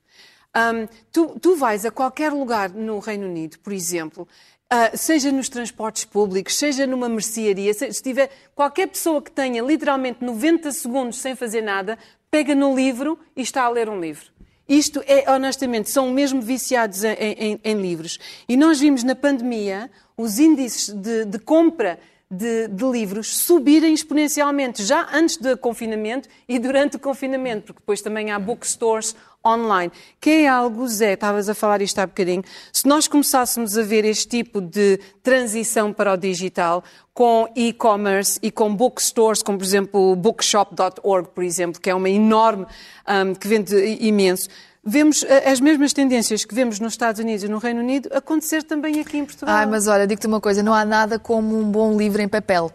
Um, 0.56 0.86
tu, 1.10 1.36
tu 1.40 1.56
vais 1.56 1.84
a 1.84 1.90
qualquer 1.90 2.32
lugar 2.32 2.70
no 2.70 3.00
Reino 3.00 3.26
Unido, 3.26 3.58
por 3.58 3.72
exemplo, 3.72 4.28
Uh, 4.74 4.98
seja 4.98 5.30
nos 5.30 5.48
transportes 5.48 6.04
públicos, 6.04 6.56
seja 6.56 6.84
numa 6.84 7.08
mercearia, 7.08 7.72
se, 7.72 7.92
tiver 8.02 8.28
qualquer 8.56 8.88
pessoa 8.88 9.22
que 9.22 9.30
tenha 9.30 9.62
literalmente 9.62 10.24
90 10.24 10.72
segundos 10.72 11.18
sem 11.18 11.36
fazer 11.36 11.62
nada, 11.62 11.96
pega 12.28 12.56
no 12.56 12.74
livro 12.74 13.16
e 13.36 13.42
está 13.42 13.62
a 13.62 13.68
ler 13.68 13.88
um 13.88 14.00
livro. 14.00 14.32
Isto 14.68 15.00
é, 15.06 15.30
honestamente, 15.30 15.90
são 15.90 16.10
mesmo 16.10 16.42
viciados 16.42 17.04
em, 17.04 17.14
em, 17.14 17.60
em 17.62 17.80
livros. 17.80 18.18
E 18.48 18.56
nós 18.56 18.80
vimos 18.80 19.04
na 19.04 19.14
pandemia 19.14 19.88
os 20.16 20.40
índices 20.40 20.92
de, 20.92 21.24
de 21.24 21.38
compra 21.38 22.00
de, 22.36 22.68
de, 22.68 22.84
livros 22.84 23.36
subirem 23.36 23.94
exponencialmente, 23.94 24.82
já 24.82 25.08
antes 25.12 25.36
do 25.36 25.56
confinamento 25.56 26.28
e 26.48 26.58
durante 26.58 26.96
o 26.96 26.98
confinamento, 26.98 27.66
porque 27.66 27.80
depois 27.80 28.02
também 28.02 28.30
há 28.30 28.38
bookstores 28.38 29.14
online, 29.46 29.92
que 30.20 30.30
é 30.30 30.48
algo, 30.48 30.86
Zé, 30.88 31.12
estavas 31.12 31.48
a 31.48 31.54
falar 31.54 31.82
isto 31.82 31.98
há 31.98 32.06
bocadinho, 32.06 32.42
se 32.72 32.88
nós 32.88 33.06
começássemos 33.06 33.76
a 33.76 33.82
ver 33.82 34.04
este 34.04 34.26
tipo 34.26 34.60
de 34.60 34.98
transição 35.22 35.92
para 35.92 36.14
o 36.14 36.16
digital, 36.16 36.82
com 37.12 37.48
e-commerce 37.54 38.38
e 38.42 38.50
com 38.50 38.74
bookstores, 38.74 39.42
como 39.42 39.58
por 39.58 39.64
exemplo 39.64 40.16
bookshop.org, 40.16 41.28
por 41.28 41.44
exemplo, 41.44 41.80
que 41.80 41.90
é 41.90 41.94
uma 41.94 42.08
enorme, 42.10 42.66
um, 43.06 43.34
que 43.34 43.46
vende 43.46 43.76
imenso, 44.00 44.48
vemos 44.84 45.22
eh, 45.22 45.50
as 45.50 45.60
mesmas 45.60 45.92
tendências 45.92 46.44
que 46.44 46.54
vemos 46.54 46.78
nos 46.78 46.92
Estados 46.92 47.20
Unidos 47.20 47.44
e 47.44 47.48
no 47.48 47.58
Reino 47.58 47.80
Unido 47.80 48.08
acontecer 48.12 48.62
também 48.62 49.00
aqui 49.00 49.16
em 49.16 49.24
Portugal. 49.24 49.54
Ah, 49.54 49.66
mas 49.66 49.86
olha, 49.86 50.06
digo-te 50.06 50.26
uma 50.26 50.40
coisa, 50.40 50.62
não 50.62 50.74
há 50.74 50.84
nada 50.84 51.18
como 51.18 51.58
um 51.58 51.64
bom 51.70 51.96
livro 51.96 52.20
em 52.20 52.28
papel. 52.28 52.70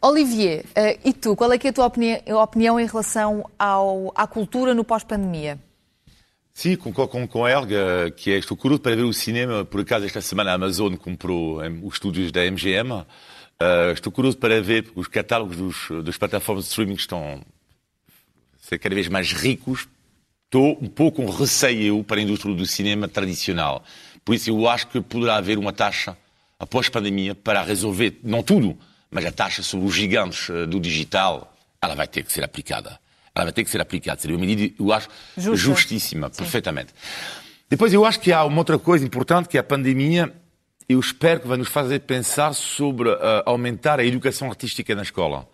Olivier, 0.00 0.64
uh, 0.66 1.00
e 1.04 1.12
tu, 1.12 1.34
qual 1.34 1.52
é, 1.52 1.58
é 1.62 1.68
a 1.68 1.72
tua 1.72 1.86
opinião, 1.86 2.20
opinião 2.40 2.78
em 2.78 2.86
relação 2.86 3.50
ao, 3.58 4.12
à 4.14 4.28
cultura 4.28 4.72
no 4.72 4.84
pós-pandemia? 4.84 5.58
Sim, 6.54 6.76
concordo 6.76 7.10
com, 7.10 7.26
com 7.26 7.44
a 7.44 7.50
Helga, 7.50 8.10
que 8.16 8.32
é, 8.32 8.38
estou 8.38 8.56
curioso 8.56 8.82
para 8.82 8.94
ver 8.94 9.02
o 9.02 9.12
cinema. 9.12 9.64
Por 9.64 9.80
acaso, 9.80 10.06
esta 10.06 10.20
semana 10.20 10.52
a 10.52 10.54
Amazon 10.54 10.94
comprou 10.94 11.62
um, 11.62 11.86
os 11.86 11.94
estúdios 11.94 12.30
da 12.30 12.48
MGM. 12.48 12.92
Uh, 12.92 13.04
eh, 13.60 13.92
estou 13.92 14.12
curioso 14.12 14.38
para 14.38 14.60
ver 14.60 14.90
os 14.94 15.08
catálogos 15.08 15.56
dos, 15.56 16.04
das 16.04 16.16
plataformas 16.16 16.64
de 16.64 16.70
streaming 16.70 16.94
estão 16.94 17.40
a 17.44 18.68
ser 18.68 18.78
cada 18.78 18.94
vez 18.94 19.08
mais 19.08 19.32
ricos 19.32 19.88
estou 20.48 20.78
um 20.80 20.88
pouco 20.88 21.22
com 21.22 21.30
receio 21.30 22.02
para 22.02 22.18
a 22.18 22.22
indústria 22.22 22.54
do 22.54 22.66
cinema 22.66 23.06
tradicional. 23.06 23.84
Por 24.24 24.34
isso, 24.34 24.50
eu 24.50 24.68
acho 24.68 24.88
que 24.88 25.00
poderá 25.00 25.36
haver 25.36 25.58
uma 25.58 25.72
taxa 25.72 26.16
após 26.58 26.88
pandemia 26.88 27.34
para 27.34 27.62
resolver, 27.62 28.18
não 28.24 28.42
tudo, 28.42 28.76
mas 29.10 29.24
a 29.24 29.30
taxa 29.30 29.62
sobre 29.62 29.86
os 29.86 29.94
gigantes 29.94 30.50
eh, 30.50 30.66
do 30.66 30.80
digital, 30.80 31.54
ela 31.80 31.94
vai 31.94 32.06
ter 32.06 32.24
que 32.24 32.32
ser 32.32 32.42
aplicada. 32.42 32.98
Ela 33.34 33.44
vai 33.44 33.52
ter 33.52 33.62
que 33.62 33.70
ser 33.70 33.80
aplicada. 33.80 34.20
Seria 34.20 34.36
uma 34.36 34.44
medida, 34.44 34.74
eu 34.78 34.92
acho, 34.92 35.08
Justa. 35.36 35.56
justíssima, 35.56 36.28
Sim. 36.32 36.42
perfeitamente. 36.42 36.92
Depois, 37.68 37.92
eu 37.92 38.04
acho 38.04 38.18
que 38.18 38.32
há 38.32 38.44
uma 38.44 38.58
outra 38.58 38.78
coisa 38.78 39.04
importante, 39.04 39.48
que 39.48 39.56
é 39.56 39.60
a 39.60 39.64
pandemia, 39.64 40.34
eu 40.88 40.98
espero 40.98 41.40
que 41.40 41.46
vai 41.46 41.58
nos 41.58 41.68
fazer 41.68 42.00
pensar 42.00 42.54
sobre 42.54 43.10
uh, 43.10 43.16
aumentar 43.44 44.00
a 44.00 44.04
educação 44.04 44.48
artística 44.48 44.94
na 44.94 45.02
escola. 45.02 45.46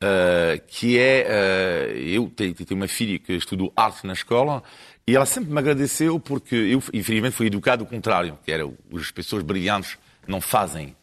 Uh, 0.00 0.62
que 0.68 0.96
é. 0.96 1.26
Uh, 1.26 1.96
eu 1.98 2.30
tenho, 2.30 2.54
tenho, 2.54 2.80
uma 2.80 2.86
filha 2.86 3.18
que 3.18 3.32
estudou 3.32 3.72
arte 3.74 4.06
na 4.06 4.12
escola 4.12 4.62
e 5.04 5.16
ela 5.16 5.26
sempre 5.26 5.50
me 5.50 5.58
agradeceu 5.58 6.20
porque 6.20 6.54
eu, 6.54 6.80
infelizmente, 6.92 7.34
fui 7.34 7.48
educado 7.48 7.82
o 7.82 7.86
contrário, 7.86 8.38
que 8.44 8.52
era 8.52 8.62
as 8.94 9.10
pessoas 9.10 9.42
brilhantes 9.42 9.98
não 10.24 10.40
fazem, 10.40 10.94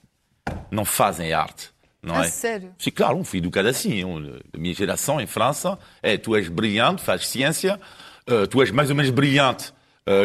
não 0.72 0.86
fazem 0.86 1.34
arte. 1.34 1.72
Não 2.02 2.16
ah, 2.16 2.26
é? 2.26 2.30
sério? 2.30 2.74
Sim, 2.78 2.91
claro, 2.91 3.22
fui 3.26 3.39
educado 3.39 3.68
assim. 3.68 3.96
Eu, 3.96 4.41
a 4.54 4.58
minha 4.58 4.74
geração 4.74 5.20
em 5.20 5.28
França 5.28 5.78
é 6.02 6.18
tu 6.18 6.34
és 6.34 6.48
brilhante, 6.48 7.04
fazes 7.04 7.28
ciência, 7.28 7.82
uh, 8.30 8.48
tu 8.48 8.62
és 8.62 8.72
mais 8.72 8.89
ou 8.89 8.96
menos 8.96 9.12
brilhante, 9.12 9.74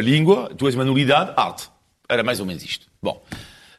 língua, 0.03 0.53
tu 0.57 0.67
és 0.67 0.77
manualidade, 0.77 1.33
arte. 1.37 1.71
Era 2.09 2.23
mais 2.23 2.39
ou 2.39 2.47
menos 2.47 2.63
isto. 2.63 2.87
Bom, 3.03 3.21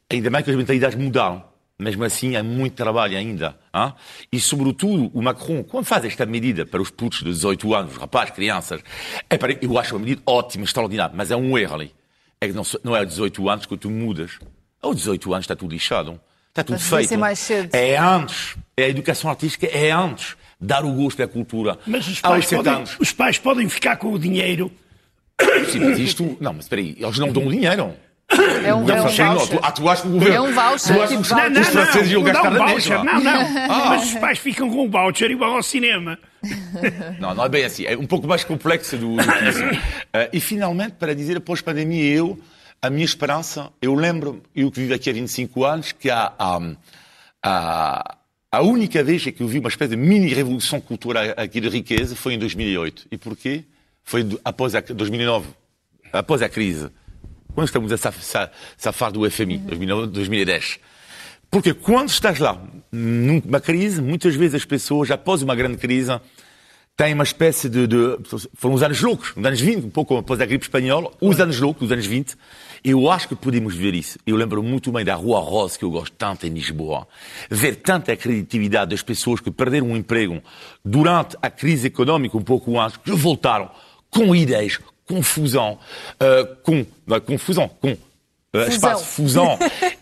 ainda 0.10 0.30
mais 0.30 0.44
que 0.44 0.52
as 0.52 0.58
mentalidades 0.58 0.98
mudaram 0.98 1.51
mesmo 1.82 2.04
assim 2.04 2.36
há 2.36 2.44
muito 2.44 2.74
trabalho 2.74 3.18
ainda. 3.18 3.58
Hein? 3.74 3.94
E, 4.32 4.40
sobretudo, 4.40 5.10
o 5.14 5.22
Macron, 5.22 5.64
quando 5.64 5.86
faz 5.86 6.06
esta 6.06 6.26
medida 6.26 6.66
para 6.66 6.82
os 6.82 6.90
putos 6.90 7.20
de 7.20 7.26
18 7.26 7.74
anos, 7.74 7.98
rapazes, 7.98 8.34
crianças, 8.34 8.82
é 9.30 9.38
para, 9.38 9.58
eu 9.62 9.78
acho 9.78 9.96
uma 9.96 10.00
medida 10.02 10.22
ótima, 10.26 10.64
extraordinária, 10.64 11.14
mas 11.16 11.32
é 11.32 11.36
um 11.36 11.58
erro 11.58 11.76
ali. 11.76 11.94
é 12.40 12.48
que 12.48 12.54
não, 12.54 12.64
não 12.84 12.96
é 12.96 13.00
aos 13.00 13.10
18 13.10 13.50
anos 13.50 13.66
que 13.66 13.78
tu 13.78 13.90
mudas. 13.90 14.32
Aos 14.82 14.96
18 14.98 15.34
anos 15.34 15.44
está 15.44 15.56
tudo 15.56 15.72
lixado. 15.74 16.20
Está 16.50 16.64
tudo 16.64 16.74
Mas 16.74 16.90
feito. 16.90 17.08
ser 17.10 17.18
mais 17.18 17.40
cedo. 17.40 17.74
É 17.74 17.98
antes. 17.98 18.58
É 18.76 18.84
a 18.86 18.90
educação 18.90 19.30
artística 19.30 19.66
é 19.68 19.92
antes. 19.92 20.36
Dar 20.60 20.84
o 20.84 20.92
gosto 20.92 21.24
à 21.24 21.28
cultura. 21.28 21.80
Mas 21.88 22.06
os 22.08 22.20
Aos 22.24 22.34
pais, 22.34 22.46
7 22.48 22.58
podem, 22.58 22.74
anos. 22.74 22.98
os 23.00 23.12
pais 23.14 23.38
podem 23.40 23.70
ficar 23.70 23.96
com 23.98 24.12
o 24.12 24.20
dinheiro. 24.20 24.72
Sim, 25.72 25.80
mas 25.80 25.98
isto. 25.98 26.38
Não, 26.40 26.54
mas 26.54 26.66
espera 26.66 26.82
aí. 26.82 26.96
Eles 27.00 27.18
não 27.18 27.32
dão 27.32 27.48
dinheiro. 27.48 27.94
É 28.66 28.74
um, 28.74 28.84
Não, 28.84 28.96
é 28.96 29.02
um 29.02 29.04
não, 29.04 29.04
voucher. 29.04 29.48
tu, 29.50 29.60
ah, 29.62 29.72
tu 29.72 29.90
achas 29.90 30.02
que 30.02 30.08
o 30.08 30.12
governo. 30.12 30.36
É 30.36 30.42
um 30.42 30.54
voucher, 30.54 30.96
Tu 30.96 31.02
achas 31.02 31.10
tipo 31.10 31.22
que 31.24 31.34
os- 31.60 31.68
os 31.68 31.68
franceses 31.74 32.12
iam 32.12 32.22
não 32.24 32.32
gastar 32.32 32.50
dá 32.50 32.64
um 32.64 32.68
voucher. 32.70 33.04
Não, 33.04 33.20
não. 33.22 33.42
Ah. 33.70 33.86
Mas 33.90 34.06
os 34.06 34.14
pais 34.16 34.40
ficam 34.40 34.70
com 34.70 34.86
um 34.86 34.90
voucher 34.90 35.32
e 35.32 35.36
vão 35.36 35.56
ao 35.56 35.64
cinema. 35.64 36.18
Não, 37.20 37.34
não 37.36 37.46
é 37.46 37.50
bem 37.50 37.66
assim. 37.66 37.86
É 37.86 37.98
um 37.98 38.06
pouco 38.06 38.28
mais 38.28 38.44
complexo 38.44 38.98
do, 38.98 39.16
do 39.18 39.24
que 39.24 39.50
isso. 39.50 39.64
Eh, 40.14 40.30
e 40.34 40.40
finalmente, 40.40 40.94
para 40.94 41.14
dizer, 41.14 41.38
após 41.38 41.60
a 41.60 41.64
pandemia, 41.64 42.14
eu, 42.16 42.40
a 42.82 42.90
minha 42.90 43.06
esperança, 43.06 43.70
eu 43.82 43.94
lembro, 43.94 44.42
eu 44.56 44.72
que 44.72 44.80
vivo 44.82 44.94
aqui 44.94 45.10
há 45.10 45.14
25 45.14 45.66
anos, 45.66 45.92
que 45.92 46.10
há, 46.10 46.32
há, 46.40 46.60
há- 47.44 48.18
a 48.52 48.62
única 48.62 49.04
vez 49.04 49.24
que 49.24 49.42
eu 49.42 49.48
vi 49.48 49.60
uma 49.60 49.70
espécie 49.70 49.92
de 49.92 49.98
mini-revolução 49.98 50.82
cultural 50.82 51.24
aqui 51.38 51.62
de 51.62 51.70
riqueza 51.70 52.16
foi 52.16 52.34
em 52.34 52.40
2008. 52.40 53.08
E 53.12 53.18
porquê? 53.18 53.64
Foi 54.04 54.28
após 54.44 54.76
a 54.76 54.82
2009, 54.82 55.48
após 56.12 56.42
a 56.42 56.50
crise. 56.50 56.90
Quando 57.54 57.68
estamos 57.68 57.91
a 57.91 57.97
saf- 57.97 58.24
sa- 58.24 58.49
safar 58.78 59.12
do 59.12 59.30
FMI, 59.30 59.58
2009, 59.60 60.08
2010. 60.08 60.80
Porque 61.49 61.74
quando 61.74 62.10
estás 62.10 62.39
lá, 62.39 62.62
numa 62.91 63.60
crise, 63.60 64.02
muitas 64.02 64.36
vezes 64.36 64.56
as 64.56 64.66
pessoas, 64.66 65.12
após 65.12 65.41
uma 65.41 65.54
grande 65.54 65.76
crise, 65.78 66.18
têm 66.95 67.14
uma 67.14 67.24
espécie 67.26 67.68
de, 67.68 67.88
de- 67.88 68.18
Foram 68.54 68.76
os 68.76 68.82
anos 68.84 69.02
loucos, 69.02 69.34
os 69.36 69.45
anos 69.45 69.60
20, 69.60 69.86
um 69.86 69.89
pouco 69.89 70.16
após 70.18 70.39
a 70.39 70.45
gripe 70.45 70.64
espanhola, 70.64 71.12
os 71.20 71.39
anos 71.41 71.60
loucos, 71.60 71.84
os 71.88 71.91
anos 71.91 72.06
20. 72.06 72.36
Eu 72.84 73.12
acho 73.12 73.28
que 73.28 73.36
podemos 73.36 73.76
ver 73.76 73.93
isso. 73.93 74.18
Eu 74.26 74.38
lembro 74.38 74.64
muito 74.64 74.91
bem 74.93 75.04
da 75.04 75.14
Rua 75.14 75.39
Rosa, 75.41 75.78
que 75.78 75.84
eu 75.84 75.91
gosto 75.91 76.14
tanto 76.14 76.47
em 76.47 76.49
Lisboa. 76.52 77.06
Ver 77.49 77.76
tanta 77.76 78.16
criatividade 78.16 78.91
das 78.91 79.02
pessoas 79.04 79.41
que 79.41 79.52
perderam 79.52 79.91
o 79.91 79.97
emprego 79.97 80.41
durante 80.86 81.36
a 81.41 81.49
crise 81.49 81.86
económica, 81.88 82.38
um 82.38 82.41
pouco 82.41 82.80
antes, 82.80 82.95
que 82.97 83.12
voltaram 83.12 83.70
com 84.10 84.34
ideias, 84.36 84.80
confusão, 85.12 85.78
eh, 86.20 86.47
com. 86.64 86.86
não 87.05 87.18
é 87.18 87.20
confusão, 87.20 87.68
com. 87.68 87.97
espaço 88.70 89.05
fusão 89.05 89.57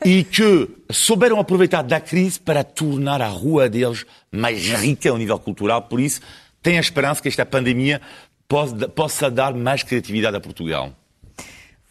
e 0.06 0.24
que 0.24 0.68
souberam 0.92 1.40
aproveitar 1.40 1.82
da 1.82 2.00
crise 2.00 2.40
para 2.40 2.64
tornar 2.64 3.22
a 3.22 3.28
rua 3.28 3.68
deles 3.68 4.06
mais 4.32 4.68
rica 4.68 5.10
ao 5.10 5.18
nível 5.18 5.40
cultural. 5.40 5.84
Por 5.84 6.00
isso, 6.00 6.22
tenho 6.62 6.78
a 6.78 6.82
esperança 6.82 7.22
que 7.22 7.28
esta 7.28 7.46
pandemia 7.46 8.02
possa, 8.48 8.90
possa 8.90 9.32
dar 9.32 9.54
mais 9.54 9.84
criatividade 9.84 10.36
a 10.38 10.40
Portugal. 10.40 10.92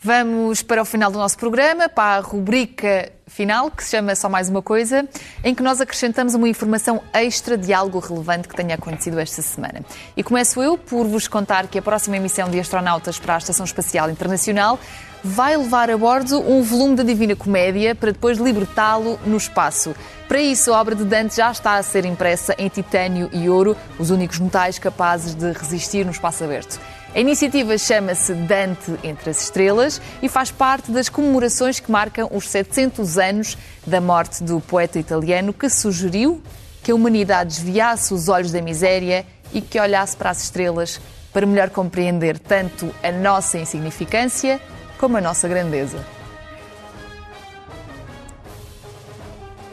Vamos 0.01 0.63
para 0.63 0.81
o 0.81 0.85
final 0.85 1.11
do 1.11 1.19
nosso 1.19 1.37
programa, 1.37 1.89
para 1.89 2.19
a 2.19 2.21
rubrica 2.21 3.11
final, 3.27 3.69
que 3.69 3.83
se 3.83 3.91
chama 3.91 4.15
Só 4.15 4.29
Mais 4.29 4.49
Uma 4.49 4.63
Coisa, 4.63 5.09
em 5.43 5.53
que 5.53 5.61
nós 5.61 5.81
acrescentamos 5.81 6.35
uma 6.35 6.49
informação 6.49 7.03
extra 7.13 7.59
de 7.59 7.73
algo 7.73 7.99
relevante 7.99 8.47
que 8.47 8.55
tenha 8.55 8.77
acontecido 8.77 9.19
esta 9.19 9.43
semana. 9.43 9.85
E 10.17 10.23
começo 10.23 10.63
eu 10.63 10.79
por 10.79 11.05
vos 11.05 11.27
contar 11.27 11.67
que 11.67 11.81
a 11.81 11.83
próxima 11.83 12.17
emissão 12.17 12.49
de 12.49 12.61
astronautas 12.61 13.19
para 13.19 13.35
a 13.35 13.39
Estação 13.39 13.65
Espacial 13.65 14.09
Internacional 14.09 14.79
vai 15.25 15.57
levar 15.57 15.91
a 15.91 15.99
bordo 15.99 16.39
um 16.49 16.63
volume 16.63 16.95
da 16.95 17.03
Divina 17.03 17.35
Comédia 17.35 17.93
para 17.93 18.13
depois 18.13 18.39
libertá-lo 18.39 19.19
no 19.27 19.37
espaço. 19.37 19.97
Para 20.29 20.41
isso, 20.41 20.73
a 20.73 20.81
obra 20.81 20.95
de 20.95 21.05
Dante 21.05 21.35
já 21.35 21.51
está 21.51 21.75
a 21.75 21.83
ser 21.83 22.05
impressa 22.05 22.55
em 22.57 22.69
titânio 22.69 23.29
e 23.33 23.49
ouro, 23.49 23.77
os 23.99 24.11
únicos 24.11 24.39
metais 24.39 24.79
capazes 24.79 25.35
de 25.35 25.51
resistir 25.51 26.05
no 26.05 26.13
espaço 26.13 26.45
aberto. 26.45 26.79
A 27.19 27.21
iniciativa 27.21 27.77
chama-se 27.77 28.33
Dante 28.33 28.97
entre 29.03 29.31
as 29.31 29.43
Estrelas 29.43 30.01
e 30.23 30.29
faz 30.29 30.53
parte 30.53 30.93
das 30.93 31.09
comemorações 31.09 31.81
que 31.81 31.91
marcam 31.91 32.29
os 32.33 32.45
700 32.45 33.19
anos 33.19 33.59
da 33.85 34.01
morte 34.01 34.45
do 34.45 34.61
poeta 34.61 35.01
italiano 35.01 35.53
que 35.53 35.69
sugeriu 35.69 36.41
que 36.81 36.93
a 36.93 36.95
humanidade 36.95 37.57
desviasse 37.57 38.15
os 38.15 38.29
olhos 38.29 38.53
da 38.53 38.63
miséria 38.63 39.27
e 39.53 39.61
que 39.61 39.81
olhasse 39.81 40.17
para 40.17 40.31
as 40.31 40.45
estrelas 40.45 41.01
para 41.33 41.45
melhor 41.45 41.71
compreender 41.71 42.39
tanto 42.39 42.89
a 43.03 43.11
nossa 43.11 43.59
insignificância 43.59 44.61
como 44.97 45.17
a 45.17 45.21
nossa 45.21 45.49
grandeza. 45.49 45.99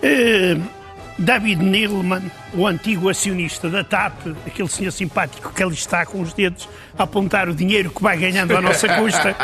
Eh, 0.02 0.58
David 1.18 1.64
Neilman, 1.64 2.30
o 2.54 2.68
antigo 2.68 3.08
acionista 3.08 3.70
da 3.70 3.84
TAP, 3.84 4.28
aquele 4.46 4.68
senhor 4.68 4.92
simpático 4.92 5.54
que 5.54 5.64
ali 5.64 5.74
está 5.74 6.06
com 6.06 6.20
os 6.20 6.34
dedos 6.34 6.68
a 6.98 7.04
apontar 7.04 7.48
o 7.48 7.56
dinheiro 7.56 7.90
que 7.90 8.04
vai 8.04 8.18
ganhando 8.18 8.56
à 8.56 8.62
nossa 8.62 8.88
custa, 8.96 9.36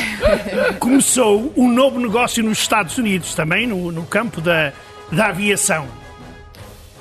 começou 0.78 1.52
um 1.56 1.72
novo 1.72 1.98
negócio 1.98 2.44
nos 2.44 2.58
Estados 2.58 2.98
Unidos, 2.98 3.34
também 3.34 3.66
no, 3.66 3.90
no 3.90 4.04
campo 4.04 4.40
da, 4.42 4.72
da 5.10 5.28
aviação. 5.28 5.88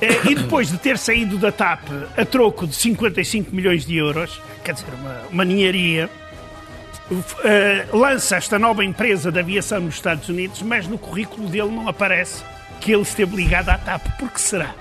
Eh, 0.02 0.30
E 0.30 0.36
depois 0.36 0.70
de 0.70 0.78
ter 0.78 0.98
saído 0.98 1.38
da 1.38 1.52
TAP 1.52 1.90
a 2.16 2.24
troco 2.24 2.66
de 2.66 2.76
55 2.76 3.54
milhões 3.54 3.86
de 3.86 3.98
euros, 3.98 4.42
quer 4.64 4.74
dizer, 4.76 4.88
uma, 4.94 5.22
uma 5.30 5.46
ninharia, 5.46 6.10
eh, 7.44 7.86
lança 7.92 8.38
esta 8.38 8.58
nova 8.58 8.86
empresa 8.86 9.30
de 9.30 9.40
aviação 9.40 9.82
nos 9.82 9.96
Estados 9.96 10.30
Unidos, 10.30 10.62
mas 10.62 10.88
no 10.88 10.98
currículo 10.98 11.50
dele 11.50 11.70
não 11.70 11.90
aparece 11.90 12.44
que 12.80 12.92
ele 12.92 13.02
esteve 13.02 13.36
ligado 13.36 13.70
à 13.70 13.78
TAP. 13.78 14.08
Por 14.18 14.32
que 14.32 14.42
será? 14.42 14.74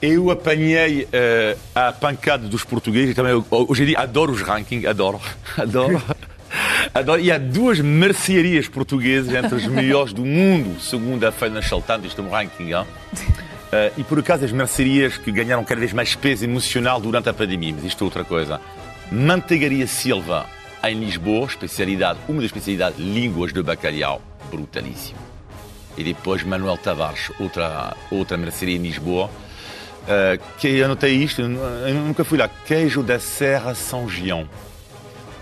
Eu 0.00 0.30
apanhei 0.30 1.08
eh, 1.12 1.56
a 1.74 1.90
pancada 1.90 2.46
dos 2.46 2.62
portugueses 2.62 3.14
também 3.14 3.32
hoje 3.50 3.84
em 3.84 3.86
dia 3.86 3.98
adoro 4.00 4.32
os 4.32 4.42
rankings, 4.42 4.86
adoro, 4.86 5.18
adoro. 5.56 6.02
adoro. 6.92 7.20
E 7.22 7.32
há 7.32 7.38
duas 7.38 7.80
mercearias 7.80 8.68
portuguesas 8.68 9.34
entre 9.34 9.54
os 9.54 9.66
melhores 9.66 10.12
do 10.12 10.22
mundo, 10.22 10.78
segundo 10.78 11.24
a 11.24 11.32
Financial 11.32 11.80
Times, 11.80 12.06
isto 12.08 12.20
é 12.20 12.24
um 12.24 12.28
ranking. 12.28 12.72
Eh, 13.72 13.92
e 13.96 14.04
por 14.04 14.18
acaso 14.18 14.44
as 14.44 14.52
mercearias 14.52 15.16
que 15.16 15.32
ganharam 15.32 15.64
cada 15.64 15.80
vez 15.80 15.94
mais 15.94 16.14
peso 16.14 16.44
emocional 16.44 17.00
durante 17.00 17.30
a 17.30 17.32
pandemia, 17.32 17.72
mas 17.74 17.84
isto 17.84 18.04
é 18.04 18.04
outra 18.04 18.24
coisa. 18.24 18.60
Manteigaria 19.10 19.86
Silva, 19.86 20.44
em 20.84 21.00
Lisboa, 21.00 21.46
especialidade, 21.46 22.18
uma 22.28 22.36
das 22.36 22.46
especialidades 22.46 22.98
línguas 22.98 23.54
de 23.54 23.62
bacalhau, 23.62 24.20
brutalíssimo. 24.50 25.18
E 25.96 26.02
depois 26.02 26.42
Manuel 26.42 26.76
Tavares, 26.76 27.30
outra, 27.38 27.96
outra 28.10 28.36
mercearia 28.36 28.76
em 28.76 28.82
Lisboa, 28.82 29.30
Uh, 30.04 30.38
que 30.58 30.68
eu 30.68 30.84
anotei 30.84 31.14
isto, 31.14 31.40
eu 31.40 31.48
nunca 31.48 32.24
fui 32.24 32.36
lá. 32.36 32.46
Queijo 32.66 33.02
da 33.02 33.18
Serra 33.18 33.74
São 33.74 34.06
Gião. 34.06 34.46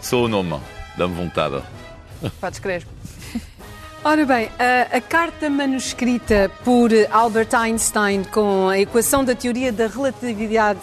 Só 0.00 0.22
o 0.22 0.28
nome, 0.28 0.60
dá-me 0.96 1.14
vontade. 1.14 1.60
Podes 2.40 2.60
crer. 2.60 2.86
Ora 4.04 4.24
bem, 4.24 4.48
a, 4.60 4.96
a 4.96 5.00
carta 5.00 5.50
manuscrita 5.50 6.48
por 6.64 6.90
Albert 7.10 7.52
Einstein 7.54 8.22
com 8.22 8.68
a 8.68 8.78
equação 8.78 9.24
da 9.24 9.34
teoria 9.34 9.72
da 9.72 9.88
relatividade 9.88 10.80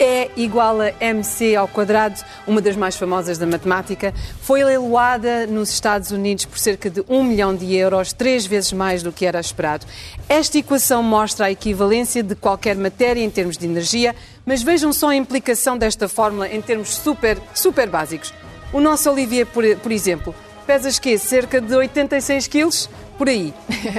é 0.00 0.30
igual 0.34 0.78
a 0.80 0.92
mc 0.98 1.54
ao 1.54 1.68
quadrado, 1.68 2.18
uma 2.46 2.62
das 2.62 2.74
mais 2.74 2.96
famosas 2.96 3.36
da 3.36 3.46
matemática, 3.46 4.14
foi 4.40 4.64
leiloada 4.64 5.46
nos 5.46 5.68
Estados 5.68 6.10
Unidos 6.10 6.46
por 6.46 6.58
cerca 6.58 6.88
de 6.88 7.04
um 7.06 7.22
milhão 7.22 7.54
de 7.54 7.76
euros, 7.76 8.14
três 8.14 8.46
vezes 8.46 8.72
mais 8.72 9.02
do 9.02 9.12
que 9.12 9.26
era 9.26 9.38
esperado. 9.38 9.86
Esta 10.26 10.56
equação 10.56 11.02
mostra 11.02 11.46
a 11.46 11.50
equivalência 11.50 12.22
de 12.22 12.34
qualquer 12.34 12.76
matéria 12.76 13.22
em 13.22 13.28
termos 13.28 13.58
de 13.58 13.66
energia, 13.66 14.16
mas 14.46 14.62
vejam 14.62 14.90
só 14.90 15.10
a 15.10 15.16
implicação 15.16 15.76
desta 15.76 16.08
fórmula 16.08 16.48
em 16.48 16.62
termos 16.62 16.94
super, 16.94 17.38
super 17.52 17.86
básicos. 17.86 18.32
O 18.72 18.80
nosso 18.80 19.10
Olivier, 19.10 19.46
por, 19.46 19.64
por 19.76 19.92
exemplo, 19.92 20.34
pesas 20.66 20.98
que 20.98 21.18
cerca 21.18 21.60
de 21.60 21.74
86 21.74 22.46
quilos, 22.46 22.88
por 23.18 23.28
aí. 23.28 23.52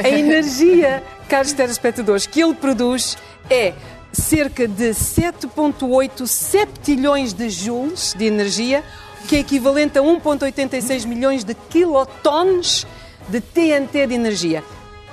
A 0.04 0.10
energia, 0.10 1.04
caros 1.30 1.54
telespectadores, 1.54 2.26
que 2.26 2.42
ele 2.42 2.56
produz 2.56 3.18
é 3.50 3.74
cerca 4.12 4.68
de 4.68 4.90
7,8 4.90 6.28
septilhões 6.28 7.34
de 7.34 7.50
joules 7.50 8.14
de 8.18 8.26
energia, 8.26 8.84
que 9.28 9.36
é 9.36 9.40
equivalente 9.40 9.98
a 9.98 10.02
1,86 10.02 11.06
milhões 11.06 11.44
de 11.44 11.54
quilotons 11.54 12.86
de 13.30 13.40
TNT 13.40 14.08
de 14.08 14.14
energia. 14.14 14.64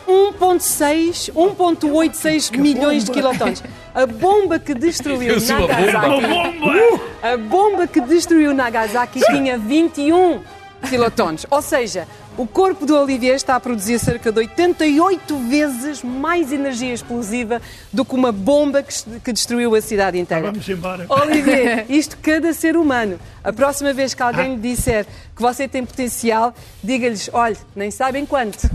1,6, 0.09 1.30
1,86 1.34 2.57
milhões 2.59 3.05
de 3.05 3.12
quilotons. 3.12 3.62
A 3.94 4.07
bomba 4.07 4.59
que 4.59 4.74
destruiu 4.74 5.34
Eu 5.34 5.40
sou 5.40 5.57
uma 5.57 5.68
bomba. 5.68 5.90
Nagasaki. 5.92 6.26
Bomba! 6.26 7.01
A 7.22 7.36
bomba 7.36 7.86
que 7.86 8.01
destruiu 8.01 8.55
Nagasaki 8.55 9.20
tinha 9.20 9.59
21 9.59 10.40
quilotons. 10.88 11.46
Ou 11.51 11.61
seja, 11.61 12.09
o 12.39 12.47
corpo 12.47 12.86
do 12.86 12.97
Olivier 12.97 13.34
está 13.34 13.57
a 13.57 13.61
produzir 13.61 13.99
cerca 13.99 14.30
de 14.30 14.39
88 14.39 15.36
vezes 15.49 16.05
mais 16.05 16.53
energia 16.53 16.95
explosiva 16.95 17.61
do 17.93 18.05
que 18.05 18.14
uma 18.14 18.30
bomba 18.30 18.80
que, 18.80 19.20
que 19.20 19.32
destruiu 19.32 19.74
a 19.74 19.80
cidade 19.80 20.18
inteira. 20.18 20.53
Vamos 20.53 20.68
embora. 20.68 21.05
Olivier, 21.11 21.84
isto 21.91 22.16
cada 22.22 22.53
ser 22.53 22.76
humano. 22.76 23.18
A 23.43 23.53
próxima 23.53 23.93
vez 23.93 24.14
que 24.14 24.22
alguém 24.22 24.55
lhe 24.55 24.61
disser 24.61 25.05
que 25.34 25.43
você 25.43 25.66
tem 25.66 25.84
potencial, 25.84 26.55
diga-lhes, 26.82 27.28
olhe, 27.32 27.57
nem 27.74 27.91
sabem 27.91 28.24
quanto. 28.24 28.70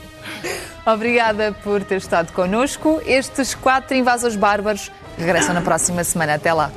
Obrigada 0.84 1.56
por 1.64 1.82
ter 1.82 1.96
estado 1.96 2.30
connosco. 2.32 3.00
Estes 3.06 3.54
quatro 3.54 3.96
invasores 3.96 4.36
bárbaros 4.36 4.92
regressam 5.16 5.54
na 5.54 5.62
próxima 5.62 6.04
semana. 6.04 6.34
Até 6.34 6.52
lá. 6.52 6.70